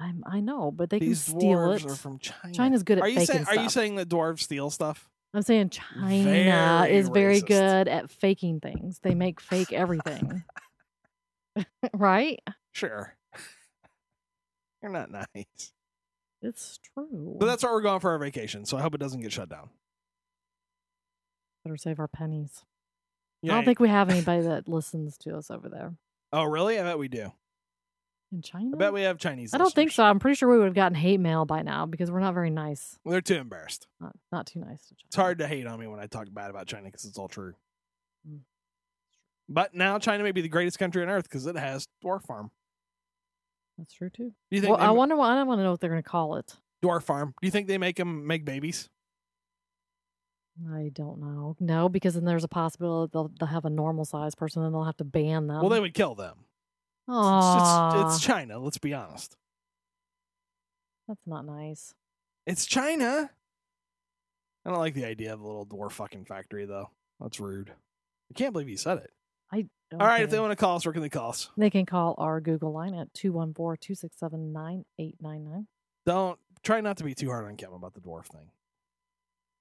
I'm, 0.00 0.24
I 0.26 0.40
know, 0.40 0.70
but 0.70 0.90
they 0.90 0.98
These 0.98 1.24
can 1.24 1.38
steal 1.40 1.58
dwarves 1.58 1.84
it. 1.84 1.90
are 1.90 1.94
from 1.94 2.18
China. 2.18 2.54
China's 2.54 2.82
good 2.82 2.98
at 2.98 3.04
are 3.04 3.08
you 3.08 3.20
faking 3.20 3.44
saying? 3.44 3.46
Are 3.46 3.62
you 3.62 3.68
saying 3.68 3.94
that 3.96 4.08
dwarves 4.08 4.40
steal 4.40 4.70
stuff? 4.70 5.08
I'm 5.32 5.42
saying 5.42 5.70
China 5.70 6.82
Very 6.82 6.96
is 6.96 7.08
very 7.08 7.40
racist. 7.40 7.46
good 7.46 7.88
at 7.88 8.10
faking 8.10 8.60
things. 8.60 9.00
They 9.00 9.14
make 9.14 9.40
fake 9.40 9.72
everything. 9.72 10.44
right? 11.94 12.40
Sure. 12.72 13.16
You're 14.82 14.92
not 14.92 15.10
nice. 15.10 15.72
It's 16.42 16.78
true. 16.94 17.36
But 17.38 17.46
that's 17.46 17.62
where 17.62 17.72
we're 17.72 17.82
going 17.82 18.00
for 18.00 18.10
our 18.10 18.18
vacation. 18.18 18.64
So 18.64 18.76
I 18.76 18.82
hope 18.82 18.94
it 18.94 19.00
doesn't 19.00 19.20
get 19.20 19.32
shut 19.32 19.48
down. 19.48 19.70
better 21.64 21.76
save 21.76 21.98
our 21.98 22.08
pennies. 22.08 22.64
Yeah. 23.42 23.52
I 23.52 23.54
don't 23.56 23.64
think 23.64 23.80
we 23.80 23.88
have 23.88 24.10
anybody 24.10 24.42
that 24.42 24.68
listens 24.68 25.16
to 25.18 25.36
us 25.36 25.50
over 25.50 25.68
there 25.68 25.94
oh, 26.34 26.44
really? 26.44 26.78
I 26.78 26.82
bet 26.82 26.98
we 26.98 27.08
do. 27.08 27.32
In 28.34 28.42
China. 28.42 28.70
I 28.74 28.78
bet 28.78 28.92
we 28.92 29.02
have 29.02 29.18
Chinese. 29.18 29.54
I 29.54 29.58
don't 29.58 29.72
think 29.72 29.92
so. 29.92 30.04
I'm 30.04 30.18
pretty 30.18 30.34
sure 30.34 30.50
we 30.50 30.58
would 30.58 30.66
have 30.66 30.74
gotten 30.74 30.94
hate 30.96 31.20
mail 31.20 31.44
by 31.44 31.62
now 31.62 31.86
because 31.86 32.10
we're 32.10 32.20
not 32.20 32.34
very 32.34 32.50
nice. 32.50 32.98
They're 33.04 33.20
too 33.20 33.36
embarrassed. 33.36 33.86
Not, 34.00 34.14
not 34.32 34.46
too 34.46 34.60
nice 34.60 34.82
to 34.88 34.94
China. 34.94 35.06
It's 35.06 35.16
hard 35.16 35.38
to 35.38 35.46
hate 35.46 35.66
on 35.66 35.78
me 35.80 35.86
when 35.86 36.00
I 36.00 36.06
talk 36.06 36.26
bad 36.32 36.50
about 36.50 36.66
China 36.66 36.84
because 36.84 37.04
it's 37.04 37.18
all 37.18 37.28
true. 37.28 37.54
Mm. 38.28 38.40
But 39.48 39.74
now 39.74 39.98
China 39.98 40.24
may 40.24 40.32
be 40.32 40.40
the 40.40 40.48
greatest 40.48 40.78
country 40.78 41.02
on 41.02 41.08
earth 41.08 41.24
because 41.24 41.46
it 41.46 41.56
has 41.56 41.88
dwarf 42.04 42.24
farm. 42.26 42.50
That's 43.78 43.94
true 43.94 44.10
too. 44.10 44.32
Do 44.50 44.56
you 44.56 44.60
think 44.60 44.76
Well, 44.76 44.86
I 44.86 44.90
wonder. 44.90 45.16
What, 45.16 45.30
I 45.30 45.42
want 45.42 45.58
to 45.58 45.64
know 45.64 45.70
what 45.70 45.80
they're 45.80 45.90
going 45.90 46.02
to 46.02 46.08
call 46.08 46.36
it. 46.36 46.56
dwarf 46.82 47.02
farm? 47.02 47.34
Do 47.40 47.46
you 47.46 47.50
think 47.50 47.66
they 47.66 47.78
make 47.78 47.96
them 47.96 48.26
make 48.26 48.44
babies? 48.44 48.88
I 50.72 50.90
don't 50.92 51.18
know. 51.20 51.56
No, 51.58 51.88
because 51.88 52.14
then 52.14 52.24
there's 52.24 52.44
a 52.44 52.48
possibility 52.48 53.10
they'll, 53.12 53.32
they'll 53.40 53.48
have 53.48 53.64
a 53.64 53.70
normal 53.70 54.04
sized 54.04 54.36
person, 54.36 54.62
and 54.62 54.72
they'll 54.72 54.84
have 54.84 54.96
to 54.98 55.04
ban 55.04 55.48
them. 55.48 55.60
well, 55.60 55.68
they 55.68 55.80
would 55.80 55.94
kill 55.94 56.14
them. 56.14 56.36
It's, 57.06 57.14
Aw, 57.16 58.06
it's, 58.06 58.16
it's 58.16 58.24
China. 58.24 58.58
Let's 58.58 58.78
be 58.78 58.94
honest. 58.94 59.36
that's 61.06 61.26
not 61.26 61.44
nice. 61.44 61.94
It's 62.46 62.66
China. 62.66 63.30
I 64.64 64.70
don't 64.70 64.78
like 64.78 64.94
the 64.94 65.04
idea 65.04 65.32
of 65.34 65.40
a 65.40 65.46
little 65.46 65.66
dwarf 65.66 65.92
fucking 65.92 66.24
factory 66.24 66.64
though. 66.64 66.90
That's 67.20 67.40
rude. 67.40 67.70
I 67.70 68.34
can't 68.34 68.52
believe 68.52 68.68
you 68.68 68.76
said 68.76 68.98
it. 68.98 69.10
I 69.52 69.66
All 69.92 70.06
right, 70.06 70.22
if 70.22 70.30
they 70.30 70.40
want 70.40 70.52
to 70.52 70.56
call 70.56 70.76
us, 70.76 70.86
where 70.86 70.92
can 70.92 71.02
they 71.02 71.10
call 71.10 71.30
us? 71.30 71.50
They 71.56 71.70
can 71.70 71.84
call 71.86 72.14
our 72.18 72.40
Google 72.40 72.72
line 72.72 72.94
at 72.94 73.12
214 73.14 73.78
267 73.80 74.52
9899. 74.52 75.66
Don't 76.06 76.38
try 76.62 76.80
not 76.80 76.96
to 76.98 77.04
be 77.04 77.14
too 77.14 77.28
hard 77.28 77.44
on 77.44 77.56
Kim 77.56 77.72
about 77.72 77.94
the 77.94 78.00
dwarf 78.00 78.26
thing. 78.26 78.50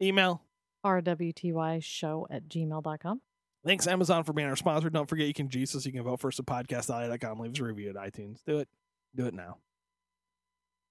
Email. 0.01 0.41
RWTY 0.85 1.83
show 1.83 2.27
at 2.29 2.47
gmail.com. 2.47 3.21
Thanks, 3.65 3.87
Amazon, 3.87 4.23
for 4.23 4.33
being 4.33 4.49
our 4.49 4.55
sponsor. 4.57 4.89
Don't 4.89 5.07
forget 5.07 5.27
you 5.27 5.33
can 5.33 5.47
juice 5.49 5.73
us. 5.75 5.85
You 5.85 5.93
can 5.93 6.03
vote 6.03 6.19
for 6.19 6.27
us 6.27 6.39
at 6.39 6.45
podcast.com. 6.45 7.39
Leave 7.39 7.51
us 7.53 7.59
a 7.59 7.63
review 7.63 7.89
at 7.89 7.95
iTunes. 7.95 8.39
Do 8.45 8.59
it. 8.59 8.67
Do 9.15 9.25
it 9.25 9.33
now. 9.33 9.57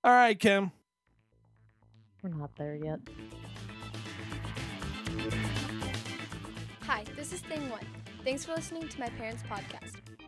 All 0.05 0.13
right, 0.13 0.39
Kim. 0.39 0.73
We're 2.23 2.31
not 2.31 2.57
there 2.57 2.75
yet. 2.77 3.01
Hi, 6.87 7.05
this 7.17 7.33
is 7.33 7.41
Thing 7.41 7.69
One. 7.69 7.87
Thanks 8.25 8.45
for 8.45 8.55
listening 8.55 8.89
to 8.89 9.01
my 9.01 9.09
parents' 9.11 9.43
podcast. 9.43 9.97